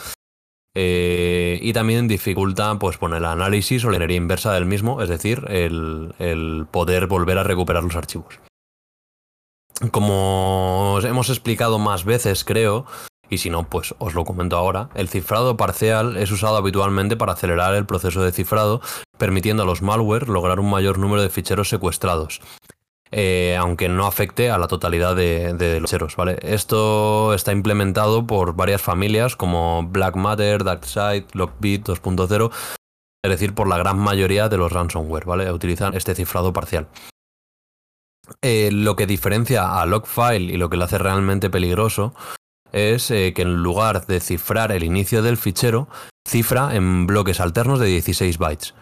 Eh, 0.75 1.59
y 1.61 1.73
también 1.73 2.07
dificulta 2.07 2.77
pues, 2.79 2.97
poner 2.97 3.19
el 3.19 3.25
análisis 3.25 3.83
o 3.85 3.89
la 3.89 3.95
ingeniería 3.95 4.17
inversa 4.17 4.53
del 4.53 4.65
mismo, 4.65 5.01
es 5.01 5.09
decir, 5.09 5.45
el, 5.47 6.13
el 6.19 6.65
poder 6.69 7.07
volver 7.07 7.37
a 7.37 7.43
recuperar 7.43 7.83
los 7.83 7.95
archivos. 7.95 8.39
Como 9.91 10.99
hemos 11.03 11.29
explicado 11.29 11.79
más 11.79 12.05
veces, 12.05 12.43
creo, 12.43 12.85
y 13.33 13.37
si 13.37 13.49
no, 13.49 13.63
pues 13.63 13.95
os 13.97 14.13
lo 14.13 14.23
comento 14.23 14.57
ahora. 14.57 14.89
El 14.95 15.09
cifrado 15.09 15.57
parcial 15.57 16.17
es 16.17 16.31
usado 16.31 16.57
habitualmente 16.57 17.17
para 17.17 17.33
acelerar 17.33 17.75
el 17.75 17.85
proceso 17.85 18.23
de 18.23 18.31
cifrado, 18.31 18.81
permitiendo 19.17 19.63
a 19.63 19.65
los 19.65 19.81
malware 19.81 20.29
lograr 20.29 20.59
un 20.59 20.69
mayor 20.69 20.99
número 20.99 21.21
de 21.21 21.29
ficheros 21.29 21.69
secuestrados. 21.69 22.41
Eh, 23.11 23.55
aunque 23.59 23.89
no 23.89 24.07
afecte 24.07 24.49
a 24.49 24.57
la 24.57 24.67
totalidad 24.67 25.15
de, 25.15 25.79
los 25.79 25.89
ficheros, 25.89 26.15
¿vale? 26.15 26.37
Esto 26.41 27.33
está 27.33 27.51
implementado 27.51 28.25
por 28.25 28.55
varias 28.55 28.81
familias 28.81 29.35
como 29.35 29.83
Black 29.83 30.15
Matter, 30.15 30.63
DarkSide, 30.63 31.27
Lockbit 31.33 31.87
2.0, 31.87 32.51
es 33.23 33.29
decir, 33.29 33.53
por 33.53 33.67
la 33.67 33.77
gran 33.77 33.99
mayoría 33.99 34.49
de 34.49 34.57
los 34.57 34.71
ransomware, 34.71 35.25
¿vale? 35.25 35.51
Utilizan 35.51 35.93
este 35.93 36.15
cifrado 36.15 36.53
parcial. 36.53 36.87
Eh, 38.41 38.69
lo 38.71 38.95
que 38.95 39.05
diferencia 39.05 39.79
a 39.79 39.85
Logfile 39.85 40.51
y 40.51 40.57
lo 40.57 40.69
que 40.69 40.77
lo 40.77 40.85
hace 40.85 40.97
realmente 40.97 41.49
peligroso 41.49 42.15
es 42.73 43.09
eh, 43.11 43.33
que 43.33 43.43
en 43.43 43.63
lugar 43.63 44.05
de 44.05 44.19
cifrar 44.19 44.71
el 44.71 44.83
inicio 44.83 45.21
del 45.21 45.37
fichero, 45.37 45.87
cifra 46.27 46.75
en 46.75 47.07
bloques 47.07 47.39
alternos 47.39 47.79
de 47.79 47.87
16 47.87 48.37
bytes. 48.37 48.73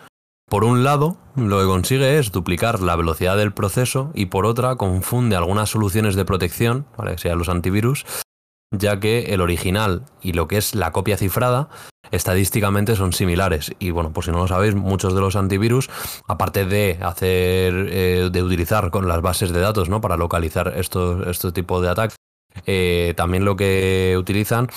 Por 0.49 0.63
un 0.65 0.83
lado, 0.83 1.17
lo 1.35 1.59
que 1.59 1.65
consigue 1.65 2.17
es 2.17 2.31
duplicar 2.31 2.81
la 2.81 2.95
velocidad 2.95 3.37
del 3.37 3.53
proceso 3.53 4.11
y 4.13 4.25
por 4.25 4.45
otra 4.45 4.75
confunde 4.75 5.35
algunas 5.35 5.69
soluciones 5.69 6.15
de 6.15 6.25
protección, 6.25 6.85
que 7.07 7.17
sean 7.17 7.37
los 7.37 7.47
antivirus, 7.47 8.05
ya 8.69 8.99
que 8.99 9.33
el 9.33 9.41
original 9.41 10.05
y 10.21 10.33
lo 10.33 10.47
que 10.47 10.57
es 10.57 10.75
la 10.75 10.91
copia 10.91 11.17
cifrada 11.17 11.69
estadísticamente 12.11 12.95
son 12.95 13.13
similares. 13.13 13.71
Y 13.79 13.91
bueno, 13.91 14.11
por 14.11 14.25
si 14.25 14.31
no 14.31 14.39
lo 14.39 14.47
sabéis, 14.47 14.75
muchos 14.75 15.15
de 15.15 15.21
los 15.21 15.35
antivirus, 15.35 15.89
aparte 16.27 16.65
de 16.65 16.99
hacer, 17.01 17.87
eh, 17.89 18.29
de 18.29 18.43
utilizar 18.43 18.91
con 18.91 19.07
las 19.07 19.21
bases 19.21 19.53
de 19.53 19.61
datos, 19.61 19.87
¿no? 19.87 20.01
Para 20.01 20.17
localizar 20.17 20.73
estos, 20.75 21.25
este 21.27 21.53
tipo 21.53 21.81
de 21.81 21.89
ataques, 21.89 22.17
eh, 22.65 23.13
también 23.15 23.45
lo 23.45 23.55
que 23.55 24.15
utilizan 24.17 24.69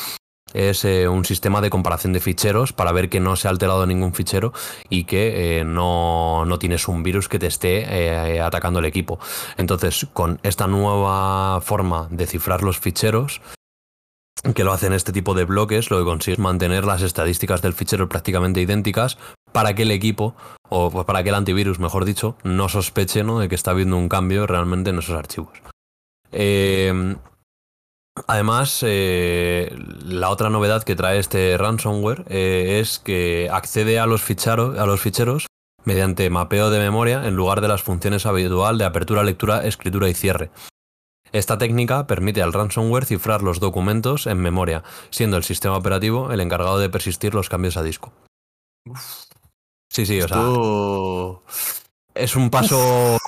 es 0.52 0.84
eh, 0.84 1.08
un 1.08 1.24
sistema 1.24 1.60
de 1.60 1.70
comparación 1.70 2.12
de 2.12 2.20
ficheros 2.20 2.72
para 2.72 2.92
ver 2.92 3.08
que 3.08 3.18
no 3.18 3.34
se 3.34 3.48
ha 3.48 3.50
alterado 3.50 3.86
ningún 3.86 4.14
fichero 4.14 4.52
y 4.88 5.04
que 5.04 5.60
eh, 5.60 5.64
no, 5.64 6.46
tienes 6.60 6.86
un 6.86 7.02
virus 7.02 7.28
que 7.28 7.40
te 7.40 7.48
esté 7.48 8.40
atacando 8.40 8.78
el 8.78 8.84
equipo. 8.84 9.18
Entonces, 9.56 10.06
con 10.12 10.38
esta 10.44 10.68
nueva 10.68 11.60
forma 11.60 12.06
de 12.10 12.26
cifrar 12.26 12.62
los 12.62 12.78
ficheros, 12.78 13.40
que 14.54 14.62
lo 14.62 14.72
hacen 14.72 14.92
este 14.92 15.12
tipo 15.12 15.34
de 15.34 15.44
bloques, 15.44 15.90
lo 15.90 15.98
que 15.98 16.04
consigue 16.04 16.34
es 16.34 16.38
mantener 16.38 16.84
las 16.84 17.02
estadísticas 17.02 17.62
del 17.62 17.72
fichero 17.72 18.08
prácticamente 18.08 18.60
idénticas 18.60 19.18
para 19.52 19.74
que 19.74 19.82
el 19.82 19.90
equipo, 19.90 20.34
o 20.68 21.04
para 21.04 21.22
que 21.22 21.30
el 21.30 21.34
antivirus, 21.34 21.78
mejor 21.78 22.04
dicho, 22.04 22.36
no 22.42 22.68
sospeche 22.68 23.24
¿no? 23.24 23.38
de 23.38 23.48
que 23.48 23.54
está 23.54 23.70
habiendo 23.70 23.96
un 23.96 24.08
cambio 24.08 24.46
realmente 24.46 24.90
en 24.90 24.98
esos 24.98 25.16
archivos. 25.16 25.62
Además, 28.26 28.80
eh, 28.82 29.74
la 30.04 30.30
otra 30.30 30.50
novedad 30.50 30.82
que 30.82 30.96
trae 30.96 31.18
este 31.18 31.56
ransomware 31.58 32.24
eh, 32.28 32.80
es 32.80 32.98
que 32.98 33.48
accede 33.50 33.98
a 33.98 34.06
los, 34.06 34.22
ficheros, 34.22 34.78
a 34.78 34.86
los 34.86 35.00
ficheros 35.00 35.46
mediante 35.84 36.30
mapeo 36.30 36.70
de 36.70 36.78
memoria 36.78 37.26
en 37.26 37.36
lugar 37.36 37.60
de 37.60 37.68
las 37.68 37.82
funciones 37.82 38.26
habitual 38.26 38.78
de 38.78 38.84
apertura, 38.84 39.22
lectura, 39.22 39.64
escritura 39.64 40.08
y 40.08 40.14
cierre. 40.14 40.50
Esta 41.32 41.58
técnica 41.58 42.06
permite 42.06 42.42
al 42.42 42.52
ransomware 42.52 43.06
cifrar 43.06 43.42
los 43.42 43.58
documentos 43.58 44.26
en 44.26 44.38
memoria, 44.38 44.84
siendo 45.10 45.36
el 45.36 45.42
sistema 45.42 45.76
operativo 45.76 46.32
el 46.32 46.40
encargado 46.40 46.78
de 46.78 46.88
persistir 46.88 47.34
los 47.34 47.48
cambios 47.48 47.76
a 47.76 47.82
disco. 47.82 48.12
Sí, 49.90 50.06
sí, 50.06 50.20
o 50.20 50.28
sea. 50.28 50.38
Es 52.14 52.36
un 52.36 52.50
paso. 52.50 53.18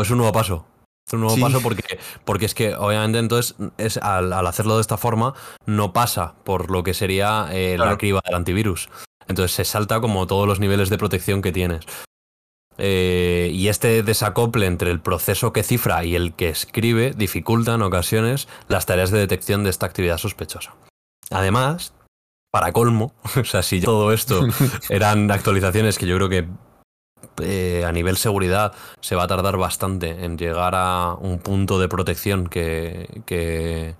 Es 0.00 0.10
un 0.10 0.18
nuevo 0.18 0.32
paso. 0.32 0.66
Un 1.12 1.20
nuevo 1.20 1.36
paso 1.38 1.60
porque, 1.60 1.98
porque 2.24 2.46
es 2.46 2.54
que, 2.54 2.74
obviamente, 2.74 3.18
entonces, 3.18 3.56
es, 3.78 3.96
al, 3.98 4.32
hacerlo 4.32 4.76
de 4.76 4.80
esta 4.80 4.96
forma, 4.96 5.34
no 5.66 5.92
pasa 5.92 6.34
por 6.44 6.70
lo 6.70 6.82
que 6.82 6.94
sería 6.94 7.48
eh, 7.52 7.76
la 7.78 7.96
criba 7.98 8.20
del 8.24 8.34
antivirus. 8.34 8.88
Entonces 9.28 9.52
se 9.52 9.64
salta 9.64 10.00
como 10.00 10.26
todos 10.26 10.46
los 10.46 10.60
niveles 10.60 10.90
de 10.90 10.98
protección 10.98 11.42
que 11.42 11.52
tienes. 11.52 11.86
Eh, 12.78 13.50
y 13.52 13.68
este 13.68 14.02
desacople 14.02 14.66
entre 14.66 14.90
el 14.90 15.00
proceso 15.00 15.52
que 15.52 15.62
cifra 15.62 16.04
y 16.04 16.16
el 16.16 16.34
que 16.34 16.48
escribe 16.48 17.12
dificulta 17.12 17.74
en 17.74 17.82
ocasiones 17.82 18.48
las 18.68 18.86
tareas 18.86 19.10
de 19.10 19.18
detección 19.18 19.62
de 19.62 19.70
esta 19.70 19.86
actividad 19.86 20.18
sospechosa. 20.18 20.74
Además, 21.30 21.92
para 22.50 22.72
colmo, 22.72 23.14
o 23.40 23.44
sea, 23.44 23.62
si 23.62 23.80
todo 23.80 24.12
esto 24.12 24.46
eran 24.88 25.30
actualizaciones 25.30 25.98
que 25.98 26.06
yo 26.06 26.16
creo 26.16 26.28
que 26.28 26.46
eh, 27.42 27.84
a 27.86 27.92
nivel 27.92 28.16
seguridad 28.16 28.72
se 29.00 29.16
va 29.16 29.24
a 29.24 29.28
tardar 29.28 29.56
bastante 29.56 30.24
en 30.24 30.38
llegar 30.38 30.74
a 30.74 31.14
un 31.20 31.38
punto 31.38 31.78
de 31.78 31.88
protección 31.88 32.48
que, 32.48 33.22
que, 33.26 33.94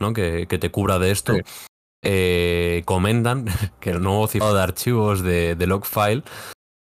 ¿no? 0.00 0.12
que, 0.12 0.46
te 0.46 0.70
cubra 0.70 0.98
de 0.98 1.10
esto. 1.10 1.34
Eh, 2.04 2.82
comentan 2.84 3.46
que 3.80 3.90
el 3.90 4.02
nuevo 4.02 4.26
cifrado 4.26 4.54
de 4.54 4.62
archivos 4.62 5.22
de, 5.22 5.54
de 5.54 5.66
Logfile 5.66 6.24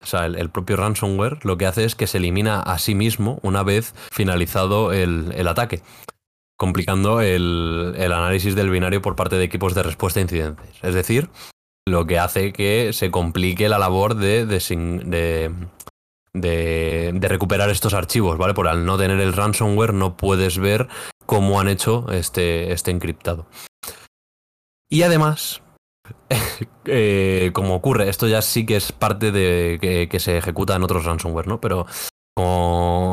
o 0.03 0.07
sea, 0.07 0.25
el, 0.25 0.51
propio 0.51 0.77
ransomware 0.77 1.45
lo 1.45 1.59
que 1.59 1.67
hace 1.67 1.85
es 1.85 1.95
que 1.95 2.07
se 2.07 2.19
elimina 2.19 2.61
a 2.61 2.79
sí 2.79 2.95
mismo 2.95 3.39
una 3.43 3.63
vez 3.63 3.95
finalizado 4.11 4.93
el, 4.93 5.47
ataque, 5.47 5.83
complicando 6.57 7.21
el, 7.21 7.95
análisis 7.99 8.55
del 8.55 8.71
binario 8.71 9.03
por 9.03 9.15
parte 9.15 9.37
de 9.37 9.45
equipos 9.45 9.75
de 9.75 9.83
respuesta 9.83 10.19
a 10.19 10.23
incidentes. 10.23 10.71
Es 10.83 10.95
decir, 10.95 11.29
lo 11.87 12.07
que 12.07 12.19
hace 12.19 12.53
que 12.53 12.93
se 12.93 13.11
complique 13.11 13.69
la 13.69 13.79
labor 13.79 14.15
de, 14.15 14.47
de, 14.47 15.53
de, 16.33 17.29
recuperar 17.29 17.71
estos 17.71 17.95
archivos, 17.95 18.39
¿vale? 18.39 18.55
Por 18.55 18.69
al 18.69 18.85
no 18.85 18.99
tener 18.99 19.21
el 19.21 19.33
ransomware 19.33 19.95
no 19.95 20.17
puedes 20.17 20.59
ver 20.59 20.89
cómo 21.27 21.61
han 21.61 21.69
hecho 21.69 22.07
este, 22.13 22.73
este 22.73 22.91
encriptado. 22.91 23.47
Y 24.89 25.03
además, 25.03 25.63
eh, 26.85 27.51
como 27.53 27.75
ocurre, 27.75 28.09
esto 28.09 28.27
ya 28.27 28.43
sí 28.43 28.67
que 28.67 28.77
es 28.77 28.93
parte 28.93 29.31
de 29.31 30.09
que, 30.11 30.21
se 30.21 30.39
ejecuta 30.39 30.75
en 30.75 30.83
otros 30.83 31.05
ransomware, 31.05 31.47
¿no? 31.47 31.61
Pero 31.61 31.87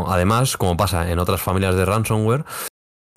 además, 0.08 0.58
como 0.58 0.78
pasa 0.78 1.12
en 1.12 1.20
otras 1.20 1.42
familias 1.42 1.76
de 1.76 1.86
ransomware, 1.86 2.46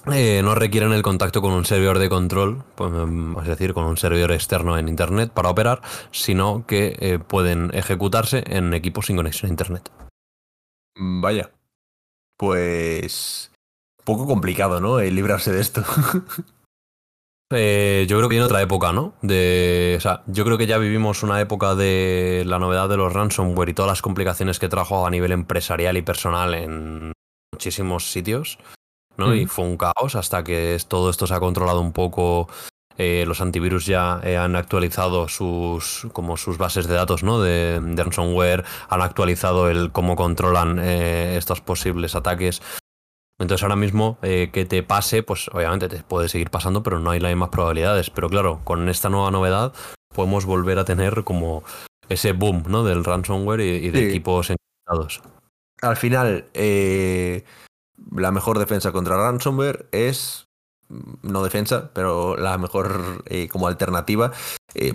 eh, 0.07 0.41
no 0.43 0.55
requieren 0.55 0.93
el 0.93 1.03
contacto 1.03 1.43
con 1.43 1.53
un 1.53 1.65
servidor 1.65 1.99
de 1.99 2.09
control, 2.09 2.65
pues, 2.75 2.91
mm, 2.91 3.39
es 3.41 3.47
decir, 3.47 3.75
con 3.75 3.85
un 3.85 3.97
servidor 3.97 4.33
externo 4.33 4.79
en 4.79 4.89
Internet 4.89 5.31
para 5.33 5.51
operar, 5.51 5.83
sino 6.11 6.65
que 6.67 6.97
eh, 7.01 7.19
pueden 7.19 7.71
ejecutarse 7.75 8.43
en 8.47 8.73
equipos 8.73 9.07
sin 9.07 9.17
conexión 9.17 9.49
a 9.49 9.53
Internet. 9.53 9.91
Vaya. 10.97 11.51
Pues... 12.37 13.53
Poco 14.05 14.27
complicado, 14.27 14.81
¿no? 14.81 15.01
librarse 15.01 15.53
de 15.53 15.61
esto. 15.61 15.85
Eh, 17.53 18.07
yo 18.09 18.17
creo 18.17 18.29
que 18.29 18.35
viene 18.35 18.47
otra 18.47 18.63
época, 18.63 18.93
¿no? 18.93 19.15
De, 19.23 19.95
o 19.99 20.01
sea, 20.01 20.23
yo 20.27 20.45
creo 20.45 20.57
que 20.57 20.69
ya 20.69 20.79
vivimos 20.79 21.25
una 21.25 21.41
época 21.41 21.75
de 21.75 22.45
la 22.47 22.61
novedad 22.61 22.89
de 22.89 22.97
los 22.97 23.13
ransomware 23.13 23.71
y 23.71 23.75
todas 23.75 23.91
las 23.91 24.03
complicaciones 24.03 24.61
que 24.61 24.69
trajo 24.69 25.05
a 25.05 25.11
nivel 25.11 25.33
empresarial 25.33 25.97
y 25.97 26.03
personal 26.03 26.55
en 26.55 27.13
muchísimos 27.53 28.13
sitios, 28.13 28.59
¿no? 29.17 29.35
Y 29.35 29.47
fue 29.47 29.65
un 29.65 29.77
caos 29.77 30.15
hasta 30.15 30.45
que 30.45 30.77
todo 30.89 31.11
esto 31.11 31.27
se 31.27 31.35
ha 31.35 31.41
controlado 31.41 31.81
un 31.81 31.93
poco. 31.93 32.49
Eh, 32.99 33.25
los 33.27 33.41
antivirus 33.41 33.87
ya 33.87 34.21
eh, 34.23 34.37
han 34.37 34.57
actualizado 34.57 35.29
sus 35.29 36.07
como 36.13 36.37
sus 36.37 36.59
bases 36.59 36.87
de 36.87 36.95
datos, 36.95 37.23
¿no? 37.23 37.41
De, 37.41 37.81
de 37.81 38.05
ransomware, 38.05 38.65
han 38.89 39.01
actualizado 39.01 39.71
el 39.71 39.91
cómo 39.91 40.17
controlan 40.17 40.79
estos 40.79 41.61
posibles 41.61 42.15
ataques. 42.15 42.61
Entonces 43.41 43.63
ahora 43.63 43.77
mismo 43.77 44.19
eh, 44.21 44.51
que 44.53 44.67
te 44.67 44.83
pase, 44.83 45.23
pues 45.23 45.49
obviamente 45.49 45.89
te 45.89 46.03
puede 46.03 46.29
seguir 46.29 46.51
pasando, 46.51 46.83
pero 46.83 47.01
no 47.01 47.11
hay 47.11 47.21
las 47.21 47.31
mismas 47.31 47.49
probabilidades. 47.49 48.11
Pero 48.11 48.29
claro, 48.29 48.61
con 48.65 48.89
esta 48.91 49.09
nueva 49.09 49.31
novedad 49.31 49.73
podemos 50.15 50.45
volver 50.45 50.79
a 50.79 50.85
tener 50.85 51.25
como 51.25 51.65
ese 52.11 52.33
boom 52.33 52.65
¿no? 52.69 52.85
del 52.85 53.03
ransomware 53.03 53.61
y, 53.61 53.91
de 53.91 54.11
equipos 54.11 54.51
encriptados. 54.51 55.23
Al 55.81 55.97
final, 55.97 56.51
eh, 56.53 57.45
la 58.15 58.31
mejor 58.31 58.59
defensa 58.59 58.93
contra 58.93 59.17
ransomware 59.17 59.87
es 59.93 60.47
no 61.23 61.45
defensa, 61.45 61.91
pero 61.93 62.37
la 62.37 62.59
mejor 62.59 63.23
eh, 63.27 63.47
como 63.47 63.69
alternativa, 63.69 64.33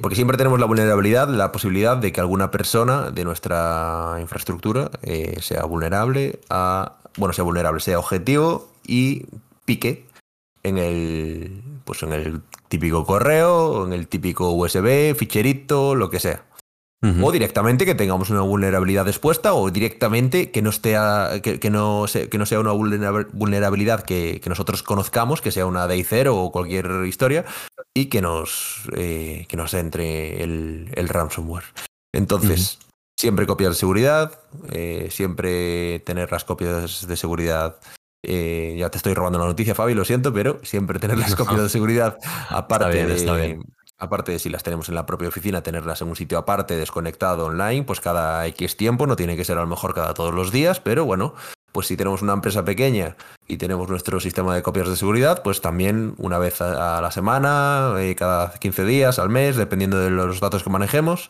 porque 0.01 0.15
siempre 0.15 0.37
tenemos 0.37 0.59
la 0.59 0.65
vulnerabilidad, 0.65 1.29
la 1.29 1.53
posibilidad 1.53 1.95
de 1.95 2.11
que 2.11 2.19
alguna 2.19 2.51
persona 2.51 3.11
de 3.11 3.23
nuestra 3.23 4.17
infraestructura 4.19 4.91
sea 5.39 5.63
vulnerable 5.63 6.41
a 6.49 6.97
bueno, 7.17 7.33
sea 7.33 7.43
vulnerable, 7.43 7.79
sea 7.79 7.99
objetivo 7.99 8.67
y 8.85 9.25
pique 9.65 10.05
en 10.63 10.77
el, 10.77 11.61
pues 11.85 12.03
en 12.03 12.13
el 12.13 12.41
típico 12.67 13.05
correo, 13.05 13.85
en 13.85 13.93
el 13.93 14.07
típico 14.07 14.51
USB, 14.51 15.15
ficherito, 15.15 15.95
lo 15.95 16.09
que 16.09 16.19
sea. 16.19 16.43
O 17.21 17.31
directamente 17.31 17.85
que 17.85 17.93
tengamos 17.93 18.31
una 18.31 18.41
vulnerabilidad 18.41 19.07
expuesta 19.07 19.53
o 19.53 19.69
directamente 19.69 20.49
que 20.49 20.63
no, 20.63 20.71
esté 20.71 20.95
que, 21.43 21.69
no, 21.69 22.05
que 22.31 22.37
no 22.39 22.45
sea 22.47 22.59
una 22.59 22.71
vulnerabilidad 22.71 24.01
que, 24.03 24.41
nosotros 24.47 24.81
conozcamos, 24.81 25.39
que 25.39 25.51
sea 25.51 25.67
una 25.67 25.87
DI0 25.87 26.29
o 26.31 26.51
cualquier 26.51 27.05
historia, 27.05 27.45
y 27.93 28.05
que 28.05 28.23
nos, 28.23 28.89
eh, 28.95 29.45
que 29.47 29.55
nos 29.55 29.75
entre 29.75 30.41
el, 30.41 30.89
el 30.95 31.07
ransomware. 31.07 31.65
Entonces, 32.11 32.79
Siempre 33.17 33.47
copias 33.47 33.71
de 33.71 33.75
seguridad, 33.75 34.39
eh, 34.71 35.07
siempre 35.09 36.01
tener 36.01 36.29
las 36.31 36.43
copias 36.43 37.07
de 37.07 37.15
seguridad. 37.15 37.77
Eh, 38.21 38.75
ya 38.77 38.89
te 38.89 38.97
estoy 38.97 39.13
robando 39.13 39.39
la 39.39 39.45
noticia, 39.45 39.73
Fabi, 39.73 39.93
lo 39.93 40.03
siento, 40.03 40.33
pero 40.33 40.59
siempre 40.63 40.99
tener 40.99 41.17
las 41.17 41.33
copias 41.35 41.61
de 41.61 41.69
seguridad 41.69 42.17
aparte 42.49 43.05
de, 43.05 43.59
aparte 43.97 44.31
de 44.31 44.39
si 44.39 44.49
las 44.49 44.63
tenemos 44.63 44.89
en 44.89 44.95
la 44.95 45.05
propia 45.05 45.27
oficina, 45.27 45.61
tenerlas 45.61 46.01
en 46.01 46.09
un 46.09 46.15
sitio 46.15 46.37
aparte, 46.37 46.75
desconectado 46.75 47.45
online, 47.45 47.83
pues 47.83 48.01
cada 48.01 48.45
X 48.47 48.77
tiempo, 48.77 49.07
no 49.07 49.15
tiene 49.15 49.35
que 49.37 49.45
ser 49.45 49.57
a 49.57 49.61
lo 49.61 49.67
mejor 49.67 49.93
cada 49.93 50.13
todos 50.13 50.33
los 50.33 50.51
días, 50.51 50.79
pero 50.79 51.05
bueno, 51.05 51.33
pues 51.71 51.87
si 51.87 51.97
tenemos 51.97 52.21
una 52.21 52.33
empresa 52.33 52.63
pequeña 52.63 53.17
y 53.47 53.57
tenemos 53.57 53.89
nuestro 53.89 54.19
sistema 54.19 54.55
de 54.55 54.63
copias 54.63 54.87
de 54.87 54.95
seguridad, 54.95 55.43
pues 55.43 55.61
también 55.61 56.15
una 56.17 56.37
vez 56.37 56.61
a, 56.61 57.01
la 57.01 57.11
semana, 57.11 57.95
eh, 57.97 58.15
cada 58.15 58.53
15 58.53 58.85
días, 58.85 59.19
al 59.19 59.29
mes, 59.29 59.57
dependiendo 59.57 59.99
de 59.99 60.09
los 60.09 60.39
datos 60.39 60.63
que 60.63 60.69
manejemos, 60.69 61.29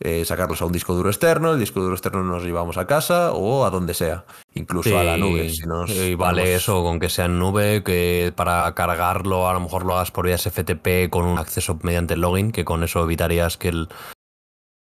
eh, 0.00 0.24
sacarlos 0.24 0.60
a 0.62 0.66
un 0.66 0.72
disco 0.72 0.94
duro 0.94 1.10
externo, 1.10 1.52
el 1.52 1.60
disco 1.60 1.80
duro 1.80 1.94
externo 1.94 2.24
nos 2.24 2.42
llevamos 2.42 2.76
a 2.76 2.86
casa 2.86 3.32
o 3.32 3.64
a 3.64 3.70
donde 3.70 3.94
sea, 3.94 4.24
incluso 4.54 4.98
a 4.98 5.04
la 5.04 5.16
nube. 5.16 5.52
y 5.88 6.14
vale 6.16 6.54
eso, 6.54 6.82
con 6.82 6.98
que 6.98 7.08
sea 7.08 7.26
en 7.26 7.38
nube, 7.38 7.84
que 7.84 8.32
para 8.34 8.74
cargarlo 8.74 9.48
a 9.48 9.52
lo 9.52 9.60
mejor 9.60 9.84
lo 9.84 9.94
hagas 9.94 10.10
por 10.10 10.26
vías 10.26 10.42
FTP 10.42 11.08
con 11.08 11.24
un 11.24 11.38
acceso 11.38 11.78
mediante 11.82 12.16
login, 12.16 12.50
que 12.50 12.64
con 12.64 12.82
eso 12.82 13.04
evitarías 13.04 13.56
que 13.56 13.68
el, 13.68 13.88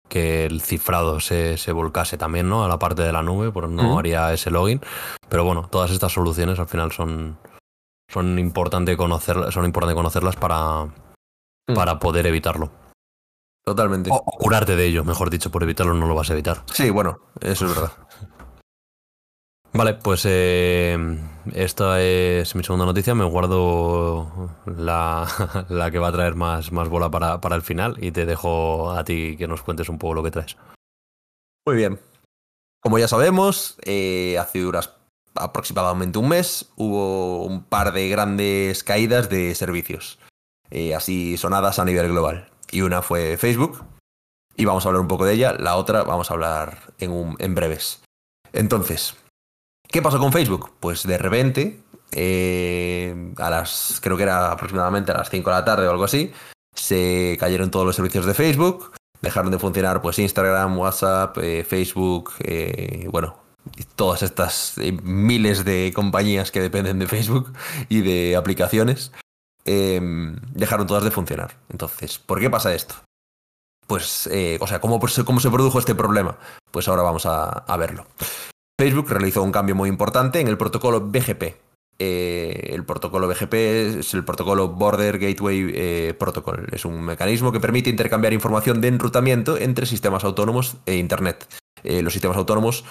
que 0.08 0.46
el 0.46 0.60
cifrado 0.60 1.20
se, 1.20 1.56
volcase 1.72 2.18
también 2.18 2.48
¿no? 2.48 2.64
a 2.64 2.68
la 2.68 2.78
parte 2.78 3.02
de 3.02 3.12
la 3.12 3.22
nube, 3.22 3.52
porque 3.52 3.72
no 3.72 3.98
haría 3.98 4.32
ese 4.32 4.50
login. 4.50 4.80
Pero 5.28 5.44
bueno, 5.44 5.68
todas 5.70 5.90
estas 5.92 6.12
soluciones 6.12 6.58
al 6.58 6.68
final 6.68 6.92
son, 6.92 7.38
son, 8.08 8.38
importante 8.38 8.96
son 8.96 9.64
importante 9.64 9.94
conocerlas 9.94 10.36
para, 10.36 10.88
para 11.72 11.98
poder 11.98 12.26
evitarlo. 12.26 12.70
Totalmente. 13.64 14.10
O, 14.12 14.22
curarte 14.24 14.76
de 14.76 14.86
ello, 14.86 15.04
mejor 15.04 15.30
dicho, 15.30 15.50
por 15.50 15.62
evitarlo 15.62 15.94
no 15.94 16.06
lo 16.06 16.14
vas 16.14 16.30
a 16.30 16.34
evitar. 16.34 16.62
Sí, 16.72 16.90
bueno, 16.90 17.20
eso 17.40 17.66
es 17.66 17.74
verdad. 17.74 17.92
Vale, 19.72 19.94
pues 19.94 20.24
eh, 20.24 20.96
esta 21.52 22.00
es 22.00 22.54
mi 22.54 22.62
segunda 22.62 22.86
noticia. 22.86 23.14
Me 23.16 23.24
guardo 23.24 24.50
la, 24.66 25.26
que 25.90 25.98
va 25.98 26.08
a 26.08 26.12
traer 26.12 26.36
más, 26.36 26.70
más 26.70 26.88
bola 26.88 27.10
para, 27.10 27.40
para, 27.40 27.56
el 27.56 27.62
final 27.62 27.96
y 28.00 28.12
te 28.12 28.24
dejo 28.24 28.92
a 28.92 29.02
ti 29.02 29.36
que 29.36 29.48
nos 29.48 29.62
cuentes 29.62 29.88
un 29.88 29.98
poco 29.98 30.14
lo 30.14 30.22
que 30.22 30.30
traes. 30.30 30.56
Muy 31.66 31.76
bien. 31.76 31.98
Como 32.80 32.98
ya 32.98 33.08
sabemos, 33.08 33.78
eh, 33.82 34.36
hace 34.38 34.62
aproximadamente 35.34 36.18
un 36.18 36.28
mes 36.28 36.70
hubo 36.76 37.44
un 37.44 37.64
par 37.64 37.92
de 37.92 38.08
grandes 38.10 38.84
caídas 38.84 39.30
de 39.30 39.54
servicios, 39.54 40.18
eh, 40.70 40.94
así 40.94 41.36
sonadas 41.38 41.78
a 41.78 41.84
nivel 41.84 42.08
global. 42.08 42.53
Y 42.70 42.80
una 42.82 43.02
fue 43.02 43.36
Facebook, 43.36 43.84
y 44.56 44.64
vamos 44.64 44.84
a 44.84 44.88
hablar 44.88 45.02
un 45.02 45.08
poco 45.08 45.24
de 45.24 45.34
ella. 45.34 45.54
La 45.58 45.76
otra 45.76 46.02
vamos 46.04 46.30
a 46.30 46.34
hablar 46.34 46.92
en, 46.98 47.10
un, 47.10 47.36
en 47.38 47.54
breves. 47.54 48.02
Entonces, 48.52 49.16
¿Qué 49.94 50.02
pasó 50.02 50.18
con 50.18 50.32
Facebook? 50.32 50.72
Pues 50.80 51.06
de 51.06 51.18
repente, 51.18 51.80
eh, 52.10 53.32
a 53.36 53.48
las, 53.48 54.00
creo 54.02 54.16
que 54.16 54.24
era 54.24 54.50
aproximadamente 54.50 55.12
a 55.12 55.18
las 55.18 55.30
5 55.30 55.48
de 55.48 55.56
la 55.56 55.64
tarde 55.64 55.86
o 55.86 55.90
algo 55.92 56.02
así, 56.02 56.32
se 56.74 57.36
cayeron 57.38 57.70
todos 57.70 57.86
los 57.86 57.94
servicios 57.94 58.26
de 58.26 58.34
Facebook, 58.34 58.90
dejaron 59.22 59.52
de 59.52 59.60
funcionar 59.60 60.02
pues 60.02 60.18
Instagram, 60.18 60.76
WhatsApp, 60.76 61.38
eh, 61.38 61.62
Facebook, 61.62 62.32
eh, 62.40 63.06
bueno, 63.08 63.36
todas 63.94 64.24
estas 64.24 64.74
miles 65.04 65.64
de 65.64 65.92
compañías 65.94 66.50
que 66.50 66.60
dependen 66.60 66.98
de 66.98 67.06
Facebook 67.06 67.52
y 67.88 68.00
de 68.00 68.34
aplicaciones, 68.34 69.12
em, 69.64 70.36
dejaron 70.52 70.86
todas 70.86 71.04
de 71.04 71.10
funcionar. 71.10 71.56
Entonces, 71.70 72.18
¿por 72.18 72.40
qué 72.40 72.50
pasa 72.50 72.74
esto? 72.74 72.94
Pues, 73.86 74.28
o 74.60 74.66
sea, 74.66 74.80
¿cómo, 74.80 74.98
¿cómo, 74.98 75.40
se 75.40 75.50
produjo 75.50 75.78
este 75.78 75.94
problema? 75.94 76.38
Pues 76.70 76.88
ahora 76.88 77.02
vamos 77.02 77.26
a 77.26 77.76
verlo. 77.76 78.06
Facebook 78.78 79.10
realizó 79.10 79.42
un 79.42 79.52
cambio 79.52 79.74
muy 79.74 79.88
importante 79.88 80.40
en 80.40 80.48
el 80.48 80.56
protocolo 80.56 81.00
BGP. 81.00 81.54
Eh, 81.98 82.70
el 82.72 82.84
protocolo 82.84 83.28
BGP 83.28 83.54
es 83.54 84.14
el 84.14 84.24
protocolo 84.24 84.68
Border 84.68 85.18
Gateway 85.18 85.70
eh, 85.74 86.14
Protocol. 86.18 86.66
Es 86.72 86.84
un 86.84 87.00
mecanismo 87.02 87.52
que 87.52 87.60
permite 87.60 87.90
intercambiar 87.90 88.32
información 88.32 88.80
de 88.80 88.88
enrutamiento 88.88 89.56
entre 89.58 89.86
sistemas 89.86 90.24
autónomos 90.24 90.76
e 90.86 90.96
Internet. 90.96 91.46
Eh, 91.84 92.02
los 92.02 92.12
sistemas 92.12 92.36
autónomos 92.36 92.84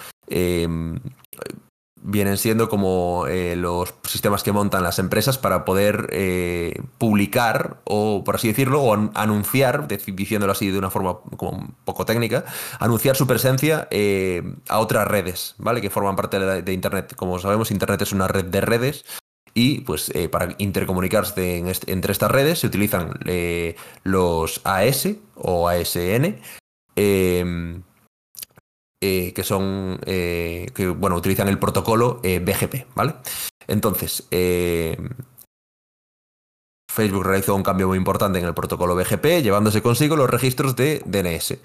vienen 2.04 2.36
siendo 2.36 2.68
como 2.68 3.26
eh, 3.26 3.56
los 3.56 3.94
sistemas 4.04 4.42
que 4.42 4.52
montan 4.52 4.82
las 4.82 4.98
empresas 4.98 5.38
para 5.38 5.64
poder 5.64 6.08
eh, 6.12 6.80
publicar 6.98 7.78
o, 7.84 8.22
por 8.24 8.36
así 8.36 8.48
decirlo, 8.48 8.82
o 8.82 9.10
anunciar, 9.14 9.88
diciéndolo 9.88 10.52
así 10.52 10.70
de 10.70 10.78
una 10.78 10.90
forma 10.90 11.18
como 11.36 11.52
un 11.52 11.74
poco 11.84 12.04
técnica, 12.04 12.44
anunciar 12.78 13.16
su 13.16 13.26
presencia 13.26 13.88
eh, 13.90 14.42
a 14.68 14.78
otras 14.78 15.08
redes, 15.08 15.54
¿vale? 15.56 15.80
Que 15.80 15.88
forman 15.88 16.14
parte 16.14 16.38
de, 16.38 16.72
Internet. 16.74 17.14
Como 17.16 17.38
sabemos, 17.38 17.70
Internet 17.70 18.02
es 18.02 18.12
una 18.12 18.28
red 18.28 18.44
de 18.44 18.60
redes 18.60 19.04
y 19.54 19.80
pues 19.80 20.12
para 20.32 20.54
intercomunicarse 20.58 21.58
entre 21.86 22.12
estas 22.12 22.30
redes 22.30 22.58
se 22.58 22.66
utilizan 22.66 23.12
los 24.02 24.60
AS 24.64 25.08
o 25.36 25.68
ASN 25.68 26.40
eh, 29.06 29.34
que 29.34 29.42
son, 29.42 30.00
eh, 30.06 30.70
que 30.74 30.88
bueno, 30.88 31.16
utilizan 31.16 31.46
el 31.48 31.58
protocolo 31.58 32.20
eh, 32.22 32.38
BGP, 32.38 32.86
¿vale? 32.94 33.16
Entonces, 33.66 34.26
Facebook 36.90 37.22
realizó 37.22 37.54
un 37.54 37.62
cambio 37.62 37.86
muy 37.86 37.98
importante 37.98 38.38
en 38.38 38.46
el 38.46 38.54
protocolo 38.54 38.96
BGP, 38.96 39.42
llevándose 39.42 39.82
consigo 39.82 40.16
los 40.16 40.30
registros 40.30 40.74
de 40.74 41.02
DNS. 41.04 41.58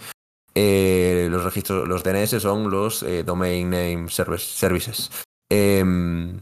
los 1.32 1.44
registros, 1.46 1.88
los 1.88 2.04
DNS 2.04 2.42
son 2.42 2.70
los 2.70 3.06
Domain 3.26 3.70
Name 3.70 4.10
Services. 4.10 5.10
Em, 5.50 6.42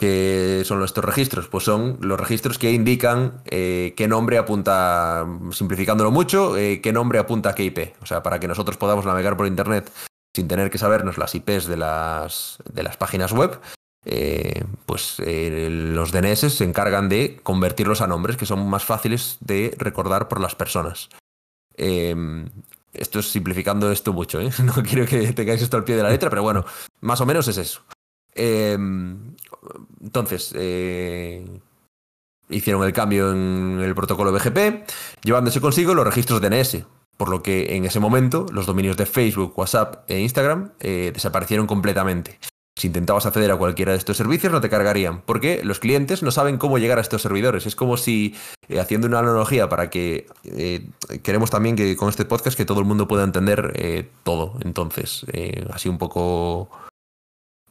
¿Qué 0.00 0.62
son 0.64 0.82
estos 0.82 1.04
registros? 1.04 1.48
Pues 1.48 1.64
son 1.64 1.98
los 2.00 2.18
registros 2.18 2.58
que 2.58 2.72
indican 2.72 3.42
eh, 3.44 3.92
qué 3.98 4.08
nombre 4.08 4.38
apunta, 4.38 5.26
simplificándolo 5.52 6.10
mucho, 6.10 6.56
eh, 6.56 6.80
qué 6.80 6.90
nombre 6.90 7.18
apunta 7.18 7.50
a 7.50 7.54
qué 7.54 7.64
IP. 7.64 7.94
O 8.00 8.06
sea, 8.06 8.22
para 8.22 8.40
que 8.40 8.48
nosotros 8.48 8.78
podamos 8.78 9.04
navegar 9.04 9.36
por 9.36 9.46
Internet 9.46 9.92
sin 10.34 10.48
tener 10.48 10.70
que 10.70 10.78
sabernos 10.78 11.18
las 11.18 11.34
IPs 11.34 11.66
de 11.66 11.76
las, 11.76 12.56
de 12.72 12.82
las 12.82 12.96
páginas 12.96 13.32
web, 13.32 13.60
eh, 14.06 14.64
pues 14.86 15.18
los 15.18 16.12
DNS 16.12 16.50
se 16.50 16.64
encargan 16.64 17.10
de 17.10 17.38
convertirlos 17.42 18.00
a 18.00 18.06
nombres 18.06 18.38
que 18.38 18.46
son 18.46 18.66
más 18.70 18.86
fáciles 18.86 19.36
de 19.40 19.74
recordar 19.76 20.28
por 20.28 20.40
las 20.40 20.54
personas. 20.54 21.10
esto 21.76 23.18
es 23.18 23.30
simplificando 23.30 23.92
esto 23.92 24.14
mucho, 24.14 24.40
no 24.64 24.72
quiero 24.82 25.04
que 25.04 25.34
tengáis 25.34 25.60
esto 25.60 25.76
al 25.76 25.84
pie 25.84 25.96
de 25.96 26.04
la 26.04 26.10
letra, 26.10 26.30
pero 26.30 26.42
bueno, 26.42 26.64
más 27.02 27.20
o 27.20 27.26
menos 27.26 27.46
es 27.48 27.58
eso. 27.58 27.82
Entonces, 30.00 30.52
eh, 30.56 31.44
hicieron 32.48 32.84
el 32.84 32.92
cambio 32.92 33.32
en 33.32 33.80
el 33.80 33.94
protocolo 33.94 34.32
BGP, 34.32 34.84
llevándose 35.22 35.60
consigo 35.60 35.94
los 35.94 36.04
registros 36.04 36.40
DNS, 36.40 36.84
por 37.16 37.28
lo 37.28 37.42
que 37.42 37.76
en 37.76 37.84
ese 37.84 38.00
momento 38.00 38.46
los 38.52 38.66
dominios 38.66 38.96
de 38.96 39.06
Facebook, 39.06 39.56
WhatsApp 39.56 40.04
e 40.08 40.20
Instagram 40.20 40.72
eh, 40.80 41.10
desaparecieron 41.12 41.66
completamente. 41.66 42.38
Si 42.76 42.86
intentabas 42.86 43.26
acceder 43.26 43.50
a 43.50 43.58
cualquiera 43.58 43.92
de 43.92 43.98
estos 43.98 44.16
servicios 44.16 44.50
no 44.50 44.62
te 44.62 44.70
cargarían, 44.70 45.20
porque 45.22 45.60
los 45.62 45.80
clientes 45.80 46.22
no 46.22 46.30
saben 46.30 46.56
cómo 46.56 46.78
llegar 46.78 46.96
a 46.96 47.02
estos 47.02 47.20
servidores. 47.20 47.66
Es 47.66 47.76
como 47.76 47.98
si, 47.98 48.34
eh, 48.68 48.80
haciendo 48.80 49.06
una 49.06 49.18
analogía 49.18 49.68
para 49.68 49.90
que 49.90 50.26
queremos 51.22 51.50
también 51.50 51.76
que 51.76 51.94
con 51.96 52.08
este 52.08 52.24
podcast 52.24 52.56
que 52.56 52.64
todo 52.64 52.80
el 52.80 52.86
mundo 52.86 53.06
pueda 53.06 53.24
entender 53.24 54.08
todo. 54.22 54.54
Entonces, 54.62 55.26
así 55.70 55.90
un 55.90 55.98
poco 55.98 56.70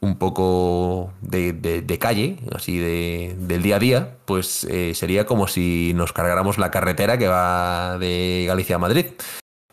un 0.02 0.18
poco 0.18 1.14
de, 1.22 1.98
calle, 2.00 2.38
así 2.54 2.78
de, 2.78 3.36
del 3.40 3.62
día 3.62 3.76
a 3.76 3.80
día, 3.80 4.18
pues 4.26 4.64
eh, 4.66 4.94
sería 4.96 5.26
como 5.26 5.48
si 5.48 5.94
nos 5.96 6.14
cargáramos 6.14 6.58
la 6.58 6.72
carretera 6.72 7.18
que 7.18 7.28
va 7.28 7.98
de 7.98 8.46
Galicia 8.48 8.78
a 8.78 8.80
Madrid. 8.80 9.08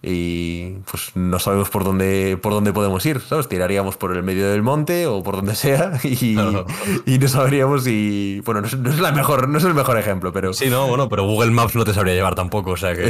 Y 0.03 0.72
pues 0.91 1.16
no 1.16 1.39
sabemos 1.39 1.70
por 1.70 1.83
dónde, 1.83 2.39
por 2.41 2.53
dónde 2.53 2.72
podemos 2.72 3.05
ir, 3.07 3.20
¿sabes? 3.20 3.49
Tiraríamos 3.49 3.97
por 3.97 4.14
el 4.14 4.22
medio 4.22 4.51
del 4.51 4.62
monte 4.62 5.07
o 5.07 5.22
por 5.22 5.37
donde 5.37 5.55
sea 5.55 5.99
y, 6.05 6.35
no, 6.35 6.66
y 7.07 7.18
no 7.18 7.29
sabríamos 7.29 7.85
si. 7.85 8.41
Bueno, 8.45 8.61
no 8.61 8.91
es, 8.91 9.01
la 9.01 9.11
mejor, 9.12 9.49
no 9.49 9.59
es 9.59 9.64
el 9.64 9.74
mejor 9.74 9.99
ejemplo, 9.99 10.33
pero. 10.33 10.53
Sí, 10.53 10.68
no, 10.68 10.87
bueno, 10.87 11.09
pero 11.09 11.24
Google 11.24 11.51
Maps 11.51 11.74
no 11.74 11.85
te 11.85 11.95
sabría 11.95 12.14
llevar 12.14 12.35
tampoco, 12.35 12.72
o 12.72 12.77
sea 12.77 12.95
que. 12.95 13.07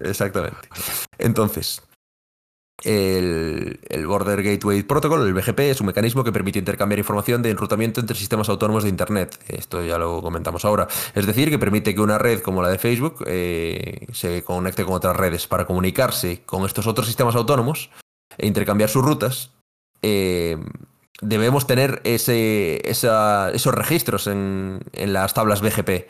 exactamente. 0.00 0.68
Entonces, 1.18 1.82
el, 2.84 4.06
Border 4.06 4.42
Gateway 4.42 4.82
Protocol, 4.82 5.26
el 5.26 5.34
BGP, 5.34 5.60
es 5.60 5.80
un 5.80 5.86
mecanismo 5.86 6.22
que 6.24 6.32
permite 6.32 6.58
intercambiar 6.58 6.98
información 6.98 7.42
de 7.42 7.50
enrutamiento 7.50 8.00
entre 8.00 8.16
sistemas 8.16 8.48
autónomos 8.48 8.84
de 8.84 8.90
Internet. 8.90 9.38
Esto 9.48 9.82
ya 9.84 9.98
lo 9.98 10.20
comentamos 10.22 10.64
ahora. 10.64 10.86
Es 11.14 11.26
decir, 11.26 11.50
que 11.50 11.58
permite 11.58 11.94
que 11.94 12.00
una 12.00 12.18
red 12.18 12.40
como 12.40 12.62
la 12.62 12.68
de 12.68 12.78
Facebook 12.78 13.24
eh, 13.26 14.06
se 14.12 14.42
conecte 14.44 14.84
con 14.84 14.94
otras 14.94 15.16
redes 15.16 15.46
para 15.46 15.66
comunicarse 15.66 16.42
con 16.44 16.64
estos 16.64 16.86
otros 16.86 17.06
sistemas 17.06 17.34
autónomos 17.34 17.90
e 18.36 18.46
intercambiar 18.46 18.90
sus 18.90 19.04
rutas. 19.04 19.52
Eh, 20.02 20.58
debemos 21.20 21.66
tener 21.66 22.02
ese, 22.04 22.82
esos 22.88 23.74
registros 23.74 24.26
en, 24.26 24.80
en, 24.92 25.12
las 25.12 25.32
tablas 25.34 25.62
BGP. 25.62 26.06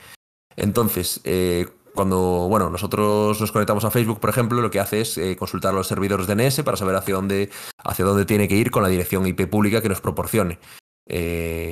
Entonces, 0.57 1.21
eh, 1.25 1.67
cuando 1.97 2.47
bueno, 2.49 2.71
nosotros 2.71 3.41
nos 3.41 3.51
conectamos 3.51 3.85
a 3.85 3.91
Facebook, 3.91 4.21
por 4.21 4.31
ejemplo, 4.31 4.61
lo 4.61 4.71
que 4.71 4.79
hace 4.79 5.01
es 5.01 5.19
eh, 5.19 5.37
consultar 5.37 5.75
los 5.75 5.89
servidores 5.89 6.29
DNS 6.29 6.63
para 6.63 6.77
saber 6.77 6.95
hacia 6.95 7.17
dónde, 7.17 7.51
hacia 7.79 8.05
dónde 8.05 8.25
tiene 8.25 8.47
que 8.47 8.55
ir 8.55 8.71
con 8.71 8.85
la 8.85 8.89
dirección 8.89 9.27
IP 9.27 9.49
pública 9.49 9.83
que 9.83 9.89
nos 9.89 10.01
proporcione. 10.01 10.61
Eh, 11.09 11.71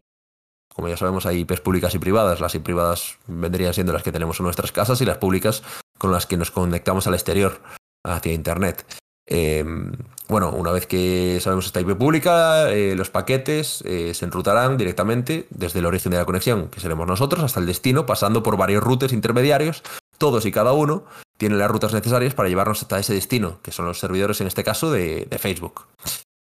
como 0.74 0.88
ya 0.88 0.96
sabemos, 0.96 1.26
hay 1.26 1.40
IPs 1.40 1.60
públicas 1.60 1.94
y 1.94 2.00
privadas. 2.00 2.40
Las 2.40 2.54
IP 2.56 2.64
privadas 2.64 3.18
vendrían 3.28 3.72
siendo 3.72 3.92
las 3.92 4.02
que 4.02 4.10
tenemos 4.10 4.40
en 4.40 4.44
nuestras 4.44 4.72
casas 4.72 5.00
y 5.00 5.04
las 5.04 5.18
públicas 5.18 5.62
con 5.98 6.10
las 6.10 6.26
que 6.26 6.36
nos 6.36 6.50
conectamos 6.50 7.06
al 7.06 7.14
exterior, 7.14 7.60
hacia 8.02 8.32
Internet. 8.32 8.84
Em, 9.26 9.92
bueno, 10.28 10.50
una 10.50 10.72
vez 10.72 10.86
que 10.86 11.38
sabemos 11.40 11.66
esta 11.66 11.80
IP 11.80 11.94
pública, 11.94 12.70
eh, 12.72 12.96
los 12.96 13.10
paquetes 13.10 13.84
se 13.86 14.24
enrutarán 14.24 14.76
directamente 14.76 15.46
desde 15.50 15.78
el 15.78 15.86
origen 15.86 16.10
de 16.10 16.18
la 16.18 16.24
conexión, 16.24 16.68
que 16.68 16.80
seremos 16.80 17.06
nosotros, 17.06 17.44
hasta 17.44 17.60
el 17.60 17.66
destino, 17.66 18.04
pasando 18.04 18.42
por 18.42 18.56
varios 18.56 18.82
routers 18.82 19.12
intermediarios 19.12 19.84
todos 20.18 20.46
y 20.46 20.52
cada 20.52 20.72
uno 20.72 21.04
tienen 21.36 21.58
las 21.58 21.70
rutas 21.70 21.92
necesarias 21.92 22.34
para 22.34 22.48
llevarnos 22.48 22.82
hasta 22.82 22.98
ese 22.98 23.14
destino, 23.14 23.58
que 23.62 23.72
son 23.72 23.86
los 23.86 23.98
servidores, 23.98 24.40
en 24.40 24.46
este 24.46 24.64
caso, 24.64 24.90
de, 24.90 25.26
Facebook. 25.38 25.86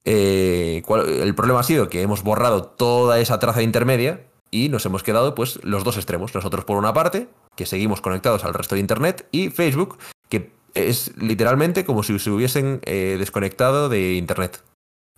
Eh, 0.04 0.84
el 0.88 1.36
problema 1.36 1.60
ha 1.60 1.64
sido 1.64 1.88
que 1.88 2.02
hemos 2.02 2.24
borrado 2.24 2.64
toda 2.64 3.20
esa 3.20 3.40
traza 3.40 3.62
intermedia 3.62 4.26
y 4.50 4.70
nos 4.70 4.86
hemos 4.86 5.04
quedado 5.04 5.36
pues 5.36 5.64
los 5.64 5.84
dos 5.84 5.98
extremos. 5.98 6.34
Nosotros 6.34 6.66
por 6.66 6.78
una 6.78 6.94
parte, 6.94 7.30
que 7.56 7.66
seguimos 7.66 8.02
conectados 8.02 8.44
al 8.44 8.54
resto 8.54 8.76
de 8.76 8.82
Internet, 8.82 9.28
y 9.32 9.50
Facebook, 9.50 9.98
que 10.30 10.52
es 10.74 11.16
literalmente 11.18 11.86
como 11.86 12.04
si 12.04 12.18
se 12.20 12.32
hubiesen 12.32 12.82
eh, 12.84 13.16
desconectado 13.20 13.90
de 13.90 14.16
Internet. 14.16 14.64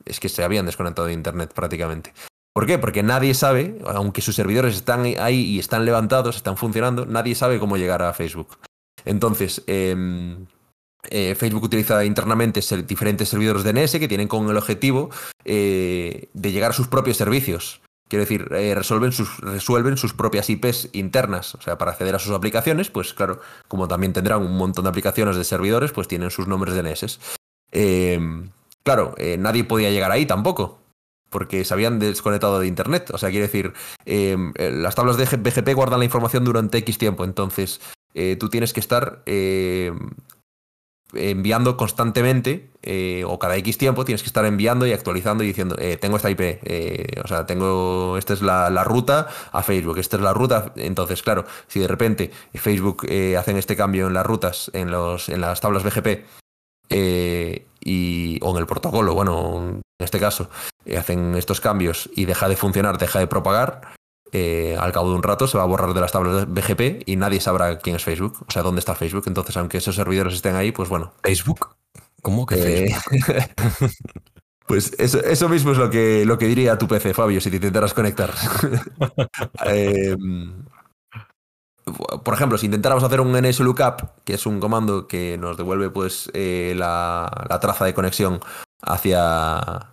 Es 0.05 0.19
que 0.19 0.29
se 0.29 0.43
habían 0.43 0.65
desconectado 0.65 1.07
de 1.07 1.13
Internet 1.13 1.53
prácticamente. 1.53 2.13
¿Por 2.53 2.67
qué? 2.67 2.77
Porque 2.77 3.01
nadie 3.01 3.33
sabe, 3.33 3.79
aunque 3.87 4.21
sus 4.21 4.35
servidores 4.35 4.75
están 4.75 5.05
ahí 5.19 5.41
y 5.41 5.59
están 5.59 5.85
levantados, 5.85 6.35
están 6.35 6.55
funcionando, 6.55 7.05
nadie 7.05 7.33
sabe 7.33 7.59
cómo 7.59 7.77
llegar 7.77 8.03
a 8.03 8.13
Facebook. 8.13 8.59
Entonces, 9.05 9.63
em, 9.65 10.45
eh, 11.09 11.33
Facebook 11.35 11.63
utiliza 11.63 12.05
internamente 12.05 12.61
diferentes 12.87 13.27
servidores 13.27 13.63
DNS 13.63 13.99
que 13.99 14.07
tienen 14.07 14.27
con 14.27 14.47
el 14.49 14.57
objetivo 14.57 15.09
de 15.43 16.29
llegar 16.33 16.71
a 16.71 16.73
sus 16.73 16.87
propios 16.87 17.17
servicios. 17.17 17.81
Quiero 18.07 18.23
decir, 18.23 18.45
resuelven, 18.47 19.11
sus, 19.11 19.39
resuelven 19.39 19.97
sus 19.97 20.13
propias 20.13 20.47
IPs 20.47 20.89
internas. 20.93 21.55
O 21.55 21.61
sea, 21.61 21.79
para 21.79 21.91
acceder 21.91 22.13
a 22.13 22.19
sus 22.19 22.33
aplicaciones, 22.33 22.91
pues 22.91 23.15
claro, 23.15 23.41
como 23.67 23.87
también 23.87 24.13
tendrán 24.13 24.43
un 24.43 24.55
montón 24.55 24.83
de 24.83 24.89
aplicaciones 24.91 25.35
de 25.35 25.43
servidores, 25.43 25.91
pues 25.91 26.07
tienen 26.07 26.29
sus 26.29 26.47
nombres 26.47 26.75
DNS. 26.75 27.19
claro, 28.83 29.15
nadie 29.39 29.63
podía 29.63 29.89
llegar 29.89 30.11
ahí 30.11 30.27
tampoco 30.27 30.82
porque 31.33 31.65
se 31.65 31.73
habían 31.73 31.99
desconectado 31.99 32.59
de 32.59 32.67
Internet. 32.67 33.09
O 33.11 33.17
sea, 33.17 33.29
quiere 33.31 33.47
decir, 33.47 33.73
em, 34.05 34.53
eh, 34.55 34.71
las 34.71 34.95
tablas 34.95 35.17
de 35.17 35.25
BGP 35.25 35.73
guardan 35.73 35.99
la 35.99 36.05
información 36.05 36.45
durante 36.45 36.77
X 36.77 36.97
tiempo, 36.97 37.25
entonces 37.25 37.81
eh, 38.13 38.37
tú 38.39 38.49
tienes 38.49 38.71
que 38.71 38.79
estar 38.79 39.23
em, 39.25 40.11
enviando 41.13 41.75
constantemente, 41.75 42.69
eh, 42.83 43.23
o 43.25 43.39
cada 43.39 43.57
X 43.57 43.77
tiempo, 43.79 44.05
tienes 44.05 44.21
que 44.21 44.27
estar 44.27 44.45
enviando 44.45 44.85
y 44.85 44.93
actualizando 44.93 45.43
y 45.43 45.47
diciendo, 45.47 45.75
tengo 45.99 46.17
esta 46.17 46.29
IP, 46.29 46.41
o 47.23 47.27
sea, 47.27 47.45
tengo, 47.45 48.17
esta 48.17 48.33
es 48.33 48.41
la, 48.41 48.83
ruta 48.83 49.27
a 49.51 49.63
Facebook, 49.63 49.97
esta 49.99 50.17
es 50.17 50.23
la 50.23 50.33
ruta. 50.33 50.73
Entonces, 50.75 51.21
claro, 51.21 51.45
si 51.67 51.79
de 51.79 51.87
repente 51.87 52.31
Facebook 52.53 53.05
hacen 53.37 53.57
este 53.57 53.75
cambio 53.75 54.07
en 54.07 54.13
las 54.13 54.25
rutas, 54.25 54.71
en, 54.73 54.89
los, 54.89 55.29
en 55.29 55.41
las 55.41 55.61
tablas 55.61 55.83
BGP, 55.83 56.25
y, 57.83 58.39
o 58.41 58.51
en 58.51 58.57
el 58.57 58.67
protocolo, 58.67 59.13
bueno, 59.13 59.57
en 59.57 59.81
este 59.99 60.19
caso, 60.19 60.49
eh, 60.85 60.97
hacen 60.97 61.35
estos 61.35 61.61
cambios 61.61 62.09
y 62.15 62.25
deja 62.25 62.47
de 62.49 62.55
funcionar, 62.55 62.97
deja 62.97 63.19
de 63.19 63.27
propagar, 63.27 63.93
eh, 64.35 64.75
al 64.79 64.91
cabo 64.91 65.11
de 65.11 65.15
un 65.15 65.23
rato 65.23 65.47
se 65.47 65.57
va 65.57 65.63
a 65.63 65.67
borrar 65.67 65.93
de 65.93 66.01
las 66.01 66.11
tablas 66.11 66.35
de 66.35 66.45
BGP 66.45 67.03
y 67.07 67.15
nadie 67.17 67.39
sabrá 67.39 67.77
quién 67.77 67.95
es 67.95 68.03
Facebook, 68.03 68.43
o 68.47 68.51
sea, 68.51 68.63
dónde 68.63 68.79
está 68.79 68.95
Facebook. 68.95 69.25
Entonces, 69.27 69.55
aunque 69.57 69.77
esos 69.77 69.95
servidores 69.95 70.33
estén 70.33 70.55
ahí, 70.55 70.71
pues 70.71 70.89
bueno. 70.89 71.13
¿Facebook? 71.23 71.75
¿Cómo 72.23 72.47
que 72.47 72.55
eh, 72.55 72.95
Facebook? 72.95 73.93
pues 74.67 74.93
eso, 74.97 75.49
mismo 75.49 75.73
es 75.73 75.77
lo 75.77 75.91
que, 75.91 76.25
lo 76.25 76.39
que 76.39 76.47
diría 76.47 76.79
tu 76.79 76.87
PC, 76.87 77.13
Fabio, 77.13 77.39
si 77.39 77.51
te 77.51 77.57
intentaras 77.57 77.93
conectar. 77.93 78.33
por 82.23 82.33
ejemplo, 82.33 82.57
si 82.57 82.67
intentáramos 82.67 83.03
hacer 83.03 83.21
un 83.21 83.33
nslookup, 83.33 84.23
que 84.23 84.33
es 84.35 84.45
un 84.45 84.59
comando 84.59 85.07
que 85.07 85.37
nos 85.37 85.57
devuelve 85.57 85.89
pues 85.89 86.31
la, 86.33 87.45
la 87.49 87.59
traza 87.59 87.85
de 87.85 87.93
conexión 87.93 88.39
hacia, 88.81 89.89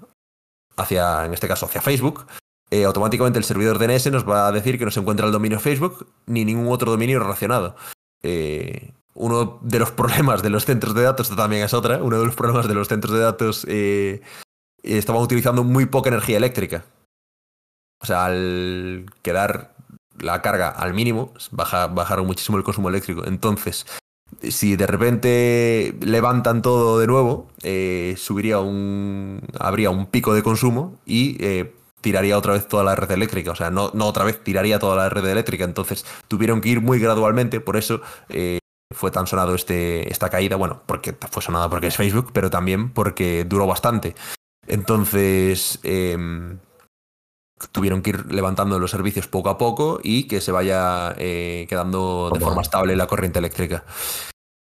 hacia, 0.77 1.25
en 1.25 1.35
este 1.35 1.49
caso, 1.49 1.67
hacia 1.67 1.81
Facebook, 1.81 2.27
eh, 2.71 2.85
automáticamente 2.85 3.39
el 3.39 3.45
servidor 3.45 3.79
DNS 3.79 4.13
nos 4.13 4.29
va 4.29 4.47
a 4.47 4.53
decir 4.53 4.79
que 4.79 4.85
no 4.85 4.93
se 4.93 5.01
encuentra 5.01 5.27
el 5.27 5.33
dominio 5.33 5.59
Facebook 5.59 6.07
ni 6.27 6.45
ningún 6.45 6.69
otro 6.69 6.91
dominio 6.93 7.19
relacionado. 7.19 7.75
Eh, 8.23 8.93
uno 9.15 9.59
de 9.63 9.79
los 9.81 9.91
problemas 9.91 10.43
de 10.43 10.51
los 10.51 10.65
centros 10.65 10.95
de 10.95 11.03
datos, 11.03 11.27
esto 11.27 11.37
también 11.37 11.65
es 11.65 11.75
otra, 11.75 12.01
uno 12.03 12.21
de 12.21 12.27
los 12.27 12.37
problemas 12.37 12.69
de 12.69 12.75
los 12.75 12.87
centros 12.87 13.13
de 13.13 13.21
datos 13.21 13.67
eh, 13.69 14.21
estaban 14.85 15.21
utilizando 15.21 15.65
muy 15.65 15.87
poca 15.87 16.11
energía 16.11 16.37
eléctrica. 16.37 16.85
O 18.01 18.07
sea, 18.07 18.27
al 18.27 19.07
quedar 19.23 19.75
la 20.21 20.43
carga 20.43 20.69
al 20.69 20.95
mínimo, 20.95 21.33
baja, 21.51 21.87
bajaron 21.87 22.27
muchísimo 22.27 22.59
el 22.59 22.65
consumo 22.65 22.89
eléctrico. 22.89 23.27
Entonces, 23.27 23.87
si 24.43 24.77
de 24.77 24.87
repente 24.87 25.95
levantan 26.01 26.63
todo 26.63 26.99
de 26.99 27.07
nuevo, 27.07 27.49
eh, 27.63 28.15
subiría 28.17 28.59
un. 28.61 29.41
habría 29.59 29.91
un 29.91 30.07
pico 30.07 30.35
de 30.35 30.43
consumo 30.43 30.99
y 31.05 31.37
eh, 31.45 31.75
tiraría 32.01 32.39
otra 32.39 32.55
vez 32.55 32.67
toda 32.67 32.85
la 32.85 32.95
red 32.95 33.11
eléctrica. 33.11 33.51
O 33.51 33.57
sea, 33.57 33.71
no, 33.71 33.91
no, 33.95 34.07
otra 34.07 34.25
vez 34.25 34.43
tiraría 34.43 34.79
toda 34.79 34.97
la 34.97 35.09
red 35.09 35.27
eléctrica. 35.27 35.65
Entonces 35.65 36.07
tuvieron 36.29 36.61
que 36.61 36.71
ir 36.71 36.81
muy 36.81 36.99
gradualmente, 36.99 37.61
por 37.61 37.77
eso 37.77 38.01
eh, 38.29 38.59
fue 38.95 39.11
tan 39.11 39.27
sonado 39.27 39.55
este, 39.55 40.11
esta 40.11 40.31
caída. 40.31 40.57
Bueno, 40.57 40.83
porque 40.87 41.15
fue 41.31 41.43
sonada 41.43 41.69
porque 41.69 41.89
es 41.89 41.97
Facebook, 41.97 42.31
pero 42.33 42.51
también 42.51 42.91
porque 42.91 43.45
duró 43.45 43.67
bastante. 43.67 44.15
Entonces. 44.67 45.81
Tuvieron 47.73 48.03
que 48.03 48.11
ir 48.11 48.33
levantando 48.33 48.79
los 48.79 48.91
servicios 48.91 49.27
poco 49.27 49.51
a 49.51 49.59
poco 49.59 50.01
y 50.03 50.25
que 50.25 50.41
se 50.41 50.53
vaya 50.53 51.15
eh, 51.19 51.67
quedando 51.69 52.31
de 52.33 52.41
forma 52.41 52.63
estable 52.63 52.97
la 52.97 53.07
corriente 53.07 53.39
eléctrica. 53.39 53.85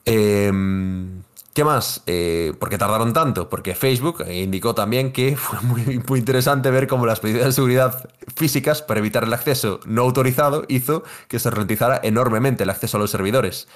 Em, 0.06 1.24
¿Qué 1.54 1.64
más? 1.64 2.02
Eh, 2.08 2.54
¿Por 2.60 2.70
qué 2.70 2.78
tardaron 2.78 3.14
tanto? 3.14 3.48
Porque 3.48 3.76
Facebook 3.76 4.26
indicó 4.30 4.76
también 4.76 5.14
que 5.14 5.36
fue 5.38 5.62
muy, 5.62 6.02
muy, 6.08 6.20
interesante 6.20 6.72
ver 6.72 6.88
cómo 6.88 7.06
las 7.06 7.24
medidas 7.24 7.46
de 7.46 7.52
seguridad 7.54 8.10
físicas 8.36 8.82
para 8.82 9.00
evitar 9.00 9.24
el 9.24 9.34
acceso 9.34 9.80
no 9.86 10.02
autorizado 10.02 10.66
hizo 10.68 11.04
que 11.28 11.40
se 11.40 11.50
ralentizara 11.52 12.00
enormemente 12.04 12.64
el 12.64 12.70
acceso 12.70 12.98
a 12.98 13.00
los 13.00 13.12
servidores. 13.12 13.68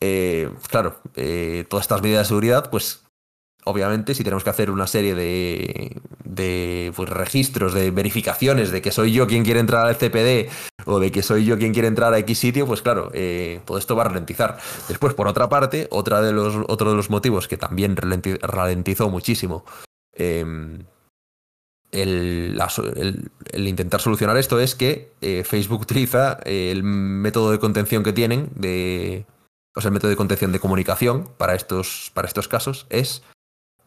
Eh, 0.00 0.50
claro, 0.68 0.96
todas 1.68 1.84
estas 1.84 2.00
medidas 2.00 2.26
de 2.26 2.28
seguridad 2.28 2.70
pues 2.70 3.02
obviamente, 3.64 4.14
si 4.14 4.24
tenemos 4.24 4.44
que 4.44 4.50
hacer 4.50 4.70
una 4.70 4.86
serie 4.86 5.14
de, 5.14 6.92
pues, 6.94 7.08
registros, 7.08 7.74
de 7.74 7.90
verificaciones 7.90 8.70
de 8.70 8.82
que 8.82 8.90
soy 8.90 9.12
yo 9.12 9.26
quien 9.26 9.44
quiere 9.44 9.60
entrar 9.60 9.86
al 9.86 9.96
CPD 9.96 10.48
o 10.86 10.98
de 11.00 11.12
que 11.12 11.22
soy 11.22 11.44
yo 11.44 11.58
quien 11.58 11.72
quiere 11.72 11.88
entrar 11.88 12.14
a 12.14 12.18
X 12.18 12.38
sitio, 12.38 12.66
pues 12.66 12.82
claro, 12.82 13.10
eh, 13.12 13.60
todo 13.64 13.78
esto 13.78 13.96
va 13.96 14.02
a 14.02 14.08
ralentizar. 14.08 14.58
Después, 14.88 15.14
por 15.14 15.28
otra 15.28 15.48
parte, 15.48 15.88
otra 15.90 16.20
de 16.22 16.32
los, 16.32 16.54
otro 16.68 16.90
de 16.90 16.96
los 16.96 17.10
motivos 17.10 17.48
que 17.48 17.56
también 17.56 17.96
ralentizó 17.96 19.10
muchísimo 19.10 19.64
em, 20.12 20.84
el, 21.92 22.60
intentar 23.54 24.00
solucionar 24.00 24.36
esto 24.36 24.60
es 24.60 24.74
que 24.74 25.12
eh, 25.20 25.44
Facebook 25.44 25.80
utiliza 25.82 26.38
el 26.44 26.82
método 26.82 27.50
de 27.50 27.58
contención 27.58 28.02
que 28.02 28.12
tienen 28.12 28.50
de 28.54 29.26
o 29.74 29.80
sea, 29.80 29.88
el 29.88 29.94
método 29.94 30.10
de 30.10 30.16
contención 30.16 30.52
de 30.52 30.60
comunicación 30.60 31.28
para 31.36 31.54
estos, 31.54 32.10
para 32.14 32.28
estos 32.28 32.48
casos 32.48 32.86
es 32.90 33.22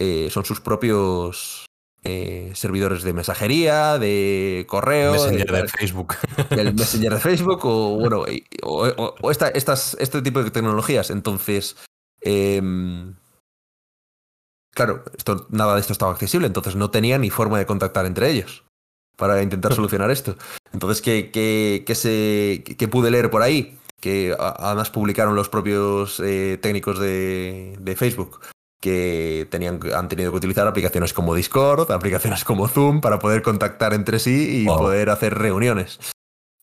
eh, 0.03 0.29
son 0.29 0.43
sus 0.43 0.59
propios 0.59 1.65
eh, 2.03 2.51
servidores 2.55 3.03
de 3.03 3.13
mensajería, 3.13 3.97
de 3.97 4.65
correo. 4.67 5.13
Messenger 5.13 5.51
de, 5.51 5.67
Facebook. 5.69 6.15
El 6.49 6.73
Messenger 6.73 7.13
de 7.13 7.19
Facebook 7.21 7.61
o, 7.63 7.97
bueno, 7.97 8.25
o, 8.63 9.31
estas, 9.31 9.95
este 9.97 10.21
tipo 10.21 10.43
de 10.43 10.51
tecnologías. 10.51 11.09
Entonces, 11.09 11.77
em, 12.19 13.15
claro, 14.71 15.05
esto, 15.17 15.47
nada 15.51 15.75
de 15.75 15.79
esto 15.79 15.93
estaba 15.93 16.11
accesible, 16.11 16.47
entonces 16.47 16.75
no 16.75 16.91
tenía 16.91 17.17
ni 17.17 17.29
forma 17.29 17.57
de 17.57 17.65
contactar 17.65 18.05
entre 18.05 18.29
ellos 18.29 18.65
para 19.15 19.41
intentar 19.41 19.73
solucionar 19.73 20.11
esto. 20.11 20.35
Entonces, 20.73 21.01
¿qué, 21.01 21.31
qué, 21.31 21.95
se, 21.95 22.65
qué 22.77 22.87
pude 22.89 23.11
leer 23.11 23.31
por 23.31 23.41
ahí? 23.41 23.79
Que 24.01 24.35
además 24.37 24.89
publicaron 24.89 25.37
los 25.37 25.47
propios 25.47 26.19
eh, 26.19 26.59
técnicos 26.61 26.99
de, 26.99 27.77
de 27.79 27.95
Facebook 27.95 28.41
que 28.83 29.47
tenían, 29.49 29.79
han 29.95 30.09
tenido 30.09 30.29
que 30.31 30.37
utilizar 30.39 30.67
aplicaciones 30.67 31.13
como 31.13 31.33
Discord, 31.33 31.89
aplicaciones 31.89 32.43
como 32.43 32.67
Zoom 32.67 32.99
para 32.99 33.17
poder 33.17 33.41
contactar 33.41 33.93
entre 33.93 34.19
sí 34.19 34.61
y 34.61 34.65
poder 34.65 35.09
hacer 35.09 35.35
reuniones. 35.35 36.01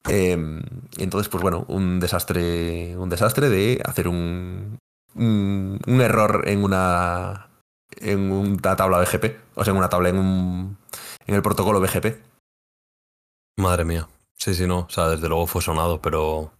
Em, 0.06 0.60
entonces, 0.98 1.30
pues 1.30 1.40
bueno, 1.40 1.64
un 1.68 1.98
desastre, 1.98 2.94
un 2.98 3.08
desastre 3.08 3.48
de 3.48 3.80
hacer 3.86 4.06
un, 4.06 4.78
un, 5.14 6.00
error 6.02 6.42
en 6.46 6.62
una, 6.62 7.48
en 7.96 8.30
una 8.30 8.76
tabla 8.76 8.98
BGP, 8.98 9.36
o 9.54 9.64
sea, 9.64 9.70
en 9.70 9.78
una 9.78 9.88
tabla 9.88 10.10
en, 10.10 10.18
un, 10.18 10.76
en 11.26 11.34
el 11.34 11.40
protocolo 11.40 11.80
BGP. 11.80 12.20
Madre 13.56 13.86
mía. 13.86 14.06
Sí, 14.36 14.54
sí, 14.54 14.66
no. 14.66 14.80
O 14.80 14.90
sea, 14.90 15.08
desde 15.08 15.30
luego 15.30 15.46
fue 15.46 15.62
sonado, 15.62 16.02
pero 16.02 16.52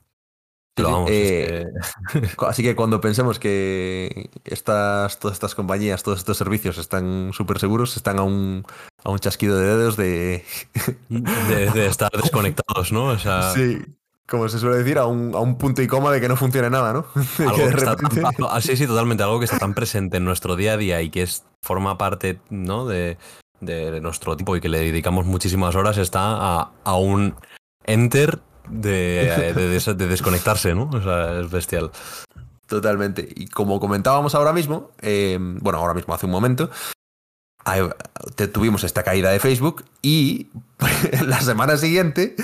eh, 1.08 1.66
así 2.48 2.62
que 2.62 2.74
cuando 2.74 3.00
pensemos 3.00 3.38
que 3.38 4.30
estas, 4.44 5.18
todas 5.18 5.34
estas 5.34 5.54
compañías, 5.54 6.02
todos 6.02 6.18
estos 6.18 6.36
servicios 6.36 6.78
están 6.78 7.30
súper 7.32 7.58
seguros, 7.58 7.96
están 7.96 8.18
a 8.18 8.22
un, 8.22 8.64
a 9.04 9.10
un 9.10 9.18
chasquido 9.18 9.58
de 9.58 9.66
dedos 9.66 9.96
de... 9.96 10.44
de, 11.08 11.86
estar 11.86 12.10
desconectados, 12.10 12.92
¿no? 12.92 13.18
Sí, 13.54 13.82
como 14.28 14.48
se 14.48 14.58
suele 14.58 14.78
decir, 14.78 14.98
a 14.98 15.06
un, 15.06 15.34
a 15.34 15.40
un, 15.40 15.58
punto 15.58 15.82
y 15.82 15.88
coma 15.88 16.12
de 16.12 16.20
que 16.20 16.28
no 16.28 16.36
funcione 16.36 16.70
nada, 16.70 16.92
¿no? 16.92 17.06
Ah, 18.48 18.60
sí, 18.60 18.76
sí, 18.76 18.86
totalmente. 18.86 19.22
Algo 19.22 19.40
que 19.40 19.46
está 19.46 19.58
tan 19.58 19.74
presente 19.74 20.18
en 20.18 20.24
nuestro 20.24 20.56
día 20.56 20.74
a 20.74 20.76
día 20.76 21.02
y 21.02 21.10
que 21.10 21.22
es, 21.22 21.44
forma 21.62 21.98
parte 21.98 22.40
¿no? 22.48 22.86
de, 22.86 23.18
de 23.60 24.00
nuestro 24.00 24.36
tipo 24.36 24.56
y 24.56 24.60
que 24.60 24.68
le 24.68 24.78
dedicamos 24.78 25.26
muchísimas 25.26 25.74
horas 25.74 25.98
está 25.98 26.20
a, 26.22 26.72
a 26.84 26.96
un 26.96 27.34
enter 27.84 28.40
de, 28.70 29.52
de, 29.54 30.06
desconectarse, 30.06 30.74
¿no? 30.74 30.88
O 30.92 31.02
sea, 31.02 31.40
es 31.40 31.50
bestial. 31.50 31.90
Totalmente. 32.66 33.28
Y 33.34 33.48
como 33.48 33.80
comentábamos 33.80 34.34
ahora 34.34 34.52
mismo, 34.52 34.92
em, 35.00 35.58
bueno, 35.58 35.78
ahora 35.78 35.94
mismo 35.94 36.14
hace 36.14 36.26
un 36.26 36.32
momento, 36.32 36.70
tuvimos 38.52 38.84
esta 38.84 39.02
caída 39.02 39.30
de 39.30 39.40
Facebook 39.40 39.84
y 40.02 40.48
la 41.26 41.40
semana 41.40 41.76
siguiente 41.76 42.36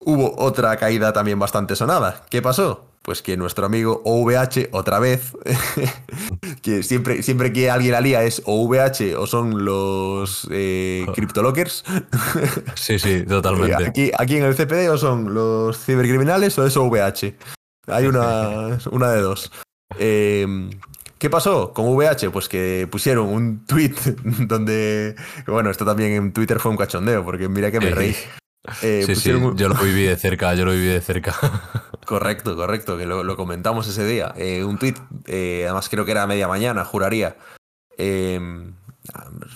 hubo 0.00 0.34
otra 0.38 0.76
caída 0.76 1.12
también 1.12 1.38
bastante 1.38 1.76
sonada. 1.76 2.26
¿Qué 2.30 2.42
pasó? 2.42 2.89
Pues 3.02 3.22
que 3.22 3.36
nuestro 3.36 3.64
amigo 3.64 4.02
OVH, 4.04 4.68
otra 4.72 4.98
vez, 4.98 5.32
que 6.62 6.82
siempre, 6.82 7.22
siempre 7.22 7.52
que 7.52 7.70
alguien 7.70 7.94
alía 7.94 8.22
es 8.24 8.42
OVH 8.44 9.16
o 9.16 9.26
son 9.26 9.64
los 9.64 10.46
eh, 10.50 11.06
CryptoLockers. 11.14 11.84
sí, 12.74 12.98
sí, 12.98 13.22
totalmente. 13.22 13.86
Aquí, 13.86 14.10
aquí 14.18 14.36
en 14.36 14.44
el 14.44 14.54
CPD 14.54 14.90
o 14.90 14.98
son 14.98 15.32
los 15.32 15.82
cibercriminales 15.82 16.58
o 16.58 16.66
es 16.66 16.76
OVH. 16.76 17.34
Hay 17.86 18.06
una, 18.06 18.78
una 18.90 19.12
de 19.12 19.20
dos. 19.20 19.50
Em, 19.98 20.70
¿Qué 21.18 21.28
pasó 21.28 21.72
con 21.72 21.86
VH? 21.86 22.30
Pues 22.30 22.48
que 22.48 22.88
pusieron 22.90 23.28
un 23.28 23.66
tweet 23.66 23.94
donde, 24.46 25.14
bueno, 25.46 25.70
esto 25.70 25.84
también 25.84 26.12
en 26.12 26.32
Twitter 26.32 26.58
fue 26.60 26.70
un 26.70 26.76
cachondeo, 26.76 27.24
porque 27.24 27.48
mira 27.48 27.70
que 27.70 27.80
me 27.80 27.90
reí. 27.90 28.16
Eh, 28.82 29.04
sí, 29.06 29.14
sí, 29.14 29.30
yo 29.30 29.68
lo 29.68 29.74
viví 29.74 30.04
de 30.04 30.16
cerca, 30.16 30.54
yo 30.54 30.64
lo 30.64 30.72
viví 30.72 30.86
de 30.86 31.00
cerca. 31.00 31.34
Correcto, 32.10 32.56
correcto, 32.56 32.98
que 32.98 33.06
lo, 33.06 33.36
comentamos 33.36 33.86
ese 33.86 34.04
día. 34.04 34.34
Eh, 34.36 34.64
un 34.64 34.78
tweet, 34.78 34.96
eh, 35.26 35.62
además 35.66 35.88
creo 35.88 36.04
que 36.04 36.10
era 36.10 36.24
a 36.24 36.26
media 36.26 36.48
mañana, 36.48 36.84
juraría. 36.84 37.36
Em, 37.96 38.74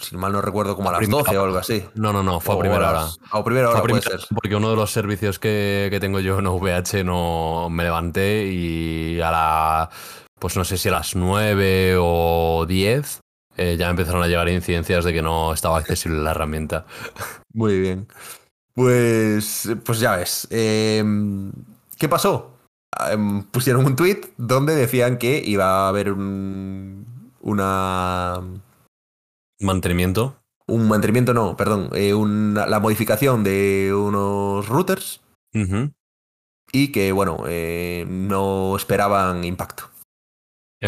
si 0.01 0.17
mal 0.17 0.33
no 0.33 0.41
recuerdo, 0.41 0.77
como 0.77 0.89
a, 0.89 0.93
las 0.93 1.09
12 1.09 1.37
o 1.37 1.43
algo 1.43 1.59
así. 1.59 1.85
No, 1.97 2.13
no, 2.13 2.23
no, 2.23 2.39
fue 2.39 2.55
a 2.55 2.59
primera 2.61 2.91
hora. 2.91 3.07
A 3.33 3.43
primera 3.43 3.71
hora 3.71 3.83
puede 3.83 4.03
ser. 4.03 4.21
Porque 4.33 4.55
uno 4.55 4.71
de 4.71 4.77
los 4.77 4.93
servicios 4.93 5.41
que, 5.41 5.89
que 5.91 5.99
tengo 5.99 6.21
yo 6.21 6.39
en 6.39 6.47
VH 6.47 7.03
no 7.03 7.71
me 7.71 7.83
levanté 7.83 8.47
y 8.47 9.21
a 9.21 9.33
la 9.33 9.91
pues 10.39 10.57
no 10.57 10.65
sé 10.65 10.79
si 10.79 10.89
a 10.89 10.93
las 10.93 11.17
9 11.17 11.97
o 11.99 12.67
10, 12.69 13.21
eh, 13.57 13.77
ya 13.77 13.91
empezaron 13.91 14.23
a 14.23 14.29
llegar 14.29 14.49
incidencias 14.49 15.05
de 15.05 15.13
que 15.13 15.23
no 15.23 15.53
estaba 15.53 15.79
accesible 15.79 16.23
la 16.23 16.31
herramienta. 16.31 16.87
Muy 17.53 17.81
bien. 17.81 18.07
Pues, 18.75 19.69
pues 19.85 19.99
ya 19.99 20.15
ves. 20.15 20.47
Em, 20.51 21.51
¿Qué 21.99 22.09
pasó? 22.09 22.57
Em, 23.11 23.43
pusieron 23.45 23.85
un 23.87 23.97
tweet 23.97 24.21
donde 24.37 24.75
decían 24.75 25.19
que 25.19 25.43
iba 25.45 25.87
a 25.87 25.89
haber 25.89 26.13
un, 26.13 27.33
una... 27.41 28.41
¿Mantenimiento? 29.61 30.37
Un 30.67 30.89
mantenimiento, 30.89 31.35
no, 31.35 31.57
perdón. 31.57 31.91
Eh, 31.93 32.15
la 32.15 32.81
modificación 32.81 33.45
de 33.45 33.93
unos 33.95 34.69
routers. 34.69 35.21
Y 36.73 36.91
que, 36.91 37.13
bueno, 37.13 37.45
eh, 37.47 38.05
no 38.09 38.77
esperaban 38.77 39.45
impacto. 39.45 39.85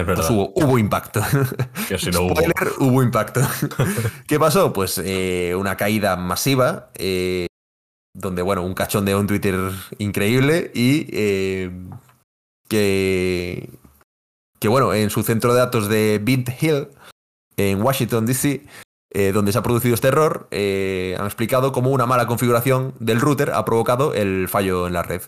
Pues 0.04 0.28
hubo, 0.30 0.78
impacto. 0.78 1.20
hubo. 2.80 3.02
impacto. 3.02 3.40
¿Qué 4.26 4.38
pasó? 4.38 4.72
Pues 4.72 5.00
eh, 5.02 5.54
una 5.56 5.76
caída 5.76 6.16
masiva, 6.16 6.90
eh, 6.96 7.46
donde, 8.16 8.42
bueno, 8.42 8.62
un 8.62 8.74
cachón 8.74 9.04
de 9.04 9.14
un 9.14 9.26
Twitter 9.26 9.54
increíble 9.98 10.70
y 10.74 11.06
eh, 11.12 11.70
que, 12.68 13.70
que, 14.58 14.68
bueno, 14.68 14.94
en 14.94 15.10
su 15.10 15.22
centro 15.22 15.52
de 15.52 15.60
datos 15.60 15.88
de 15.88 16.20
Bint 16.22 16.50
Hill, 16.60 16.88
en 17.56 17.82
Washington, 17.82 18.26
D.C., 18.26 18.66
donde 19.32 19.50
se 19.50 19.56
ha 19.56 19.62
producido 19.62 19.94
este 19.94 20.08
error, 20.08 20.46
han 20.52 21.24
explicado 21.24 21.72
cómo 21.72 21.90
una 21.90 22.04
mala 22.04 22.26
configuración 22.26 22.92
del 22.98 23.18
router 23.18 23.52
ha 23.52 23.64
provocado 23.64 24.12
el 24.12 24.46
fallo 24.46 24.86
en 24.86 24.92
la 24.92 25.02
red. 25.02 25.22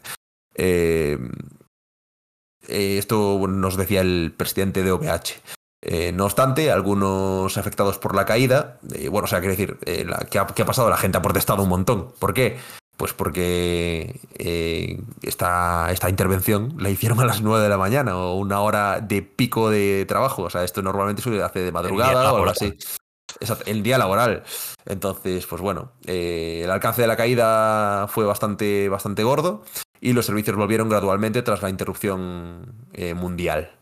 Eh, 2.68 2.98
esto 2.98 3.40
nos 3.48 3.76
decía 3.76 4.02
el 4.02 4.32
presidente 4.36 4.82
de 4.82 4.92
OVH. 4.92 5.40
Eh, 5.80 6.12
no 6.12 6.24
obstante, 6.24 6.72
algunos 6.72 7.56
afectados 7.56 7.98
por 7.98 8.14
la 8.14 8.24
caída, 8.24 8.78
eh, 8.94 9.08
bueno, 9.08 9.26
o 9.26 9.28
sea, 9.28 9.40
quiere 9.40 9.56
decir, 9.56 9.78
¿qué 10.30 10.38
ha, 10.38 10.42
ha, 10.42 10.66
pasado? 10.66 10.90
La 10.90 10.96
gente 10.96 11.18
ha 11.18 11.22
protestado 11.22 11.62
un 11.62 11.68
montón. 11.68 12.12
¿Por 12.18 12.34
qué? 12.34 12.58
Pues 12.96 13.12
porque 13.12 14.20
esta, 15.22 15.92
esta 15.92 16.10
intervención 16.10 16.74
la 16.78 16.90
hicieron 16.90 17.20
a 17.20 17.26
las 17.26 17.42
9 17.42 17.62
de 17.62 17.68
la 17.68 17.78
mañana 17.78 18.16
o 18.16 18.34
una 18.34 18.60
hora 18.60 19.00
de 19.00 19.22
pico 19.22 19.70
de 19.70 20.04
trabajo. 20.08 20.42
O 20.42 20.50
sea, 20.50 20.64
esto 20.64 20.82
normalmente 20.82 21.22
se 21.22 21.40
hace 21.40 21.60
de 21.60 21.70
madrugada 21.70 22.32
o 22.32 22.38
algo 22.38 22.50
así. 22.50 22.76
El 23.66 23.84
día 23.84 23.98
laboral. 23.98 24.42
Entonces, 24.84 25.46
pues 25.46 25.62
bueno, 25.62 25.92
el 26.06 26.68
alcance 26.68 27.02
de 27.02 27.06
la 27.06 27.16
caída 27.16 28.08
fue 28.08 28.24
bastante, 28.24 28.88
bastante 28.88 29.22
gordo 29.22 29.62
y 30.00 30.12
los 30.12 30.26
servicios 30.26 30.56
volvieron 30.56 30.88
gradualmente 30.88 31.42
tras 31.42 31.62
la 31.62 31.70
interrupción 31.70 32.86
eh, 32.92 33.14
mundial, 33.14 33.77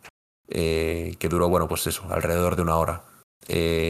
eh, 0.49 1.17
que 1.19 1.29
duró, 1.29 1.49
bueno, 1.49 1.69
pues 1.69 1.87
eso, 1.87 2.05
alrededor 2.11 2.57
de 2.57 2.63
una 2.63 2.77
hora. 2.77 3.03
Eh, 3.49 3.89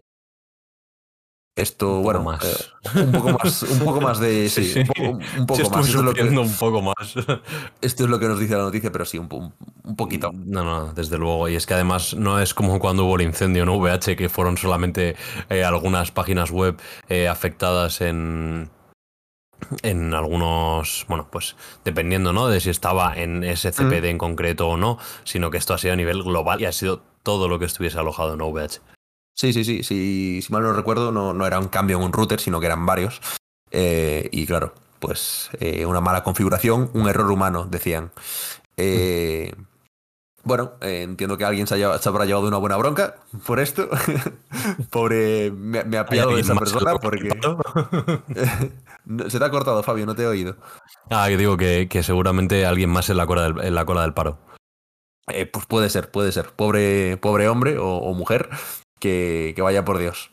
esto, 1.57 2.03
bueno, 2.03 2.23
más. 2.23 2.75
un 2.95 3.13
poco 3.13 3.31
más, 3.31 3.63
un 3.63 3.79
poco 3.79 4.01
más 4.03 4.19
de, 4.21 4.49
sí, 4.51 4.75
un 4.77 4.87
poco, 4.87 5.13
más. 5.55 5.59
Esto 5.59 5.81
es, 5.81 5.95
lo 5.95 6.13
que, 6.13 6.23
un 6.25 6.57
poco 6.57 6.83
más. 6.83 7.15
esto 7.81 8.05
es 8.05 8.11
lo 8.11 8.19
que 8.19 8.29
nos 8.29 8.39
dice 8.39 8.57
la 8.57 8.65
noticia, 8.65 8.93
pero 8.93 9.07
sí, 9.07 9.19
un, 9.19 9.55
un, 9.85 9.97
poquito. 9.97 10.33
No, 10.35 10.65
no, 10.65 10.93
desde 10.93 11.17
luego. 11.17 11.49
Y 11.49 11.57
es 11.57 11.65
que 11.65 11.75
además 11.75 12.15
no 12.15 12.41
es 12.41 12.53
como 12.53 12.79
cuando 12.79 13.07
hubo 13.07 13.17
el 13.17 13.23
incendio 13.23 13.63
en 13.63 13.71
VH, 13.71 14.17
que 14.17 14.29
fueron 14.29 14.59
solamente 14.59 15.17
algunas 15.49 16.11
páginas 16.11 16.51
web 16.51 16.79
afectadas 17.31 18.03
en, 18.03 18.69
en 19.83 20.15
algunos, 20.15 21.05
bueno, 21.09 21.29
pues 21.31 21.57
dependiendo, 21.85 22.33
¿no? 22.33 22.49
De 22.49 22.61
si 22.61 22.71
estaba 22.71 23.17
en 23.17 23.45
ese 23.45 23.73
CPD 23.73 24.07
en 24.07 24.19
concreto 24.19 24.69
o 24.69 24.77
no, 24.77 24.99
sino 25.25 25.51
que 25.51 25.59
esto 25.59 25.75
ha 25.75 25.79
sido 25.79 25.95
a 25.95 25.97
nivel 25.97 26.23
global 26.23 26.61
y 26.61 26.67
ha 26.67 26.73
sido 26.73 27.03
todo 27.23 27.49
lo 27.49 27.59
que 27.59 27.65
estuviese 27.65 27.99
alojado 27.99 28.35
en 28.35 28.41
OVH. 28.41 28.81
Sí, 29.35 29.53
sí, 29.53 29.65
sí, 29.65 29.83
sí 29.83 30.41
si 30.43 30.53
mal 30.53 30.63
no 30.63 30.73
recuerdo, 30.73 31.13
no, 31.13 31.35
no 31.35 31.47
era 31.47 31.59
un 31.59 31.69
cambio 31.69 31.99
en 31.99 32.05
un 32.05 32.13
router, 32.13 32.41
sino 32.41 32.61
que 32.61 32.67
eran 32.67 32.87
varios. 32.87 33.21
Eh, 33.71 34.29
y 34.33 34.47
claro, 34.47 34.75
pues 34.99 35.51
eh, 35.61 35.85
una 35.85 36.01
mala 36.01 36.23
configuración, 36.23 36.91
un 36.95 37.09
error 37.09 37.31
humano, 37.31 37.67
decían. 37.71 38.13
Eh, 38.77 39.53
bueno, 40.47 40.75
entiendo 40.81 41.37
que 41.37 41.45
alguien 41.45 41.67
se, 41.67 41.85
habrá 41.85 42.25
llevado 42.25 42.47
una 42.47 42.57
buena 42.57 42.77
bronca 42.77 43.17
por 43.45 43.59
esto. 43.59 43.89
Pobre, 44.91 45.51
me, 45.51 45.99
ha 45.99 46.07
pillado 46.07 46.39
esa 46.39 46.55
persona 46.55 46.95
porque... 46.95 47.29
Se 49.29 49.39
te 49.39 49.45
ha 49.45 49.51
cortado, 49.51 49.83
Fabio, 49.83 50.07
no 50.07 50.15
te 50.15 50.23
he 50.23 50.27
oído. 50.27 50.57
Ah, 51.11 51.27
que 51.29 51.37
digo 51.37 51.57
que, 51.57 51.89
seguramente 52.03 52.65
alguien 52.65 52.91
más 52.91 53.11
en 53.11 53.17
la 53.17 53.27
cola 53.27 53.43
del, 53.43 53.65
en 53.65 53.75
la 53.75 53.85
cola 53.85 54.03
del 54.03 54.15
paro. 54.15 54.39
Eh, 55.29 55.47
pues 55.47 55.67
puede 55.67 55.91
ser, 55.91 56.11
puede 56.11 56.31
ser. 56.31 56.51
Pobre, 56.51 57.17
pobre 57.17 57.49
hombre 57.49 57.77
o, 57.79 58.13
mujer 58.15 58.49
que, 59.01 59.55
vaya 59.59 59.85
por 59.85 59.99
Dios. 59.99 60.31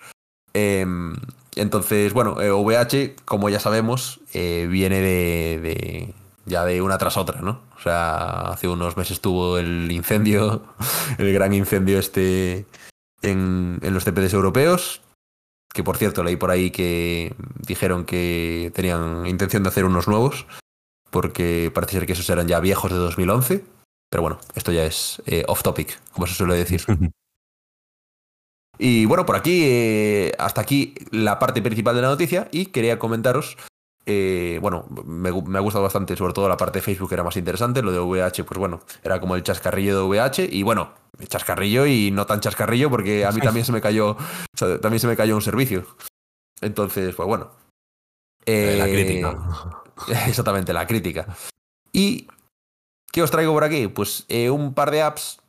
Em, 0.53 1.16
entonces, 1.55 2.14
bueno, 2.14 2.36
VH, 2.36 2.93
eh, 2.93 3.16
como 3.26 3.49
ya 3.49 3.59
sabemos, 3.59 4.22
eh, 4.34 4.68
viene 4.70 5.01
de, 5.01 6.14
ya 6.46 6.66
de 6.66 6.82
una 6.82 6.98
tras 6.98 7.18
otra, 7.18 7.41
¿no? 7.41 7.62
O 7.76 7.80
sea, 7.80 8.41
hace 8.50 8.68
unos 8.68 8.98
meses 8.98 9.22
tuvo 9.22 9.58
el 9.58 9.91
incendio, 9.91 10.64
el 11.18 11.34
gran 11.34 11.54
incendio 11.54 12.00
este 12.00 12.66
en, 13.22 13.80
en 13.82 13.94
los 13.94 14.04
CPDs 14.04 14.34
europeos 14.34 15.02
que 15.74 15.84
por 15.84 15.98
cierto 15.98 16.24
leí 16.24 16.36
por 16.38 16.52
ahí 16.52 16.70
que 16.72 17.36
dijeron 17.66 18.06
que 18.06 18.72
tenían 18.76 19.26
intención 19.26 19.64
de 19.64 19.70
hacer 19.70 19.86
unos 19.86 20.08
nuevos, 20.08 20.46
porque 21.10 21.72
parece 21.74 21.94
ser 21.94 22.06
que 22.06 22.14
esos 22.14 22.30
eran 22.30 22.48
ya 22.48 22.60
viejos 22.60 22.91
de 22.91 22.98
2011, 22.98 23.66
pero 24.10 24.22
bueno, 24.22 24.39
esto 24.54 24.72
ya 24.72 24.86
es 24.86 25.22
eh, 25.26 25.44
off 25.48 25.64
topic, 25.64 26.00
como 26.12 26.28
se 26.28 26.36
suele 26.36 26.56
decir. 26.56 26.84
y 28.78 29.06
bueno, 29.06 29.26
por 29.26 29.36
aquí, 29.36 29.64
eh, 29.66 30.32
hasta 30.38 30.62
aquí 30.62 30.94
la 31.10 31.39
parte 31.39 31.62
principal 31.64 31.96
de 31.96 32.04
la 32.04 32.10
noticia 32.10 32.48
y 32.52 32.68
quería 32.68 33.00
comentaros 33.00 33.58
eh, 34.06 34.60
bueno, 34.62 34.86
me, 35.06 35.30
ha 35.30 35.62
gustado 35.62 35.84
bastante, 35.84 36.16
sobre 36.18 36.34
todo 36.34 36.49
la 36.49 36.58
parte 36.58 36.80
de 36.80 36.84
Facebook 36.84 37.14
era 37.14 37.24
más 37.24 37.38
interesante, 37.38 37.82
lo 37.82 37.91
de 37.91 37.99
VH, 37.99 38.43
pues 38.43 38.58
bueno, 38.58 38.82
era 39.01 39.20
como 39.20 39.36
el 39.36 39.43
chascarrillo 39.43 39.97
de 39.97 40.04
VH 40.04 40.49
y 40.51 40.64
bueno, 40.64 40.93
chascarrillo 41.28 41.86
y 41.86 42.12
no 42.12 42.26
tan 42.26 42.41
chascarrillo 42.41 42.89
porque 42.89 43.26
a 43.26 43.32
mí 43.32 43.39
también 43.39 43.66
se 43.66 43.72
me 43.72 43.80
cayó, 43.80 44.18
también 44.82 44.99
se 44.99 45.08
me 45.08 45.16
cayó 45.16 45.36
un 45.36 45.41
servicio. 45.41 45.86
Entonces, 46.62 47.16
pues 47.16 47.28
bueno. 47.28 47.51
Eh, 48.45 48.76
la 48.78 48.86
crítica. 48.86 49.39
Exactamente, 50.28 50.74
la 50.74 50.86
crítica. 50.86 51.36
¿Y 51.93 52.28
qué 53.12 53.24
os 53.24 53.32
traigo 53.32 53.54
por 53.54 53.64
aquí? 53.64 53.88
Pues 53.88 54.26
eh, 54.28 54.49
un 54.49 54.74
par 54.74 54.91
de 54.91 55.01
apps 55.01 55.39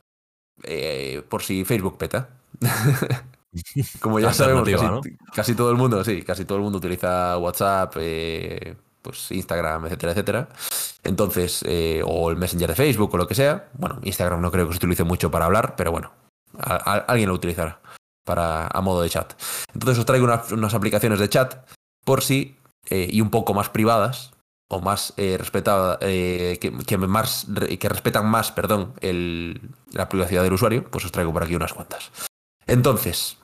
por 1.28 1.42
si 1.42 1.64
Facebook 1.64 1.98
peta. 1.98 2.28
Como 4.00 4.20
ya 4.20 4.32
sabemos, 4.32 4.68
casi, 5.34 5.54
todo 5.54 5.70
el 5.70 5.76
mundo, 5.76 6.04
sí, 6.04 6.22
casi 6.22 6.44
todo 6.44 6.58
el 6.58 6.64
mundo 6.64 6.78
utiliza 6.78 7.38
WhatsApp, 7.38 7.94
eh, 7.98 8.76
pues 9.02 9.30
Instagram, 9.30 9.86
etcétera, 9.86 10.12
etcétera. 10.12 10.48
Entonces, 11.02 11.62
eh, 11.66 12.02
o 12.04 12.30
el 12.30 12.36
Messenger 12.36 12.70
de 12.70 12.74
Facebook 12.74 13.14
o 13.14 13.16
lo 13.16 13.26
que 13.26 13.34
sea. 13.34 13.68
Bueno, 13.74 14.00
Instagram 14.02 14.40
no 14.40 14.50
creo 14.50 14.66
que 14.66 14.72
se 14.72 14.78
utilice 14.78 15.04
mucho 15.04 15.30
para 15.30 15.44
hablar, 15.44 15.76
pero 15.76 15.92
bueno, 15.92 16.12
alguien 16.58 17.28
lo 17.28 17.34
utilizará 17.34 17.80
para, 18.24 18.66
a 18.66 18.80
modo 18.80 19.02
de 19.02 19.10
chat. 19.10 19.34
Entonces 19.72 19.98
os 19.98 20.06
traigo 20.06 20.26
unas, 20.52 20.74
aplicaciones 20.74 21.18
de 21.18 21.28
chat 21.28 21.68
por 22.04 22.22
si, 22.22 22.56
eh, 22.90 23.08
y 23.10 23.20
un 23.20 23.30
poco 23.30 23.54
más 23.54 23.68
privadas, 23.68 24.32
o 24.68 24.80
más 24.80 25.12
respetadas, 25.16 25.98
que, 25.98 26.98
más, 27.06 27.46
que 27.78 27.88
respetan 27.88 28.26
más, 28.26 28.50
perdón, 28.50 28.94
la 29.92 30.08
privacidad 30.08 30.42
del 30.42 30.54
usuario, 30.54 30.90
pues 30.90 31.04
os 31.04 31.12
traigo 31.12 31.32
por 31.32 31.44
aquí 31.44 31.54
unas 31.54 31.74
cuantas. 31.74 32.10
Entonces, 32.66 33.36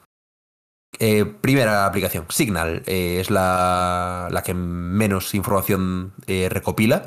eh, 0.99 1.25
primera 1.25 1.87
aplicación, 1.87 2.27
Signal, 2.29 2.83
eh, 2.87 3.21
es 3.21 3.31
la, 3.31 4.43
que 4.45 4.55
menos 4.55 5.35
información 5.35 6.13
eh, 6.27 6.49
recopila. 6.51 7.07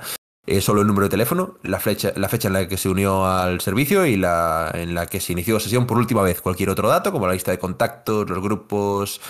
solo 0.62 0.82
el 0.82 0.88
número 0.88 1.06
de 1.06 1.12
teléfono, 1.12 1.58
la 1.64 1.80
la 2.16 2.30
fecha 2.30 2.48
en 2.48 2.54
la 2.54 2.68
que 2.68 2.78
se 2.78 2.90
unió 2.90 3.26
al 3.26 3.62
servicio 3.62 4.06
y 4.06 4.18
la 4.18 4.72
en 4.74 4.94
la 4.94 5.06
que 5.06 5.20
se 5.20 5.34
inició 5.34 5.56
la 5.56 5.60
sesión 5.60 5.86
por 5.86 5.98
última 5.98 6.22
vez. 6.22 6.42
Cualquier 6.42 6.70
otro 6.70 6.88
dato, 6.90 7.12
como 7.12 7.28
la 7.28 7.34
lista 7.34 7.52
de 7.52 7.60
contactos, 7.60 8.30
los 8.30 8.42
grupos 8.42 9.22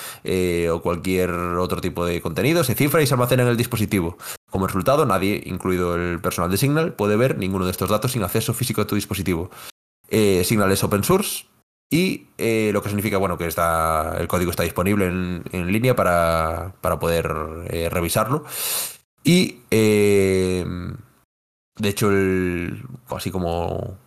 o 0.72 0.82
cualquier 0.82 1.32
otro 1.32 1.82
tipo 1.82 2.06
de 2.06 2.22
contenido, 2.22 2.64
se 2.64 2.76
cifra 2.76 3.02
y 3.02 3.08
se 3.08 3.14
almacena 3.16 3.44
en 3.44 3.50
el 3.50 3.58
dispositivo. 3.58 4.18
Como 4.50 4.68
resultado, 4.68 5.06
nadie, 5.06 5.42
incluido 5.46 5.96
el 5.96 6.22
personal 6.22 6.50
de 6.50 6.58
Signal, 6.58 6.94
puede 6.94 7.16
ver 7.16 7.38
ninguno 7.38 7.66
de 7.66 7.72
estos 7.72 7.90
datos 7.90 8.14
sin 8.14 8.24
acceso 8.24 8.54
físico 8.54 8.82
a 8.82 8.88
tu 8.88 8.96
dispositivo. 8.96 9.50
Signal 10.10 10.72
es 10.72 10.84
open 10.84 11.04
source, 11.04 11.46
Y 11.94 12.30
eh, 12.40 12.72
lo 12.74 12.82
que 12.82 12.90
significa, 12.90 13.20
bueno, 13.20 13.38
que 13.38 13.46
está, 13.46 14.18
el 14.18 14.28
código 14.28 14.50
está 14.50 14.64
disponible 14.64 15.06
en, 15.06 15.44
en 15.52 15.72
línea 15.72 15.96
para, 15.96 16.74
para 16.82 16.98
poder 16.98 17.32
eh, 17.68 17.88
revisarlo. 17.88 18.46
Y 19.24 19.60
eh, 19.70 20.66
de 21.78 21.90
hecho, 21.90 22.10
el, 22.10 22.84
así 23.10 23.30
como, 23.30 24.00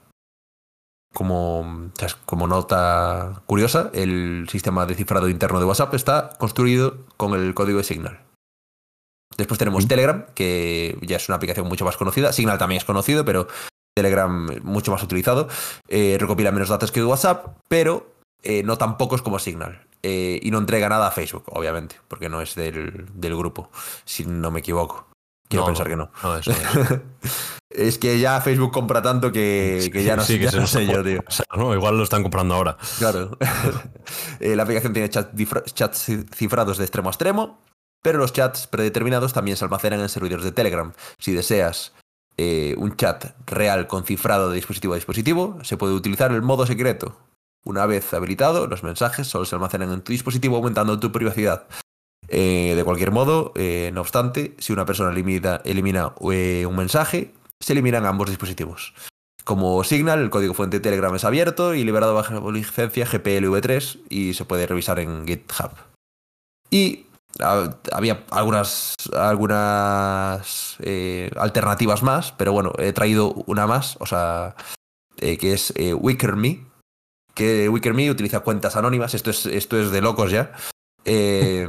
como, 1.14 1.93
como 2.24 2.49
nota 2.49 3.45
curiosa, 3.47 3.93
el 3.95 4.49
sistema 4.51 4.84
de 4.84 4.97
cifrado 4.97 5.28
interno 5.28 5.61
de 5.61 5.66
WhatsApp 5.66 5.95
está 5.95 6.30
construido 6.41 7.07
con 7.16 7.34
el 7.34 7.55
código 7.55 7.78
de 7.78 7.84
Signal. 7.84 8.18
Después 9.39 9.59
tenemos 9.59 9.87
Telegram, 9.87 10.26
que 10.34 10.99
ya 11.03 11.18
es 11.18 11.28
una 11.28 11.37
aplicación 11.37 11.68
mucho 11.68 11.84
más 11.84 11.97
conocida. 11.97 12.32
Signal 12.32 12.59
también 12.59 12.78
es 12.78 12.84
conocido, 12.84 13.24
pero 13.24 13.47
Telegram 14.07 14.47
mucho 14.62 14.92
más 14.92 15.03
utilizado. 15.03 15.49
Eh, 15.88 16.16
recopila 16.20 16.53
menos 16.53 16.68
datos 16.68 16.92
que 16.92 17.03
WhatsApp, 17.03 17.57
pero 17.68 18.12
eh, 18.42 18.62
no 18.62 18.76
tan 18.76 18.99
pocos 18.99 19.22
como 19.22 19.38
Signal. 19.38 19.80
Eh, 20.03 20.38
y 20.42 20.51
no 20.51 20.59
entrega 20.59 20.88
nada 20.88 21.09
a 21.09 21.11
Facebook, 21.11 21.44
obviamente, 21.47 21.97
porque 22.07 22.28
no 22.28 22.40
es 22.42 22.55
del, 22.55 23.07
del 23.14 23.36
grupo, 23.36 23.70
si 24.05 24.24
no 24.26 24.51
me 24.51 24.61
equivoco. 24.61 25.09
Quiero 25.49 25.62
No, 25.62 25.66
pensar 25.68 25.88
que 25.88 25.97
no. 25.97 26.11
No, 26.22 26.36
eso 26.36 26.51
es. 26.53 26.59
Es 27.68 27.99
que 27.99 28.18
ya 28.18 28.40
Facebook 28.40 28.72
compra 28.72 29.03
tanto 29.03 29.30
que, 29.32 29.90
que 29.92 30.03
ya 30.03 30.16
no, 30.16 30.22
Sí, 30.22 30.38
que 30.38 30.44
ya 30.44 30.51
se 30.51 30.57
no 30.57 30.62
nos 30.62 30.70
sé 30.70 30.86
yo, 30.86 30.92
puede 31.03 31.12
tío. 31.14 31.22
pasar, 31.22 31.47
¿no? 31.57 31.74
Igual 31.74 31.99
lo 31.99 32.05
están 32.05 32.22
comprando 32.22 32.55
ahora. 32.55 32.76
Claro. 32.99 33.36
Eh, 34.40 34.55
la 34.57 34.62
aplicación 34.62 34.92
tiene 34.92 35.11
chat 35.11 35.30
chats 35.74 36.09
ci- 36.09 36.26
cifrados 36.34 36.78
de 36.78 36.84
extremo 36.84 37.09
a 37.09 37.12
extremo, 37.12 37.59
pero 38.03 38.18
los 38.18 38.32
chats 38.32 38.66
predeterminados 38.66 39.32
también 39.32 39.57
se 39.57 39.64
almacenan 39.64 40.01
en 40.01 40.09
servidores 40.09 40.44
de 40.44 40.53
Telegram. 40.53 40.92
Si 41.18 41.32
deseas 41.32 41.92
eh, 42.39 42.74
un 42.78 42.97
chat 42.97 43.34
real 43.47 43.87
con 43.87 44.05
cifrado 44.05 44.51
de 44.51 44.57
dispositivo 44.57 44.93
a 44.93 44.97
dispositivo, 44.97 45.59
se 45.62 45.76
puede 45.76 45.95
utilizar 45.95 46.32
el 46.32 46.43
modo 46.43 46.66
secreto. 46.66 47.18
Una 47.64 47.87
vez 47.87 48.12
habilitado, 48.14 48.66
los 48.66 48.82
mensajes 48.82 49.26
solo 49.26 49.45
se 49.45 49.55
almacenan 49.55 49.93
en 49.93 50.03
tu 50.03 50.12
dispositivo 50.12 50.57
aumentando 50.57 51.01
tu 51.01 51.11
privacidad. 51.12 51.66
Eh, 52.28 52.74
de 52.76 52.84
cualquier 52.84 53.11
modo, 53.11 53.53
eh, 53.57 53.91
no 53.95 54.01
obstante, 54.03 54.55
si 54.59 54.72
una 54.72 54.84
persona 54.84 55.11
elimina, 55.11 56.12
un 56.18 56.76
mensaje, 56.76 57.32
se 57.61 57.72
eliminan 57.72 58.05
ambos 58.05 58.28
dispositivos. 58.28 58.95
Como 59.45 59.82
Signal, 59.84 60.20
el 60.20 60.30
código 60.30 60.55
fuente 60.55 60.78
de 60.78 60.82
Telegram 60.82 61.14
es 61.14 61.24
abierto 61.24 61.74
y 61.74 61.84
liberado 61.84 62.14
bajo 62.14 62.51
licencia 62.51 63.07
GPLv3 63.07 64.01
y 64.09 64.34
se 64.34 64.45
puede 64.45 64.66
revisar 64.66 64.99
en 64.99 65.26
GitHub. 65.26 65.70
Y 66.70 67.05
había 67.41 68.24
algunas, 68.30 68.95
algunas 69.14 70.76
eh, 70.80 71.30
alternativas 71.37 72.03
más, 72.03 72.32
pero 72.32 72.53
bueno, 72.53 72.72
he 72.78 72.93
traído 72.93 73.32
una 73.47 73.66
más, 73.66 73.97
o 74.01 74.07
sea, 74.07 74.55
eh, 75.18 75.39
que 75.39 75.53
es 75.53 75.72
eh, 75.76 75.95
WickerMe, 75.95 76.66
que 77.34 77.68
WickerMe 77.68 78.11
utiliza 78.11 78.41
cuentas 78.41 78.76
anónimas, 78.76 79.14
esto 79.14 79.30
es, 79.30 79.47
esto 79.47 79.80
es 79.80 79.91
de 79.91 80.01
locos 80.01 80.30
ya. 80.30 80.53
Eh, 81.09 81.68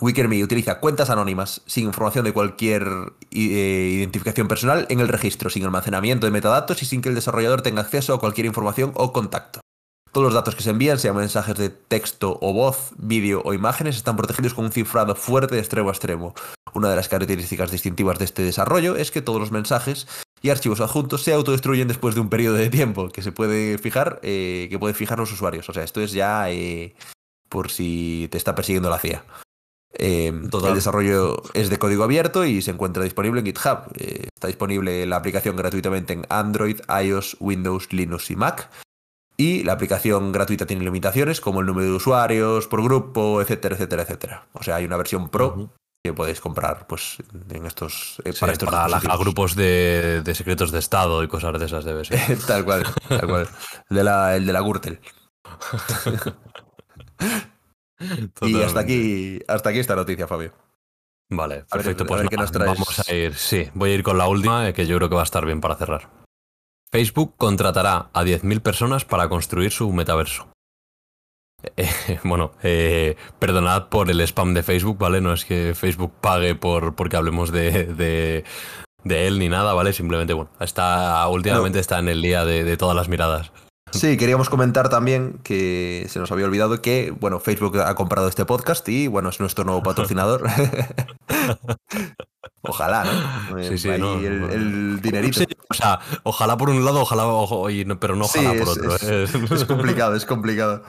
WickerMe 0.00 0.42
utiliza 0.42 0.80
cuentas 0.80 1.10
anónimas 1.10 1.60
sin 1.66 1.84
información 1.84 2.24
de 2.24 2.32
cualquier 2.32 2.88
identificación 3.30 4.48
personal 4.48 4.86
en 4.88 5.00
el 5.00 5.08
registro, 5.08 5.50
sin 5.50 5.64
almacenamiento 5.64 6.26
de 6.26 6.32
metadatos 6.32 6.82
y 6.82 6.86
sin 6.86 7.02
que 7.02 7.10
el 7.10 7.14
desarrollador 7.14 7.60
tenga 7.60 7.82
acceso 7.82 8.14
a 8.14 8.18
cualquier 8.18 8.46
información 8.46 8.92
o 8.94 9.12
contacto. 9.12 9.60
Todos 10.12 10.24
los 10.24 10.34
datos 10.34 10.56
que 10.56 10.62
se 10.62 10.70
envían, 10.70 10.98
sean 10.98 11.16
mensajes 11.16 11.56
de 11.56 11.70
texto 11.70 12.38
o 12.40 12.52
voz, 12.52 12.92
vídeo 12.98 13.42
o 13.44 13.54
imágenes, 13.54 13.96
están 13.96 14.16
protegidos 14.16 14.54
con 14.54 14.64
un 14.64 14.72
cifrado 14.72 15.14
fuerte 15.14 15.54
de 15.54 15.60
extremo 15.60 15.88
a 15.88 15.92
extremo. 15.92 16.34
Una 16.74 16.90
de 16.90 16.96
las 16.96 17.08
características 17.08 17.70
distintivas 17.70 18.18
de 18.18 18.24
este 18.24 18.42
desarrollo 18.42 18.96
es 18.96 19.10
que 19.10 19.22
todos 19.22 19.40
los 19.40 19.52
mensajes 19.52 20.08
y 20.42 20.50
archivos 20.50 20.80
adjuntos 20.80 21.22
se 21.22 21.32
autodestruyen 21.32 21.88
después 21.88 22.14
de 22.14 22.22
un 22.22 22.28
periodo 22.28 22.56
de 22.56 22.70
tiempo 22.70 23.08
que 23.08 23.22
se 23.22 23.32
puede 23.32 23.78
fijar, 23.78 24.18
eh, 24.22 24.66
que 24.70 24.78
pueden 24.78 24.96
fijar 24.96 25.18
los 25.18 25.32
usuarios. 25.32 25.68
O 25.68 25.72
sea, 25.72 25.84
esto 25.84 26.00
es 26.00 26.12
ya 26.12 26.50
eh, 26.50 26.94
por 27.48 27.70
si 27.70 28.28
te 28.30 28.38
está 28.38 28.54
persiguiendo 28.54 28.90
la 28.90 28.98
CIA. 28.98 29.24
Eh, 29.92 30.32
Total. 30.50 30.70
el 30.70 30.76
desarrollo 30.76 31.42
es 31.52 31.68
de 31.68 31.78
código 31.78 32.04
abierto 32.04 32.44
y 32.44 32.62
se 32.62 32.70
encuentra 32.70 33.04
disponible 33.04 33.40
en 33.40 33.46
GitHub. 33.46 33.80
Eh, 33.98 34.28
está 34.34 34.46
disponible 34.46 35.04
la 35.06 35.16
aplicación 35.16 35.56
gratuitamente 35.56 36.12
en 36.12 36.26
Android, 36.28 36.80
iOS, 37.02 37.36
Windows, 37.40 37.92
Linux 37.92 38.30
y 38.30 38.36
Mac. 38.36 38.70
Y 39.40 39.64
la 39.64 39.72
aplicación 39.72 40.32
gratuita 40.32 40.66
tiene 40.66 40.84
limitaciones 40.84 41.40
como 41.40 41.60
el 41.60 41.66
número 41.66 41.86
de 41.88 41.94
usuarios 41.94 42.66
por 42.66 42.82
grupo, 42.82 43.40
etcétera, 43.40 43.74
etcétera, 43.74 44.02
etcétera. 44.02 44.46
O 44.52 44.62
sea, 44.62 44.76
hay 44.76 44.84
una 44.84 44.98
versión 44.98 45.30
pro 45.30 45.70
que 46.04 46.12
podéis 46.12 46.40
comprar 46.40 46.86
pues, 46.86 47.16
en 47.50 47.64
estos, 47.64 48.20
eh, 48.24 48.32
Sí, 48.32 48.40
para 48.40 48.52
estos 48.52 48.68
para 48.70 48.88
la- 48.88 48.98
a 48.98 49.16
grupos 49.16 49.54
de, 49.56 50.20
de 50.22 50.34
secretos 50.34 50.72
de 50.72 50.78
Estado 50.78 51.22
y 51.22 51.28
cosas 51.28 51.58
de 51.58 51.64
esas 51.66 51.84
debe 51.84 52.04
ser. 52.04 52.38
tal 52.46 52.64
cual, 52.66 52.82
tal 53.08 53.26
cual. 53.28 53.48
El 53.90 53.96
de 53.96 54.04
la, 54.04 54.36
el 54.36 54.44
de 54.46 54.52
la 54.52 54.60
Gürtel. 54.60 55.00
Y 58.42 58.62
hasta 58.62 58.80
aquí, 58.80 59.40
hasta 59.46 59.68
aquí 59.70 59.78
esta 59.78 59.94
noticia, 59.94 60.26
Fabio. 60.26 60.52
Vale, 61.30 61.54
A 61.54 61.58
ver, 61.58 61.66
perfecto. 61.68 62.04
a 62.04 62.06
pues 62.06 62.20
ver 62.22 62.30
qué 62.30 62.36
nada, 62.36 62.44
nos 62.44 62.52
traes. 62.52 62.72
vamos 62.72 63.08
a 63.08 63.14
ir. 63.14 63.34
Sí, 63.34 63.68
voy 63.74 63.90
a 63.90 63.94
ir 63.94 64.02
con 64.02 64.16
la 64.16 64.26
última, 64.26 64.66
eh, 64.68 64.72
que 64.72 64.86
yo 64.86 64.96
creo 64.96 65.08
que 65.10 65.14
va 65.16 65.20
a 65.20 65.24
estar 65.24 65.44
bien 65.44 65.60
para 65.60 65.76
cerrar. 65.76 66.08
Facebook 66.92 67.34
contratará 67.36 68.10
a 68.12 68.24
10.000 68.24 68.60
personas 68.60 69.04
para 69.04 69.28
construir 69.28 69.70
su 69.70 69.92
metaverso. 69.92 70.48
Eh, 71.76 71.88
bueno, 72.24 72.52
eh, 72.62 73.16
perdonad 73.38 73.88
por 73.88 74.10
el 74.10 74.20
spam 74.22 74.54
de 74.54 74.62
Facebook, 74.62 74.98
¿vale? 74.98 75.20
No 75.20 75.32
es 75.32 75.44
que 75.44 75.74
Facebook 75.74 76.12
pague 76.20 76.54
por 76.54 76.94
porque 76.94 77.16
hablemos 77.16 77.52
de, 77.52 77.84
de, 77.84 78.44
de 79.04 79.26
él 79.26 79.38
ni 79.38 79.48
nada, 79.48 79.72
¿vale? 79.74 79.92
Simplemente, 79.92 80.32
bueno, 80.32 80.50
está 80.60 81.26
últimamente 81.28 81.78
está 81.78 81.98
en 81.98 82.08
el 82.08 82.22
día 82.22 82.44
de, 82.44 82.64
de 82.64 82.76
todas 82.76 82.96
las 82.96 83.08
miradas. 83.08 83.52
Sí, 83.92 84.16
queríamos 84.16 84.48
comentar 84.48 84.88
también 84.88 85.40
que 85.42 86.06
se 86.08 86.20
nos 86.20 86.30
había 86.30 86.46
olvidado 86.46 86.80
que, 86.80 87.10
bueno, 87.10 87.40
Facebook 87.40 87.80
ha 87.80 87.92
comprado 87.96 88.28
este 88.28 88.44
podcast 88.44 88.88
y, 88.88 89.08
bueno, 89.08 89.30
es 89.30 89.40
nuestro 89.40 89.64
nuevo 89.64 89.82
patrocinador. 89.82 90.48
Ojalá, 92.62 93.04
¿no? 93.04 93.62
Sí, 93.62 93.78
sí, 93.78 93.88
no, 93.98 94.18
el, 94.18 94.40
no. 94.40 94.48
el 94.50 95.00
dinerito. 95.00 95.40
Sí, 95.40 95.46
o 95.68 95.74
sea, 95.74 96.00
ojalá 96.24 96.56
por 96.56 96.70
un 96.70 96.84
lado, 96.84 97.00
ojalá, 97.00 97.26
ojo, 97.26 97.70
y 97.70 97.84
no- 97.84 97.98
pero 97.98 98.16
no 98.16 98.26
ojalá 98.26 98.50
por 98.50 98.60
es, 98.62 98.68
otro. 98.68 98.96
es- 98.96 99.02
¿eh? 99.04 99.24
es 99.54 99.64
complicado, 99.64 100.14
es 100.14 100.26
complicado. 100.26 100.82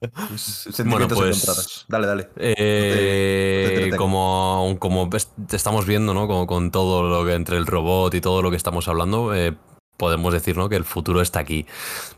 Sentimientos 0.36 1.16
pues. 1.18 1.84
Dale, 1.88 2.06
dale. 2.06 2.28
Eh, 2.36 3.88
te 3.90 3.96
como, 3.96 4.76
como 4.78 5.08
estamos 5.52 5.86
viendo, 5.86 6.12
¿no? 6.14 6.26
Como 6.26 6.46
con 6.46 6.70
todo 6.70 7.08
lo 7.08 7.24
que 7.24 7.34
entre 7.34 7.56
el 7.56 7.66
robot 7.66 8.14
y 8.14 8.20
todo 8.20 8.42
lo 8.42 8.50
que 8.50 8.56
estamos 8.56 8.88
hablando, 8.88 9.32
eh, 9.34 9.54
podemos 9.96 10.32
decir 10.32 10.56
¿no? 10.56 10.68
que 10.68 10.76
el 10.76 10.84
futuro 10.84 11.20
está 11.20 11.38
aquí. 11.40 11.66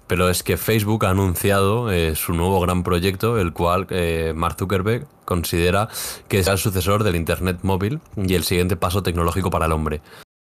Pero 0.07 0.30
es 0.30 0.43
que 0.43 0.57
Facebook 0.57 1.05
ha 1.05 1.11
anunciado 1.11 1.91
eh, 1.93 2.14
su 2.16 2.32
nuevo 2.32 2.59
gran 2.61 2.82
proyecto, 2.82 3.39
el 3.39 3.53
cual 3.53 3.87
eh, 3.91 4.32
Mark 4.35 4.57
Zuckerberg 4.59 5.07
considera 5.25 5.89
que 6.29 6.39
es 6.39 6.47
el 6.49 6.59
sucesor 6.59 7.05
del 7.05 7.16
Internet 7.16 7.59
móvil 7.62 8.01
y 8.16 8.35
el 8.35 8.45
siguiente 8.45 8.77
paso 8.77 9.03
tecnológico 9.03 9.51
para 9.51 9.66
el 9.66 9.72
hombre. 9.72 10.01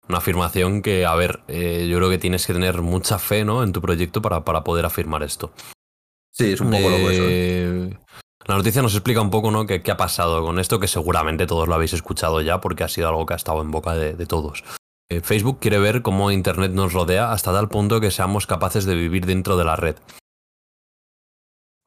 Una 0.09 0.19
afirmación 0.19 0.83
que, 0.83 1.05
a 1.05 1.15
ver, 1.15 1.41
eh, 1.49 1.89
yo 1.91 1.97
creo 1.97 2.11
que 2.11 2.19
tienes 2.19 2.47
que 2.47 2.53
tener 2.53 2.81
mucha 2.83 3.19
fe 3.19 3.45
¿no? 3.45 3.63
en 3.63 3.73
tu 3.73 3.81
proyecto 3.81 4.23
para, 4.23 4.45
para 4.45 4.63
poder 4.63 4.87
afirmar 4.87 5.23
esto. 5.23 5.51
Sí, 6.33 6.53
es 6.53 6.61
un 6.61 6.71
poco 6.71 6.89
loco 6.89 7.11
eso. 7.11 7.23
¿eh? 7.25 7.91
Eh, 7.91 7.99
La 8.47 8.57
noticia 8.57 8.83
nos 8.83 8.95
explica 8.95 9.21
un 9.21 9.31
poco 9.31 9.51
¿no? 9.51 9.67
qué, 9.67 9.83
qué 9.83 9.91
ha 9.91 9.97
pasado 9.97 10.45
con 10.45 10.61
esto, 10.61 10.79
que 10.79 10.87
seguramente 10.87 11.47
todos 11.47 11.67
lo 11.67 11.75
habéis 11.75 11.93
escuchado 11.93 12.41
ya 12.41 12.61
porque 12.61 12.85
ha 12.85 12.89
sido 12.89 13.09
algo 13.09 13.27
que 13.27 13.33
ha 13.33 13.37
estado 13.37 13.61
en 13.63 13.71
boca 13.73 13.95
de, 13.95 14.13
de 14.15 14.27
todos. 14.27 14.63
Eh, 15.11 15.21
Facebook 15.21 15.59
quiere 15.61 15.79
ver 15.79 16.03
cómo 16.03 16.31
Internet 16.31 16.73
nos 16.73 16.93
rodea 16.93 17.33
hasta 17.33 17.53
tal 17.53 17.69
punto 17.69 18.01
que 18.01 18.11
seamos 18.11 18.47
capaces 18.47 18.85
de 18.85 18.95
vivir 18.95 19.25
dentro 19.27 19.57
de 19.57 19.65
la 19.65 19.77
red. 19.77 19.97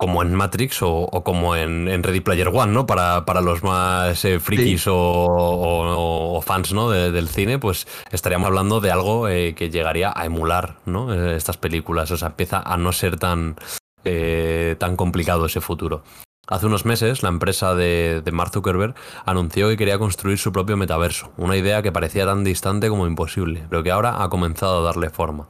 Como 0.02 0.22
en 0.24 0.34
Matrix 0.34 0.82
o, 0.82 0.90
o 1.12 1.24
como 1.26 1.58
en, 1.58 1.90
en 1.90 2.04
Ready 2.04 2.22
Player 2.22 2.48
One, 2.48 2.72
¿no? 2.72 2.86
Para, 2.88 3.26
para 3.26 3.42
los 3.42 3.64
más 3.64 4.24
eh, 4.24 4.40
frikis 4.40 4.88
o, 4.88 4.96
o- 4.96 6.38
o 6.38 6.42
fans 6.42 6.72
¿no? 6.72 6.90
de- 6.90 7.12
del 7.12 7.28
cine, 7.28 7.60
pues 7.60 7.86
estaríamos 8.10 8.48
hablando 8.48 8.80
de 8.80 8.92
algo 8.92 9.28
eh, 9.28 9.56
que 9.56 9.70
llegaría 9.70 10.14
a 10.16 10.24
emular 10.24 10.78
¿no? 10.86 11.14
Eh, 11.14 11.36
estas 11.36 11.58
películas. 11.58 12.12
O 12.12 12.18
sea, 12.18 12.30
empieza 12.30 12.60
a 12.62 12.78
no 12.78 12.94
ser 12.94 13.18
tan, 13.20 13.58
eh, 14.06 14.78
tan 14.80 14.96
complicado 14.96 15.46
ese 15.48 15.60
futuro. 15.60 16.04
Hace 16.48 16.68
unos 16.68 16.86
meses, 16.86 17.22
la 17.22 17.28
empresa 17.28 17.76
de, 17.76 18.22
de 18.24 18.32
Mark 18.32 18.52
Zuckerberg 18.54 18.96
anunció 19.26 19.68
que 19.68 19.76
quería 19.76 20.00
construir 20.00 20.38
su 20.38 20.54
propio 20.54 20.78
metaverso, 20.78 21.34
una 21.36 21.58
idea 21.58 21.82
que 21.82 21.92
parecía 21.92 22.26
tan 22.26 22.46
distante 22.46 22.88
como 22.88 23.06
imposible, 23.06 23.66
pero 23.70 23.84
que 23.84 23.92
ahora 23.92 24.24
ha 24.24 24.30
comenzado 24.30 24.80
a 24.80 24.84
darle 24.84 25.10
forma. 25.10 25.50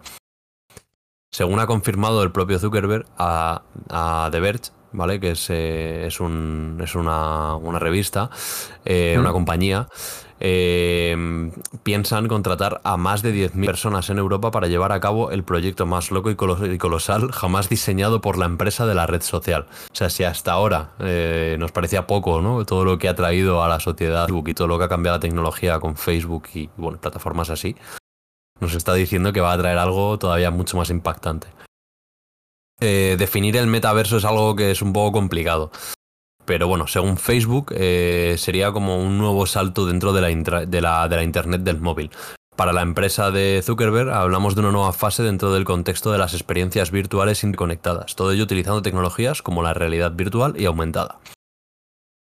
Según 1.31 1.59
ha 1.59 1.67
confirmado 1.67 2.23
el 2.23 2.31
propio 2.31 2.57
Zuckerberg 2.59 3.05
a, 3.17 3.61
a 3.89 4.29
The 4.31 4.39
Verge, 4.39 4.71
¿vale? 4.93 5.19
que 5.19 5.31
es, 5.31 5.47
eh, 5.51 6.07
es, 6.07 6.19
un- 6.19 6.79
es 6.83 6.95
una, 6.95 7.55
una 7.55 7.77
revista, 7.77 8.31
eh, 8.83 9.13
Mm. 9.15 9.21
una 9.21 9.31
compañía, 9.31 9.87
eh, 10.39 11.51
piensan 11.83 12.27
contratar 12.27 12.81
a 12.83 12.97
más 12.97 13.21
de 13.21 13.31
10.000 13.31 13.67
personas 13.67 14.09
en 14.09 14.17
Europa 14.17 14.49
para 14.49 14.65
llevar 14.67 14.91
a 14.91 14.99
cabo 14.99 15.29
el 15.29 15.43
proyecto 15.43 15.85
más 15.85 16.09
loco 16.11 16.31
y 16.31 16.35
colos- 16.35 16.63
y 16.67 16.77
colosal 16.79 17.31
jamás 17.31 17.69
diseñado 17.69 18.21
por 18.21 18.37
la 18.39 18.45
empresa 18.45 18.87
de 18.87 18.95
la 18.95 19.05
red 19.05 19.21
social. 19.21 19.67
O 19.91 19.95
sea, 19.95 20.09
si 20.09 20.23
hasta 20.23 20.53
ahora 20.53 20.91
eh, 20.99 21.57
nos 21.59 21.71
parecía 21.71 22.07
poco, 22.07 22.41
¿no? 22.41 22.65
Todo 22.65 22.85
lo 22.85 22.97
que 22.97 23.07
ha 23.07 23.15
traído 23.15 23.63
a 23.63 23.67
la 23.67 23.79
sociedad 23.79 24.25
Facebook 24.25 24.49
y 24.49 24.53
todo 24.55 24.67
lo 24.67 24.79
que 24.79 24.85
ha 24.85 24.89
cambiado 24.89 25.17
la 25.17 25.21
tecnología 25.21 25.79
con 25.79 25.95
Facebook 25.95 26.47
y 26.55 26.69
bueno, 26.77 26.97
plataformas 26.99 27.49
así, 27.51 27.75
nos 28.59 28.75
está 28.75 28.93
diciendo 28.93 29.33
que 29.33 29.41
va 29.41 29.53
a 29.53 29.57
traer 29.57 29.77
algo 29.77 30.17
todavía 30.19 30.51
mucho 30.51 30.77
más 30.77 30.89
impactante. 30.89 31.47
eh, 32.81 33.15
definir 33.19 33.57
el 33.57 33.67
metaverso 33.67 34.17
es 34.17 34.25
algo 34.25 34.55
que 34.55 34.71
es 34.71 34.81
un 34.81 34.93
poco 34.93 35.11
complicado. 35.11 35.71
Pero 36.45 36.67
bueno, 36.67 36.87
según 36.87 37.17
Facebook, 37.17 37.73
eh, 37.75 38.35
sería 38.37 38.71
como 38.71 38.97
un 38.97 39.17
nuevo 39.17 39.45
salto 39.45 39.85
dentro 39.85 40.13
de 40.13 40.21
la, 40.21 40.67
de 40.67 40.81
la 40.81 41.23
Internet 41.23 41.61
del 41.61 41.79
móvil. 41.79 42.09
Para 42.55 42.73
la 42.73 42.81
empresa 42.81 43.31
de 43.31 43.61
Zuckerberg 43.63 44.09
hablamos 44.09 44.55
de 44.55 44.61
una 44.61 44.71
nueva 44.71 44.91
fase 44.91 45.23
dentro 45.23 45.53
del 45.53 45.63
contexto 45.63 46.11
de 46.11 46.17
las 46.17 46.33
experiencias 46.33 46.91
virtuales 46.91 47.43
interconectadas, 47.43 48.15
todo 48.15 48.33
ello 48.33 48.43
utilizando 48.43 48.81
tecnologías 48.81 49.41
como 49.41 49.63
la 49.63 49.73
realidad 49.73 50.11
virtual 50.11 50.55
y 50.57 50.65
aumentada. 50.65 51.19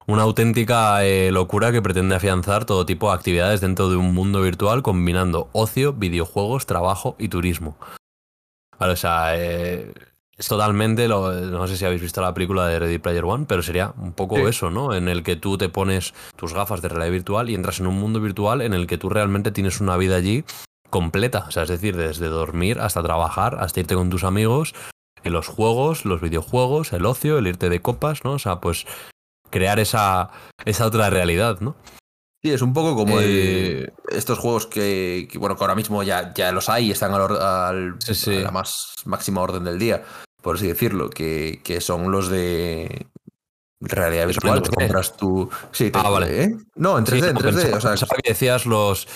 Una 0.08 0.22
auténtica 0.22 1.04
eh, 1.04 1.32
locura 1.32 1.72
que 1.72 1.82
pretende 1.82 2.14
afianzar 2.14 2.64
todo 2.64 2.86
tipo 2.86 3.08
de 3.08 3.16
actividades 3.16 3.60
dentro 3.60 3.90
de 3.90 3.96
un 3.96 4.14
mundo 4.14 4.40
virtual 4.40 4.82
combinando 4.82 5.48
ocio, 5.52 5.92
videojuegos, 5.92 6.64
trabajo 6.64 7.16
y 7.18 7.28
turismo. 7.28 7.76
o 8.78 8.96
sea, 8.96 9.36
eh, 9.36 9.92
es 10.38 10.46
totalmente, 10.46 11.08
no 11.08 11.66
sé 11.66 11.76
si 11.76 11.84
habéis 11.84 12.02
visto 12.02 12.20
la 12.20 12.34
película 12.34 12.68
de 12.68 12.78
Ready 12.78 12.98
Player 12.98 13.24
One, 13.24 13.46
pero 13.48 13.62
sería 13.62 13.94
un 13.96 14.12
poco 14.12 14.36
eso, 14.46 14.70
¿no? 14.70 14.94
En 14.94 15.08
el 15.08 15.24
que 15.24 15.34
tú 15.34 15.58
te 15.58 15.68
pones 15.68 16.14
tus 16.36 16.54
gafas 16.54 16.82
de 16.82 16.88
realidad 16.88 17.10
virtual 17.10 17.50
y 17.50 17.56
entras 17.56 17.80
en 17.80 17.88
un 17.88 17.98
mundo 17.98 18.20
virtual 18.20 18.60
en 18.60 18.74
el 18.74 18.86
que 18.86 18.98
tú 18.98 19.08
realmente 19.08 19.50
tienes 19.50 19.80
una 19.80 19.96
vida 19.96 20.14
allí 20.14 20.44
completa. 20.88 21.46
O 21.48 21.50
sea, 21.50 21.64
es 21.64 21.68
decir, 21.68 21.96
desde 21.96 22.28
dormir 22.28 22.78
hasta 22.78 23.02
trabajar, 23.02 23.56
hasta 23.58 23.80
irte 23.80 23.96
con 23.96 24.10
tus 24.10 24.22
amigos, 24.22 24.72
en 25.24 25.32
los 25.32 25.48
juegos, 25.48 26.04
los 26.04 26.20
videojuegos, 26.20 26.92
el 26.92 27.06
ocio, 27.06 27.38
el 27.38 27.48
irte 27.48 27.68
de 27.68 27.82
copas, 27.82 28.22
¿no? 28.24 28.32
O 28.32 28.38
sea, 28.38 28.60
pues 28.60 28.86
crear 29.50 29.78
esa, 29.78 30.30
esa 30.64 30.86
otra 30.86 31.10
realidad, 31.10 31.60
¿no? 31.60 31.76
Sí, 32.42 32.52
es 32.52 32.62
un 32.62 32.72
poco 32.72 32.94
como 32.94 33.18
eh, 33.20 33.92
estos 34.10 34.38
juegos 34.38 34.66
que, 34.66 35.28
bueno, 35.38 35.56
que 35.56 35.64
ahora 35.64 35.74
mismo 35.74 36.02
ya, 36.02 36.32
ya 36.34 36.52
los 36.52 36.68
hay 36.68 36.86
y 36.86 36.90
están 36.90 37.12
al, 37.12 37.36
a 37.40 37.72
la 37.72 38.50
más 38.50 38.94
máxima 39.04 39.40
orden 39.40 39.64
del 39.64 39.78
día, 39.78 40.04
por 40.42 40.56
así 40.56 40.68
decirlo, 40.68 41.10
que, 41.10 41.60
que 41.64 41.80
son 41.80 42.10
los 42.12 42.28
de 42.28 43.06
realidad 43.80 44.26
virtual. 44.26 44.62
Te 44.62 44.70
compras 44.70 45.16
tu. 45.16 45.50
Sí, 45.72 45.90
ah, 45.94 46.10
vale. 46.10 46.42
¿eh? 46.42 46.56
No, 46.74 46.98
en 46.98 47.04
3D, 47.04 47.30
en 47.30 47.36
3D. 47.36 47.74
o 47.74 47.80
sea, 47.80 48.08
que 48.22 48.30
decías 48.30 48.66
los 48.66 49.08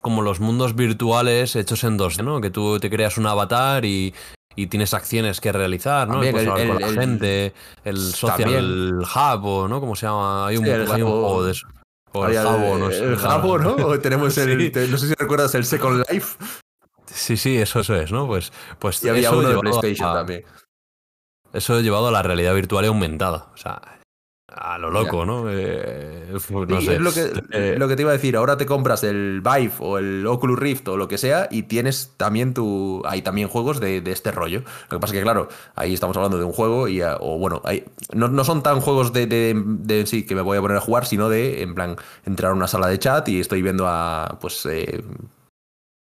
como 0.00 0.20
los 0.20 0.38
mundos 0.38 0.76
virtuales 0.76 1.56
hechos 1.56 1.82
en 1.84 1.98
2D, 1.98 2.22
¿no? 2.22 2.40
Que 2.40 2.50
tú 2.50 2.78
te 2.78 2.90
creas 2.90 3.16
un 3.16 3.26
avatar 3.26 3.86
y, 3.86 4.12
y 4.56 4.66
tienes 4.68 4.94
acciones 4.94 5.40
que 5.40 5.52
realizar, 5.52 6.06
¿no? 6.08 6.14
También, 6.14 6.36
el, 6.36 6.48
con 6.48 6.80
la 6.80 6.88
gente, 6.88 7.54
el 7.84 7.98
social 7.98 9.00
hub, 9.00 9.44
o 9.44 9.68
¿no? 9.68 9.80
¿Cómo 9.80 9.96
se 9.96 10.06
llama? 10.06 10.46
Hay 10.46 10.56
un, 10.56 10.64
hay 10.64 11.02
un 11.02 11.10
juego 11.10 11.44
de 11.44 11.52
eso. 11.52 11.66
O 12.12 12.26
el 12.26 12.34
Jabo, 12.34 12.78
no 12.78 12.90
sé. 12.90 13.02
El 13.02 13.16
Jabo, 13.16 13.58
¿no? 13.58 13.74
O 13.74 13.98
tenemos 13.98 14.38
el. 14.38 14.90
no 14.90 14.98
sé 14.98 15.08
si 15.08 15.14
recuerdas 15.14 15.54
el 15.54 15.64
Second 15.64 16.04
Life. 16.08 16.36
Sí, 17.06 17.36
sí, 17.36 17.56
eso, 17.58 17.80
eso 17.80 17.94
es, 17.96 18.10
¿no? 18.12 18.26
Pues, 18.26 18.52
pues 18.78 19.02
y 19.04 19.08
había 19.08 19.30
uno 19.30 19.48
de 19.48 19.58
PlayStation 19.58 20.14
también. 20.14 20.44
Eso 21.52 21.80
llevado 21.80 22.08
a 22.08 22.10
la 22.10 22.22
realidad 22.22 22.54
virtual 22.54 22.84
y 22.84 22.88
aumentada. 22.88 23.50
O 23.54 23.56
sea, 23.56 23.80
a 24.56 24.78
lo 24.78 24.90
loco, 24.90 25.26
¿no? 25.26 25.50
Eh, 25.50 26.28
no 26.30 26.80
sé. 26.80 26.94
Es 26.94 27.00
lo 27.00 27.12
que, 27.12 27.32
eh, 27.50 27.74
lo 27.76 27.88
que 27.88 27.96
te 27.96 28.02
iba 28.02 28.10
a 28.10 28.14
decir. 28.14 28.36
Ahora 28.36 28.56
te 28.56 28.66
compras 28.66 29.02
el 29.02 29.40
Vive 29.40 29.72
o 29.80 29.98
el 29.98 30.24
Oculus 30.26 30.58
Rift 30.58 30.86
o 30.88 30.96
lo 30.96 31.08
que 31.08 31.18
sea 31.18 31.48
y 31.50 31.64
tienes 31.64 32.12
también 32.16 32.54
tu. 32.54 33.02
Hay 33.04 33.22
también 33.22 33.48
juegos 33.48 33.80
de, 33.80 34.02
este 34.06 34.30
rollo. 34.30 34.62
Lo 34.90 34.96
que 34.96 35.00
pasa 35.00 35.12
es 35.12 35.18
que, 35.18 35.22
claro, 35.22 35.48
ahí 35.74 35.92
estamos 35.92 36.16
hablando 36.16 36.38
de 36.38 36.44
un 36.44 36.52
juego 36.52 36.86
y. 36.86 37.02
O 37.02 37.38
bueno, 37.38 37.62
hay, 37.64 37.84
no, 38.12 38.44
son 38.44 38.62
tan 38.62 38.80
juegos 38.80 39.12
de, 39.12 39.26
de, 39.26 40.06
sí 40.06 40.24
que 40.24 40.34
me 40.36 40.42
voy 40.42 40.58
a 40.58 40.60
poner 40.60 40.76
a 40.76 40.80
jugar, 40.80 41.04
sino 41.06 41.28
de, 41.28 41.62
en 41.62 41.74
plan, 41.74 41.96
entrar 42.24 42.52
a 42.52 42.54
una 42.54 42.68
sala 42.68 42.86
de 42.86 42.98
chat 42.98 43.28
y 43.28 43.40
estoy 43.40 43.60
viendo 43.60 43.88
a, 43.88 44.38
pues, 44.40 44.64
eh, 44.66 45.02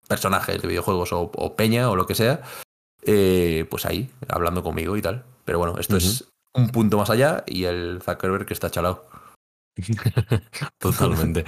personajes 0.09 0.61
de 0.61 0.69
videojuegos 0.69 1.11
o, 1.13 1.57
peña 1.57 1.89
o 1.91 1.97
lo 1.97 2.07
que 2.07 2.15
sea. 2.15 2.43
pues 3.03 3.87
ahí, 3.87 4.11
hablando 4.29 4.63
conmigo 4.63 4.97
y 4.97 5.03
tal. 5.03 5.25
Pero 5.45 5.59
bueno, 5.59 5.79
esto 5.79 5.97
es 5.97 6.32
un 6.55 6.69
punto 6.71 6.99
más 6.99 7.11
allá 7.11 7.45
y 7.47 7.65
el 7.65 8.01
Zuckerberg 8.03 8.47
que 8.47 8.55
está 8.55 8.71
chalado. 8.71 9.07
Totalmente. 10.79 11.45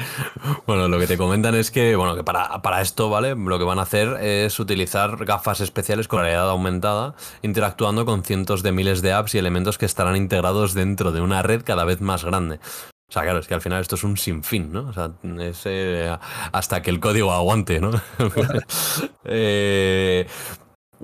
Bueno, 0.66 0.88
lo 0.88 0.98
que 0.98 1.07
te 1.07 1.18
comentan 1.18 1.55
es 1.55 1.70
que, 1.70 1.94
bueno, 1.94 2.16
que 2.16 2.24
para, 2.24 2.62
para, 2.62 2.80
esto, 2.80 3.11
¿vale? 3.11 3.34
Lo 3.34 3.59
que 3.59 3.64
van 3.64 3.78
a 3.78 3.82
hacer 3.82 4.16
es 4.22 4.59
utilizar 4.59 5.24
gafas 5.26 5.61
especiales 5.61 6.09
con 6.09 6.20
realidad 6.20 6.48
aumentada, 6.48 7.14
interactuando 7.42 8.07
con 8.07 8.24
cientos 8.24 8.62
de 8.62 8.72
miles 8.72 9.02
de 9.02 9.12
apps 9.12 9.34
y 9.34 9.38
elementos 9.38 9.76
que 9.76 9.86
estarán 9.86 10.16
integrados 10.16 10.72
dentro 10.72 11.12
de 11.12 11.20
una 11.20 11.42
red 11.42 11.62
cada 11.64 11.84
vez 11.84 12.00
más 12.00 12.24
grande. 12.24 12.61
O 13.09 13.12
sea, 13.12 13.22
claro, 13.22 13.38
es 13.40 13.46
que 13.46 13.55
al 13.55 13.61
final 13.61 13.82
esto 13.82 13.96
es 13.96 14.05
un 14.05 14.16
sinfín, 14.16 14.72
¿no? 14.72 14.88
O 14.88 14.92
sea, 14.92 15.12
es 15.40 15.62
eh, 15.66 16.16
hasta 16.52 16.82
que 16.82 16.90
el 16.90 17.00
código 17.00 17.32
aguante, 17.32 17.78
¿no? 17.78 17.90
eh, 19.24 20.26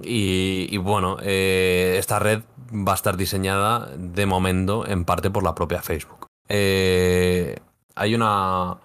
y, 0.05 0.77
bueno, 0.79 1.17
eh, 1.23 1.97
esta 1.99 2.19
red 2.19 2.43
va 2.73 2.93
a 2.93 2.95
estar 2.95 3.17
diseñada 3.17 3.91
de 3.97 4.27
momento 4.27 4.87
en 4.87 5.05
parte 5.05 5.31
por 5.31 5.43
la 5.43 5.55
propia 5.55 5.83
Facebook. 5.83 6.27
Eh, 6.49 7.57
hay 7.95 8.15
una, 8.15 8.79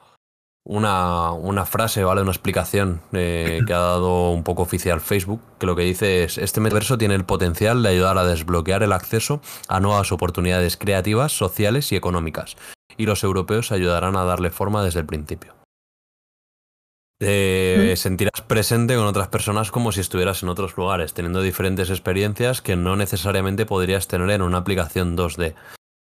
una, 0.64 1.32
una, 1.32 1.66
frase, 1.66 2.04
¿vale? 2.04 2.22
Una 2.22 2.32
explicación 2.32 3.02
eh, 3.14 3.62
que 3.66 3.74
ha 3.74 3.80
dado 3.80 4.32
un 4.32 4.44
poco 4.44 4.64
oficial 4.64 5.02
Facebook, 5.02 5.42
que 5.60 5.66
lo 5.66 5.76
que 5.76 5.84
dice 5.84 6.24
es, 6.24 6.38
este 6.38 6.62
metaverso 6.62 6.98
tiene 6.98 7.16
el 7.16 7.26
potencial 7.26 7.82
de 7.82 7.90
ayudar 7.90 8.18
a 8.18 8.26
desbloquear 8.26 8.84
el 8.84 8.94
acceso 8.94 9.42
a 9.68 9.80
nuevas 9.80 10.12
oportunidades 10.12 10.78
creativas, 10.78 11.32
sociales 11.32 11.92
y 11.92 11.96
económicas, 11.96 12.56
y 12.98 13.06
los 13.06 13.24
europeos 13.24 13.72
ayudarán 13.72 14.16
a 14.16 14.26
darle 14.26 14.50
forma 14.52 14.84
desde 14.84 15.00
el 15.00 15.06
principio. 15.06 15.55
Te 17.18 17.96
sentirás 17.96 18.42
presente 18.42 18.96
con 18.96 19.06
otras 19.06 19.30
personas 19.30 19.72
como 19.72 19.94
si 19.94 20.02
estuvieras 20.02 20.44
en 20.44 20.50
otros 20.50 20.76
lugares, 20.76 21.14
teniendo 21.14 21.42
diferentes 21.42 21.90
experiencias 21.90 22.62
que 22.62 22.76
no 22.76 22.98
necesariamente 22.98 23.66
podrías 23.66 24.08
tener 24.08 24.30
en 24.32 24.42
una 24.42 24.58
aplicación 24.58 25.16
2D. 25.16 25.56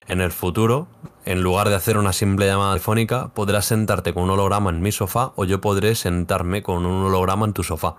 En 0.07 0.20
el 0.20 0.32
futuro, 0.32 0.88
en 1.24 1.41
lugar 1.41 1.70
de 1.70 1.76
hacer 1.76 1.97
una 1.97 2.11
simple 2.11 2.47
llamada 2.47 2.74
telefónica, 2.74 3.30
podrás 3.30 3.66
sentarte 3.66 4.13
con 4.13 4.24
un 4.24 4.32
holograma 4.32 4.70
en 4.70 4.82
mi 4.82 4.91
sofá 4.91 5.32
o 5.38 5.45
yo 5.45 5.61
podré 5.61 5.95
sentarme 5.95 6.61
con 6.61 6.86
un 6.86 7.05
holograma 7.05 7.45
en 7.45 7.53
tu 7.53 7.63
sofá. 7.63 7.95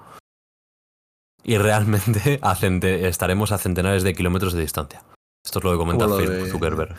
Y 1.43 1.57
realmente 1.57 2.39
estaremos 3.09 3.51
a 3.51 3.59
centenares 3.59 4.03
de 4.03 4.15
kilómetros 4.15 4.53
de 4.53 4.61
distancia. 4.61 5.03
Esto 5.43 5.61
es 5.61 5.65
lo 5.65 5.73
que 5.73 5.79
comenta 5.79 6.07
Facebook 6.07 6.49
Zuckerberg. 6.49 6.95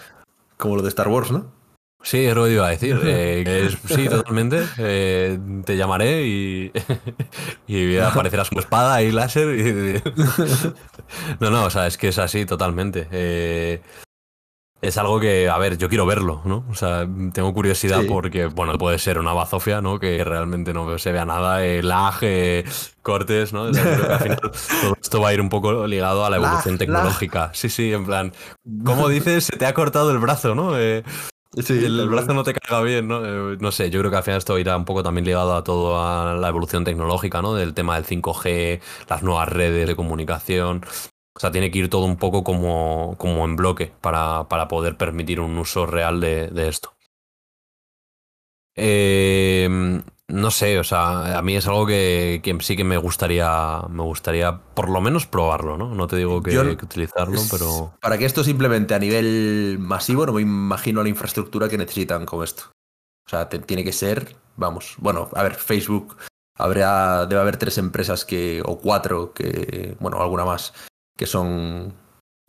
Como 0.57 0.77
lo 0.77 0.81
de 0.81 0.89
Star 0.89 1.09
Wars, 1.09 1.31
¿no? 1.31 1.56
Sí, 2.03 2.25
es 2.25 2.35
lo 2.35 2.45
que 2.45 2.53
iba 2.53 2.67
a 2.67 2.69
decir. 2.69 2.99
Eh, 3.03 3.75
sí, 3.85 4.07
totalmente. 4.07 4.63
Eh, 4.77 5.37
te 5.65 5.75
llamaré 5.75 6.25
y, 6.25 6.71
y 7.67 7.97
aparecerás 7.97 8.49
con 8.49 8.59
espada 8.59 9.01
y 9.01 9.11
láser. 9.11 9.49
Y... 9.59 10.01
no, 11.39 11.49
no, 11.49 11.65
o 11.65 11.69
sea, 11.69 11.87
es 11.87 11.97
que 11.97 12.09
es 12.09 12.19
así 12.19 12.45
totalmente. 12.45 13.07
Eh, 13.11 13.81
es 14.79 14.97
algo 14.97 15.19
que, 15.19 15.49
a 15.49 15.57
ver, 15.57 15.77
yo 15.79 15.89
quiero 15.89 16.05
verlo, 16.05 16.41
¿no? 16.45 16.63
O 16.69 16.75
sea, 16.75 17.07
tengo 17.33 17.51
curiosidad 17.51 18.03
porque, 18.07 18.45
bueno, 18.45 18.77
puede 18.77 18.99
ser 18.99 19.17
una 19.17 19.33
bazofia, 19.33 19.81
¿no? 19.81 19.99
Que 19.99 20.23
realmente 20.23 20.71
no 20.71 20.99
se 20.99 21.11
vea 21.11 21.25
nada, 21.25 21.59
lag, 21.81 22.19
cortes, 23.01 23.53
¿no? 23.53 23.63
al 23.63 23.75
final 23.75 24.39
todo 24.81 24.97
esto 25.01 25.19
va 25.19 25.29
a 25.29 25.33
ir 25.33 25.41
un 25.41 25.49
poco 25.49 25.87
ligado 25.87 26.23
a 26.23 26.29
la 26.29 26.37
evolución 26.37 26.77
tecnológica. 26.77 27.49
Sí, 27.53 27.69
sí, 27.69 27.91
en 27.91 28.05
plan, 28.05 28.33
¿cómo 28.85 29.09
dices? 29.09 29.45
Se 29.45 29.57
te 29.57 29.65
ha 29.65 29.73
cortado 29.73 30.11
el 30.11 30.19
brazo, 30.19 30.53
¿no? 30.53 30.73
Sí, 31.53 31.85
el, 31.85 32.09
brazo 32.09 32.33
no 32.33 32.43
te 32.43 32.53
carga 32.53 32.81
bien, 32.81 33.07
¿no? 33.07 33.53
Eh, 33.53 33.57
no 33.59 33.71
sé, 33.71 33.89
yo 33.89 33.99
creo 33.99 34.11
que 34.11 34.17
al 34.17 34.23
final 34.23 34.37
esto 34.37 34.59
irá 34.59 34.75
un 34.77 34.85
poco 34.85 35.01
también 35.01 35.25
ligado 35.25 35.55
a 35.55 35.63
todo 35.63 35.99
a 36.01 36.35
la 36.35 36.49
evolución 36.49 36.83
tecnológica, 36.83 37.41
¿no? 37.41 37.53
Del 37.55 37.73
tema 37.73 37.95
del 37.95 38.05
5G, 38.05 38.81
las 39.09 39.23
nuevas 39.23 39.49
redes 39.49 39.87
de 39.87 39.95
comunicación. 39.95 40.83
O 41.35 41.39
sea, 41.39 41.51
tiene 41.51 41.71
que 41.71 41.79
ir 41.79 41.89
todo 41.89 42.05
un 42.05 42.17
poco 42.17 42.43
como, 42.43 43.15
como 43.17 43.45
en 43.45 43.55
bloque 43.55 43.91
para, 44.01 44.47
para 44.49 44.67
poder 44.67 44.97
permitir 44.97 45.39
un 45.39 45.57
uso 45.57 45.85
real 45.85 46.19
de, 46.19 46.47
de 46.49 46.67
esto. 46.67 46.93
Eh, 48.75 50.01
no 50.29 50.51
sé, 50.51 50.77
o 50.77 50.83
sea, 50.83 51.37
a 51.37 51.41
mí 51.41 51.55
es 51.55 51.67
algo 51.67 51.85
que, 51.85 52.41
sí 52.59 52.75
que 52.75 52.83
me 52.83 52.97
gustaría, 52.97 53.81
me 53.89 54.03
gustaría 54.03 54.57
por 54.57 54.89
lo 54.89 54.99
menos 54.99 55.25
probarlo, 55.25 55.77
¿no? 55.77 55.95
No 55.95 56.07
te 56.07 56.17
digo 56.17 56.43
que, 56.43 56.51
que 56.51 56.85
utilizarlo, 56.85 57.41
pero... 57.49 57.93
Para 58.01 58.17
que 58.17 58.25
esto 58.25 58.43
simplemente 58.43 58.93
a 58.93 58.99
nivel 58.99 59.77
masivo, 59.79 60.25
no 60.25 60.33
me 60.33 60.41
imagino 60.41 61.01
la 61.01 61.09
infraestructura 61.09 61.69
que 61.69 61.77
necesitan 61.77 62.25
con 62.25 62.43
esto. 62.43 62.63
O 63.25 63.29
sea, 63.29 63.47
tiene 63.47 63.85
que 63.85 63.93
ser, 63.93 64.35
vamos, 64.57 64.95
bueno, 64.97 65.29
a 65.33 65.43
ver, 65.43 65.55
Facebook, 65.55 66.17
habrá, 66.57 67.25
debe 67.25 67.41
haber 67.41 67.57
tres 67.57 67.77
empresas 67.77 68.25
que, 68.25 68.61
o 68.65 68.79
cuatro, 68.79 69.33
que, 69.33 69.95
bueno, 69.99 70.21
alguna 70.21 70.43
más, 70.43 70.73
que 71.17 71.25
son 71.25 71.93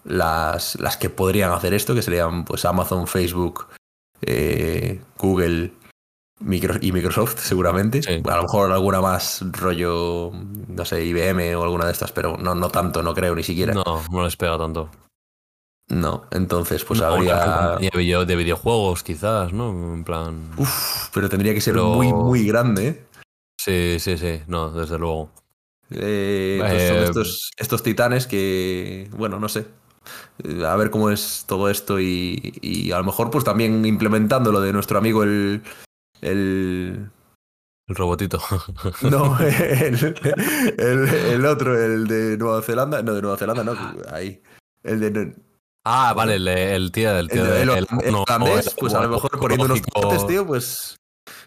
las, 0.02 0.80
las 0.80 0.96
que 0.96 1.10
podrían 1.10 1.52
hacer 1.52 1.74
esto, 1.74 1.94
que 1.94 2.02
serían 2.02 2.44
pues 2.44 2.64
Amazon, 2.64 3.06
Facebook, 3.06 3.68
eh, 4.20 5.00
Google 5.16 5.72
y 6.40 6.92
Microsoft, 6.92 7.40
seguramente. 7.40 8.00
A 8.24 8.36
lo 8.36 8.42
mejor 8.42 8.72
alguna 8.72 9.00
más 9.00 9.44
rollo, 9.52 10.32
no 10.68 10.84
sé, 10.84 11.04
IBM 11.04 11.56
o 11.56 11.62
alguna 11.62 11.86
de 11.86 11.92
estas, 11.92 12.12
pero 12.12 12.36
no, 12.36 12.54
no 12.54 12.68
tanto, 12.68 13.02
no 13.02 13.14
creo 13.14 13.34
ni 13.34 13.42
siquiera. 13.42 13.74
No, 13.74 14.02
no 14.10 14.24
les 14.24 14.36
pega 14.36 14.56
tanto. 14.58 14.90
No, 15.88 16.26
entonces 16.30 16.84
pues 16.84 17.00
habría. 17.00 17.78
De 17.78 18.36
videojuegos, 18.36 19.02
quizás, 19.02 19.52
¿no? 19.52 19.70
En 19.94 20.04
plan. 20.04 20.50
Uf, 20.58 21.08
pero 21.14 21.28
tendría 21.28 21.54
que 21.54 21.60
ser 21.60 21.74
muy, 21.74 22.12
muy 22.12 22.46
grande, 22.46 22.88
¿eh? 22.88 23.04
Sí, 23.58 23.96
sí, 23.98 24.18
sí, 24.18 24.42
no, 24.46 24.70
desde 24.70 24.98
luego. 24.98 25.30
Eh, 25.90 26.58
pues 26.60 26.88
son 26.88 26.96
eh, 26.98 27.04
estos, 27.04 27.50
estos 27.56 27.82
titanes 27.82 28.26
que, 28.26 29.08
bueno, 29.16 29.38
no 29.38 29.48
sé. 29.48 29.66
eh, 30.44 30.64
a 30.64 30.76
ver 30.76 30.90
cómo 30.90 31.10
es 31.10 31.44
todo 31.46 31.70
esto 31.70 31.98
y, 31.98 32.90
a 32.94 32.98
lo 32.98 33.04
mejor 33.04 33.30
pues 33.30 33.44
también 33.44 33.84
implementando 33.86 34.52
lo 34.52 34.60
de 34.60 34.72
nuestro 34.72 34.98
amigo 34.98 35.22
el... 35.22 35.62
El, 36.20 37.10
el 37.88 37.94
robotito. 37.94 38.40
No, 39.02 39.38
el, 40.78 41.46
otro, 41.46 41.82
el 41.82 42.06
de 42.06 42.36
Nueva 42.36 42.62
Zelanda. 42.62 43.02
No, 43.02 43.14
de 43.14 43.22
Nueva 43.22 43.36
Zelanda, 43.38 43.64
no, 43.64 43.74
ahí. 44.12 44.42
El 44.82 45.00
de... 45.00 45.34
Ah, 45.84 46.12
vale, 46.14 46.34
el, 46.74 46.92
tío 46.92 47.14
del 47.14 47.28
tío. 47.28 47.44
El, 47.46 47.70
el, 47.70 47.86
pues 48.78 48.94
a 48.94 49.02
lo 49.02 49.08
mejor 49.08 49.30
poniendo 49.38 49.64
unos 49.64 50.26
tío, 50.26 50.46
pues... 50.46 50.96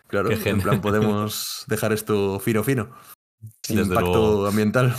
Claro, 0.07 0.31
en 0.31 0.61
plan 0.61 0.81
podemos 0.81 1.63
dejar 1.67 1.93
esto 1.93 2.39
fino, 2.39 2.63
fino. 2.63 2.89
Sin 3.63 3.79
impacto 3.79 4.47
ambiental. 4.47 4.95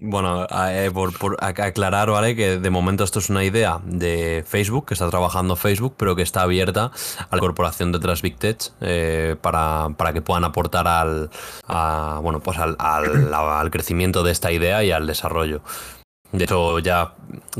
Bueno, 0.00 0.46
eh, 0.68 0.92
por, 0.92 1.36
aclarar, 1.40 2.10
¿vale? 2.10 2.36
Que 2.36 2.58
de 2.60 2.70
momento 2.70 3.02
esto 3.02 3.18
es 3.18 3.30
una 3.30 3.42
idea 3.42 3.80
de 3.84 4.44
Facebook, 4.46 4.86
que 4.86 4.94
está 4.94 5.10
trabajando 5.10 5.56
Facebook, 5.56 5.94
pero 5.96 6.14
que 6.14 6.22
está 6.22 6.42
abierta 6.42 6.92
a 7.28 7.34
la 7.34 7.40
corporación 7.40 7.90
detrás 7.90 8.22
Big 8.22 8.36
eh, 8.80 9.34
para, 9.40 9.92
que 10.12 10.22
puedan 10.22 10.44
aportar 10.44 10.86
al, 10.86 11.30
bueno, 12.22 12.38
pues 12.38 12.58
al, 12.58 12.76
al, 12.78 13.70
crecimiento 13.72 14.22
de 14.22 14.30
esta 14.30 14.52
idea 14.52 14.84
y 14.84 14.92
al 14.92 15.08
desarrollo. 15.08 15.62
De 16.30 16.44
hecho, 16.44 16.78
ya 16.78 17.14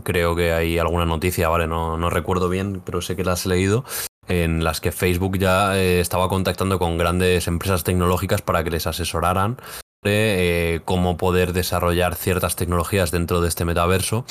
creo 0.05 0.36
que 0.36 0.53
hay 0.53 0.78
alguna 0.78 1.07
noticia, 1.07 1.49
¿vale? 1.49 1.66
No, 1.66 1.97
no 1.97 2.09
recuerdo 2.09 2.49
bien, 2.49 2.82
pero 2.84 3.03
sé 3.03 3.16
que 3.16 3.24
la 3.24 3.32
has 3.32 3.47
leído, 3.47 3.84
en 4.28 4.62
las 4.62 4.80
que 4.80 4.93
Facebook 4.93 5.39
ya 5.39 5.76
eh, 5.76 5.99
estaba 5.99 6.28
contactando 6.28 6.78
con 6.78 6.99
grandes 6.99 7.49
empresas 7.49 7.82
tecnológicas 7.82 8.43
para 8.43 8.62
que 8.62 8.70
les 8.70 8.86
asesoraran 8.86 9.57
eh, 10.05 10.80
cómo 10.84 11.16
poder 11.16 11.53
desarrollar 11.53 12.14
ciertas 12.14 12.55
tecnologías 12.55 13.11
dentro 13.11 13.40
de 13.40 13.49
este 13.49 13.64
metaverso 13.64 14.24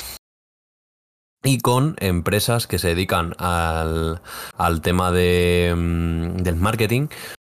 y 1.44 1.58
con 1.58 1.94
empresas 2.00 2.66
que 2.66 2.78
se 2.78 2.88
dedican 2.88 3.34
al, 3.38 4.20
tema 4.82 5.12
de, 5.12 5.74
mm, 5.76 6.36
del 6.38 6.56
marketing 6.56 7.08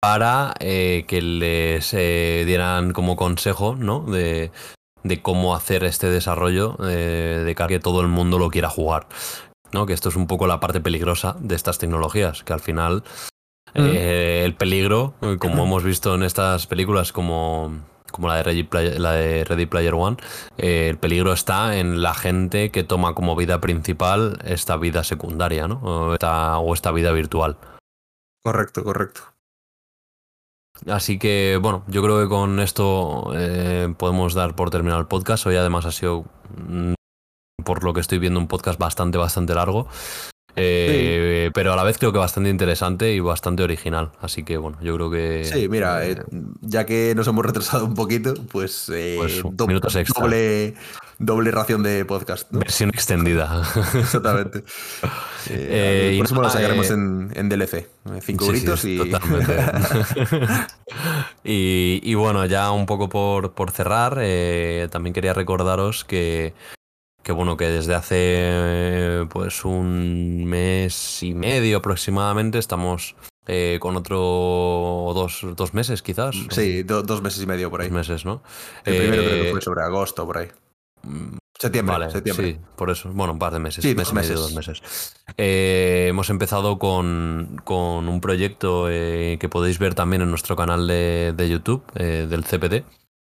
para 0.02 0.54
eh, 0.58 1.04
que 1.06 1.22
les 1.22 1.94
eh, 1.94 2.42
dieran 2.46 2.92
como 2.92 3.14
consejo 3.14 3.76
¿no? 3.76 4.00
de, 4.00 4.50
cómo 5.22 5.54
hacer 5.54 5.84
este 5.84 6.10
desarrollo 6.10 6.72
de 6.78 7.54
que 7.68 7.78
todo 7.78 8.00
el 8.00 8.08
mundo 8.08 8.38
lo 8.38 8.50
quiera 8.50 8.70
jugar. 8.70 9.06
¿no? 9.72 9.86
Que 9.86 9.92
esto 9.92 10.08
es 10.08 10.16
un 10.16 10.26
poco 10.26 10.48
la 10.48 10.58
parte 10.58 10.80
peligrosa 10.80 11.36
de 11.38 11.54
estas 11.54 11.78
tecnologías, 11.78 12.42
que 12.42 12.52
al 12.52 12.60
final 12.60 13.04
el 13.72 14.54
peligro, 14.56 15.14
como 15.38 15.62
hemos 15.64 15.84
visto 15.84 16.14
en 16.14 16.24
estas 16.24 16.66
películas 16.66 17.12
como 17.12 17.88
como 18.10 18.28
la 18.28 18.36
de 18.36 18.42
Ready 18.42 18.62
Player, 18.64 19.00
la 19.00 19.12
de 19.12 19.44
Ready 19.44 19.66
Player 19.66 19.94
One, 19.94 20.16
eh, 20.58 20.88
el 20.88 20.98
peligro 20.98 21.32
está 21.32 21.76
en 21.76 22.02
la 22.02 22.14
gente 22.14 22.70
que 22.70 22.84
toma 22.84 23.14
como 23.14 23.36
vida 23.36 23.60
principal 23.60 24.38
esta 24.44 24.76
vida 24.76 25.04
secundaria, 25.04 25.68
¿no? 25.68 25.80
O 25.82 26.14
esta, 26.74 26.92
vida 26.92 27.12
virtual. 27.12 27.56
Correcto, 28.42 28.84
correcto. 28.84 29.20
Así 30.86 31.18
que, 31.18 31.58
bueno, 31.60 31.84
yo 31.88 32.02
creo 32.02 32.22
que 32.22 32.28
con 32.28 32.58
esto 32.58 33.32
eh, 33.34 33.92
podemos 33.98 34.34
dar 34.34 34.56
por 34.56 34.70
terminado 34.70 35.00
el 35.00 35.06
podcast. 35.06 35.46
Hoy 35.46 35.56
además 35.56 35.84
ha 35.84 35.92
sido, 35.92 36.24
mm, 36.56 36.94
por 37.64 37.84
lo 37.84 37.92
que 37.92 38.00
estoy 38.00 38.18
viendo, 38.18 38.40
un 38.40 38.48
podcast 38.48 38.78
bastante, 38.78 39.18
bastante 39.18 39.54
largo. 39.54 39.88
Eh, 40.56 41.50
pero 41.54 41.72
a 41.72 41.76
la 41.76 41.84
vez 41.84 41.98
creo 41.98 42.12
que 42.12 42.18
bastante 42.18 42.50
interesante 42.50 43.12
y 43.12 43.20
bastante 43.20 43.62
original. 43.62 44.10
Así 44.20 44.42
que 44.42 44.56
bueno, 44.56 44.78
yo 44.82 44.94
creo 44.94 45.10
que. 45.10 45.44
Sí, 45.44 45.68
mira, 45.68 46.06
eh, 46.06 46.22
ya 46.60 46.86
que 46.86 47.14
nos 47.14 47.26
hemos 47.28 47.44
retrasado 47.44 47.84
un 47.84 47.94
poquito, 47.94 48.34
pues, 48.50 48.90
eh, 48.94 49.16
pues 49.18 49.42
doble, 49.52 50.74
doble 51.18 51.50
ración 51.50 51.82
de 51.82 52.04
podcast. 52.04 52.48
Versión 52.50 52.90
extendida. 52.90 53.62
Exactamente. 53.94 54.64
Eh, 55.48 56.16
por 56.18 56.26
eso 56.26 56.42
lo 56.42 56.50
sacaremos 56.50 56.90
en, 56.90 57.32
en, 57.34 57.48
DLC. 57.48 57.88
Cinco 58.20 58.46
gritos 58.48 58.84
y. 58.84 58.98
Totalmente. 58.98 59.56
y, 61.44 62.00
y, 62.04 62.14
bueno, 62.14 62.44
ya 62.44 62.70
un 62.70 62.84
poco 62.84 63.08
por, 63.08 63.52
por 63.52 63.70
cerrar, 63.70 64.20
también 64.90 65.14
quería 65.14 65.32
recordaros 65.32 66.04
que 66.04 66.52
que 67.22 67.32
bueno, 67.32 67.56
que 67.56 67.66
desde 67.66 67.94
hace 67.94 69.26
pues 69.30 69.64
un 69.64 70.44
mes 70.44 71.22
y 71.22 71.34
medio 71.34 71.78
aproximadamente 71.78 72.58
estamos 72.58 73.14
eh, 73.46 73.78
con 73.80 73.96
otro 73.96 75.12
dos, 75.14 75.44
dos 75.56 75.74
meses 75.74 76.02
quizás. 76.02 76.36
Sí, 76.50 76.82
dos 76.82 77.20
meses 77.22 77.42
y 77.42 77.46
medio 77.46 77.70
por 77.70 77.80
ahí. 77.80 77.88
Dos 77.88 77.96
meses, 77.96 78.24
¿no? 78.24 78.42
El 78.84 78.96
primero 78.96 79.22
creo 79.22 79.42
que 79.42 79.48
eh, 79.48 79.52
fue 79.52 79.60
sobre 79.60 79.82
agosto, 79.82 80.24
por 80.26 80.38
ahí. 80.38 80.48
Mm, 81.02 81.36
septiembre, 81.58 81.92
vale, 81.92 82.10
septiembre. 82.10 82.52
Sí, 82.52 82.58
por 82.76 82.90
eso. 82.90 83.10
Bueno, 83.12 83.32
un 83.32 83.38
par 83.38 83.52
de 83.52 83.58
meses. 83.58 83.82
Sí, 83.82 83.94
dos 83.94 84.12
meses. 84.12 84.36
dos 84.36 84.54
meses. 84.54 85.14
Eh, 85.36 86.06
hemos 86.08 86.30
empezado 86.30 86.78
con, 86.78 87.60
con 87.64 88.08
un 88.08 88.20
proyecto 88.20 88.86
que 88.86 89.48
podéis 89.50 89.78
ver 89.78 89.94
también 89.94 90.22
en 90.22 90.30
nuestro 90.30 90.54
canal 90.54 90.86
de, 90.86 91.34
de 91.36 91.48
YouTube, 91.48 91.82
del 91.94 92.44
CPD, 92.44 92.84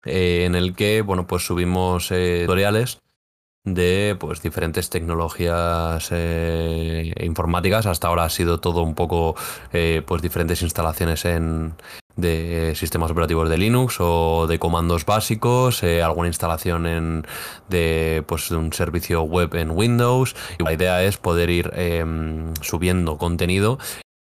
en 0.05 0.55
el 0.55 0.75
que, 0.75 1.01
bueno, 1.01 1.25
pues 1.25 1.45
subimos 1.45 2.09
tutoriales 2.09 3.02
de 3.65 4.17
pues 4.19 4.41
diferentes 4.41 4.89
tecnologías 4.89 6.09
eh, 6.11 7.13
informáticas. 7.21 7.85
Hasta 7.85 8.07
ahora 8.07 8.25
ha 8.25 8.29
sido 8.29 8.59
todo 8.59 8.83
un 8.83 8.95
poco 8.95 9.35
eh, 9.71 10.01
pues 10.05 10.21
diferentes 10.21 10.61
instalaciones 10.61 11.25
en 11.25 11.73
de 12.15 12.73
sistemas 12.75 13.09
operativos 13.09 13.49
de 13.49 13.57
Linux 13.57 13.97
o 13.99 14.45
de 14.47 14.59
comandos 14.59 15.03
básicos, 15.05 15.81
eh, 15.81 16.03
alguna 16.03 16.27
instalación 16.27 16.85
en 16.85 17.25
de 17.69 18.23
pues 18.27 18.49
de 18.49 18.57
un 18.57 18.71
servicio 18.73 19.23
web 19.23 19.55
en 19.55 19.71
Windows. 19.71 20.35
Y 20.59 20.63
la 20.63 20.73
idea 20.73 21.03
es 21.03 21.17
poder 21.17 21.49
ir 21.49 21.71
em, 21.75 22.53
subiendo 22.61 23.17
contenido 23.17 23.79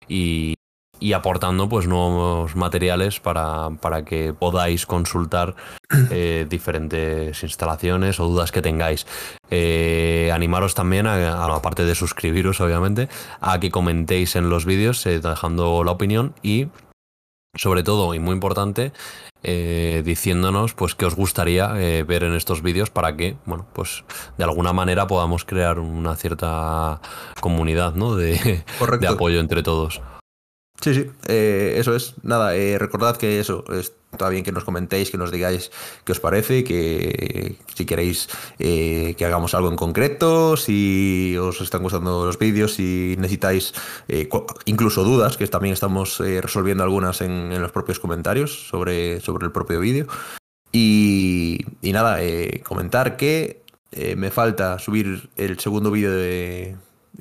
y, 0.09 0.55
y 0.99 1.13
aportando 1.13 1.69
pues 1.69 1.87
nuevos 1.87 2.55
materiales 2.55 3.19
para, 3.19 3.69
para 3.81 4.03
que 4.03 4.33
podáis 4.33 4.85
consultar 4.85 5.55
eh, 6.11 6.45
diferentes 6.49 7.41
instalaciones 7.43 8.19
o 8.19 8.27
dudas 8.27 8.51
que 8.51 8.61
tengáis. 8.61 9.07
Eh, 9.49 10.31
animaros 10.33 10.75
también, 10.75 11.07
a, 11.07 11.45
aparte 11.45 11.85
de 11.85 11.95
suscribiros 11.95 12.61
obviamente, 12.61 13.09
a 13.39 13.59
que 13.59 13.71
comentéis 13.71 14.35
en 14.35 14.49
los 14.49 14.65
vídeos 14.65 15.05
eh, 15.05 15.19
dejando 15.19 15.83
la 15.83 15.91
opinión 15.91 16.33
y 16.43 16.67
sobre 17.55 17.81
todo 17.83 18.13
y 18.13 18.19
muy 18.19 18.33
importante 18.33 18.91
diciéndonos 19.41 20.73
pues 20.73 20.95
qué 20.95 21.05
os 21.05 21.15
gustaría 21.15 21.67
ver 21.67 22.23
en 22.23 22.33
estos 22.33 22.61
vídeos 22.61 22.89
para 22.89 23.15
que 23.15 23.37
bueno 23.45 23.65
pues 23.73 24.03
de 24.37 24.43
alguna 24.43 24.73
manera 24.73 25.07
podamos 25.07 25.45
crear 25.45 25.79
una 25.79 26.17
cierta 26.17 26.99
comunidad 27.39 27.95
¿no? 27.95 28.15
de, 28.15 28.63
de 28.99 29.07
apoyo 29.07 29.39
entre 29.39 29.63
todos. 29.63 30.01
Sí, 30.81 30.93
sí, 30.93 31.11
eh, 31.27 31.75
eso 31.77 31.93
es. 31.93 32.15
Nada, 32.23 32.55
eh, 32.55 32.77
recordad 32.77 33.17
que 33.17 33.41
eso, 33.41 33.65
está 34.13 34.29
bien 34.29 34.45
que 34.45 34.53
nos 34.53 34.63
comentéis, 34.63 35.11
que 35.11 35.17
nos 35.17 35.29
digáis 35.29 35.71
qué 36.05 36.13
os 36.13 36.21
parece, 36.21 36.63
que 36.63 37.57
si 37.73 37.85
queréis 37.85 38.29
eh, 38.59 39.13
que 39.17 39.25
hagamos 39.25 39.53
algo 39.53 39.69
en 39.69 39.75
concreto, 39.75 40.55
si 40.55 41.35
os 41.37 41.59
están 41.59 41.83
gustando 41.83 42.25
los 42.25 42.39
vídeos, 42.39 42.75
si 42.75 43.15
necesitáis 43.17 43.73
incluso 44.65 45.03
dudas, 45.03 45.35
que 45.35 45.47
también 45.47 45.73
estamos 45.73 46.19
resolviendo 46.19 46.83
algunas 46.83 47.19
en, 47.21 47.61
los 47.61 47.71
propios 47.73 47.99
comentarios 47.99 48.69
sobre, 48.69 49.19
sobre 49.19 49.45
el 49.45 49.51
propio 49.51 49.81
vídeo. 49.81 50.07
Y, 50.71 51.65
y, 51.81 51.91
nada, 51.91 52.19
comentar 52.63 53.17
que 53.17 53.63
me 54.15 54.31
falta 54.31 54.79
subir 54.79 55.29
el 55.35 55.59
segundo 55.59 55.91
vídeo 55.91 56.11
de... 56.11 56.77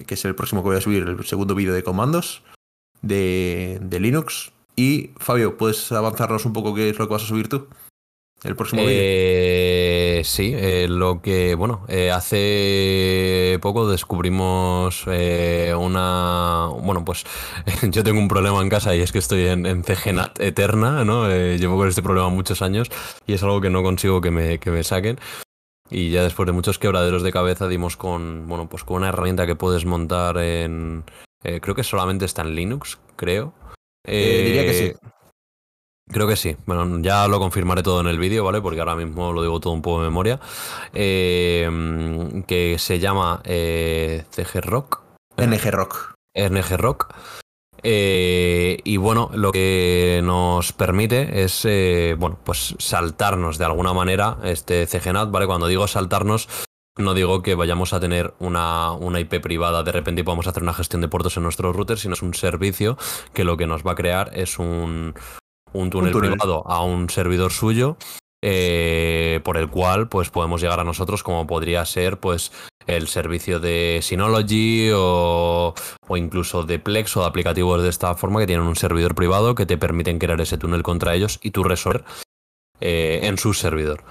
que 0.06 0.14
es 0.14 0.24
el 0.24 0.36
próximo 0.36 0.62
que 0.62 0.68
voy 0.68 0.76
a 0.76 0.80
subir, 0.80 1.02
el 1.02 1.24
segundo 1.24 1.56
vídeo 1.56 1.74
de 1.74 1.82
comandos 1.82 2.43
de, 3.02 3.98
Linux. 4.00 4.52
Y 4.76 5.10
Fabio, 5.16 5.56
¿puedes 5.56 5.90
avanzarnos 5.92 6.44
un 6.44 6.52
poco 6.52 6.74
qué 6.74 6.90
es 6.90 6.98
lo 6.98 7.08
que 7.08 7.14
vas 7.14 7.24
a 7.24 7.26
subir 7.26 7.48
tú? 7.48 7.66
El 8.44 8.54
próximo 8.54 8.82
eh, 8.86 10.22
Sí, 10.24 10.52
eh, 10.54 10.86
lo 10.88 11.20
que, 11.22 11.54
bueno, 11.54 11.84
eh, 11.88 12.10
hace 12.10 13.58
poco 13.60 13.88
descubrimos 13.88 15.04
eh, 15.06 15.74
una. 15.78 16.68
Bueno, 16.80 17.04
pues 17.04 17.24
yo 17.82 18.04
tengo 18.04 18.20
un 18.20 18.28
problema 18.28 18.60
en 18.60 18.68
casa 18.68 18.94
y 18.94 19.00
es 19.00 19.12
que 19.12 19.18
estoy 19.18 19.46
en, 19.46 19.66
en 19.66 19.82
CGNAT 19.82 20.40
eterna, 20.40 21.04
¿no? 21.04 21.28
llevo 21.28 21.76
con 21.76 21.88
este 21.88 22.02
problema 22.02 22.28
muchos 22.28 22.62
años 22.62 22.90
y 23.26 23.34
es 23.34 23.42
algo 23.42 23.60
que 23.60 23.70
no 23.70 23.82
consigo 23.82 24.20
que 24.20 24.30
me, 24.30 24.58
que 24.58 24.70
me 24.70 24.84
saquen. 24.84 25.18
Y 25.90 26.10
ya 26.10 26.22
después 26.22 26.46
de 26.46 26.52
muchos 26.52 26.78
quebraderos 26.78 27.22
de 27.22 27.32
cabeza 27.32 27.66
dimos 27.66 27.96
con, 27.96 28.46
bueno, 28.46 28.68
pues 28.68 28.84
con 28.84 28.98
una 28.98 29.08
herramienta 29.08 29.46
que 29.46 29.56
puedes 29.56 29.86
montar 29.86 30.36
en, 30.36 31.04
eh, 31.44 31.60
creo 31.60 31.74
que 31.74 31.85
solamente 31.85 32.24
está 32.24 32.43
en 32.43 32.55
Linux, 32.55 32.98
creo. 33.16 33.52
Eh, 34.06 34.43
diría 34.47 34.65
que 34.65 34.74
sí. 34.74 34.85
Eh, 34.85 34.97
creo 36.10 36.27
que 36.27 36.36
sí. 36.36 36.56
Bueno, 36.66 37.01
ya 37.01 37.28
lo 37.28 37.39
confirmaré 37.39 37.82
todo 37.82 38.01
en 38.01 38.09
el 38.09 38.19
vídeo, 38.19 38.44
¿vale? 38.44 38.60
Porque 38.60 38.81
ahora 38.81 38.97
mismo 38.97 39.32
lo 39.32 39.43
digo 39.43 39.60
todo 39.60 39.73
un 39.73 39.82
poco 39.82 40.01
de 40.01 40.09
memoria. 40.09 40.40
que 40.93 42.77
se 42.78 42.98
llama 42.98 43.43
CG 43.44 44.60
Rock. 44.62 45.02
NG 45.36 45.70
Rock. 45.70 46.15
NG 46.35 46.77
Rock. 46.77 47.15
y 47.82 48.97
bueno, 48.97 49.31
lo 49.35 49.52
que 49.52 50.20
nos 50.24 50.73
permite 50.73 51.44
es, 51.44 51.62
bueno, 52.19 52.39
pues 52.43 52.74
saltarnos 52.78 53.59
de 53.59 53.65
alguna 53.65 53.93
manera 53.93 54.39
este 54.43 54.86
CGNAT, 54.86 55.31
¿vale? 55.31 55.47
Cuando 55.47 55.69
digo 55.69 55.86
saltarnos, 55.86 56.48
no 56.98 57.14
digo 57.14 57.42
que 57.42 57.54
vayamos 57.54 57.92
a 57.92 58.00
tener 58.00 58.34
una, 58.38 58.92
una, 58.92 59.20
IP 59.20 59.40
privada 59.40 59.82
de 59.82 59.92
repente 59.92 60.20
y 60.20 60.24
podamos 60.24 60.46
hacer 60.46 60.62
una 60.62 60.74
gestión 60.74 61.00
de 61.00 61.08
puertos 61.08 61.36
en 61.36 61.44
nuestros 61.44 61.74
routers, 61.74 62.00
sino 62.00 62.14
es 62.14 62.22
un 62.22 62.34
servicio 62.34 62.98
que 63.32 63.44
lo 63.44 63.56
que 63.56 63.66
nos 63.66 63.86
va 63.86 63.92
a 63.92 63.94
crear 63.94 64.30
es 64.34 64.58
un, 64.58 65.14
un 65.72 65.90
túnel, 65.90 66.12
privado 66.12 66.66
a 66.66 66.82
un 66.82 67.08
servidor 67.08 67.52
suyo 67.52 67.96
eh, 68.42 69.40
por 69.44 69.56
el 69.56 69.68
cual 69.68 70.08
pues 70.08 70.30
podemos 70.30 70.60
llegar 70.60 70.80
a 70.80 70.84
nosotros 70.84 71.22
como 71.22 71.46
podría 71.46 71.84
ser 71.84 72.18
pues 72.18 72.52
el 72.86 73.06
servicio 73.08 73.60
de 73.60 74.00
Synology 74.02 74.90
o, 74.94 75.74
o, 76.08 76.16
incluso 76.16 76.62
de 76.64 76.78
Plex 76.78 77.16
o 77.16 77.20
de 77.20 77.26
aplicativos 77.26 77.82
de 77.82 77.90
esta 77.90 78.14
forma 78.14 78.40
que 78.40 78.46
tienen 78.46 78.66
un 78.66 78.76
servidor 78.76 79.14
privado 79.14 79.54
que 79.54 79.66
te 79.66 79.76
permiten 79.76 80.18
crear 80.18 80.40
ese 80.40 80.56
túnel 80.56 80.82
contra 80.82 81.14
ellos 81.14 81.38
y 81.42 81.50
tú 81.50 81.64
resolver 81.64 82.04
eh, 82.80 83.20
en 83.22 83.38
su 83.38 83.55
servidor. 83.55 84.02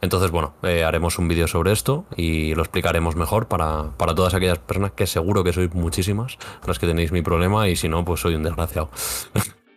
Entonces, 0.00 0.30
bueno, 0.30 0.54
eh, 0.62 0.84
haremos 0.84 1.18
un 1.18 1.28
vídeo 1.28 1.48
sobre 1.48 1.72
esto 1.72 2.06
y 2.16 2.54
lo 2.54 2.62
explicaremos 2.62 3.16
mejor 3.16 3.48
para, 3.48 3.90
para, 3.96 4.14
todas 4.14 4.34
aquellas 4.34 4.58
personas 4.58 4.92
que 4.92 5.06
seguro 5.06 5.44
que 5.44 5.52
sois 5.52 5.72
muchísimas 5.74 6.38
las 6.66 6.78
que 6.78 6.86
tenéis 6.86 7.12
mi 7.12 7.22
problema 7.22 7.68
y 7.68 7.76
si 7.76 7.88
no, 7.88 8.04
pues 8.04 8.20
soy 8.20 8.34
un 8.34 8.42
desgraciado. 8.42 8.90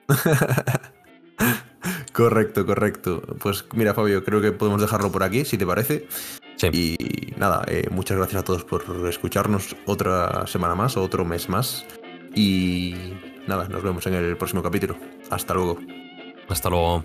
correcto, 2.13 2.65
correcto. 2.65 3.21
Pues 3.39 3.65
mira, 3.73 3.93
Fabio, 3.93 4.23
creo 4.23 4.41
que 4.41 4.51
podemos 4.51 4.81
dejarlo 4.81 5.11
por 5.11 5.23
aquí, 5.23 5.45
si 5.45 5.57
te 5.57 5.65
parece. 5.65 6.07
Y 6.71 7.33
nada, 7.37 7.63
eh, 7.67 7.87
muchas 7.91 8.17
gracias 8.17 8.41
a 8.41 8.45
todos 8.45 8.63
por 8.63 8.83
escucharnos 9.09 9.75
otra 9.85 10.47
semana 10.47 10.75
más 10.75 10.95
o 10.97 11.03
otro 11.03 11.25
mes 11.25 11.49
más. 11.49 11.85
Y 12.35 12.95
nada, 13.47 13.67
nos 13.67 13.83
vemos 13.83 14.05
en 14.07 14.13
el 14.13 14.37
próximo 14.37 14.63
capítulo. 14.63 14.95
Hasta 15.29 15.53
luego. 15.53 15.79
Hasta 16.47 16.69
luego. 16.69 17.03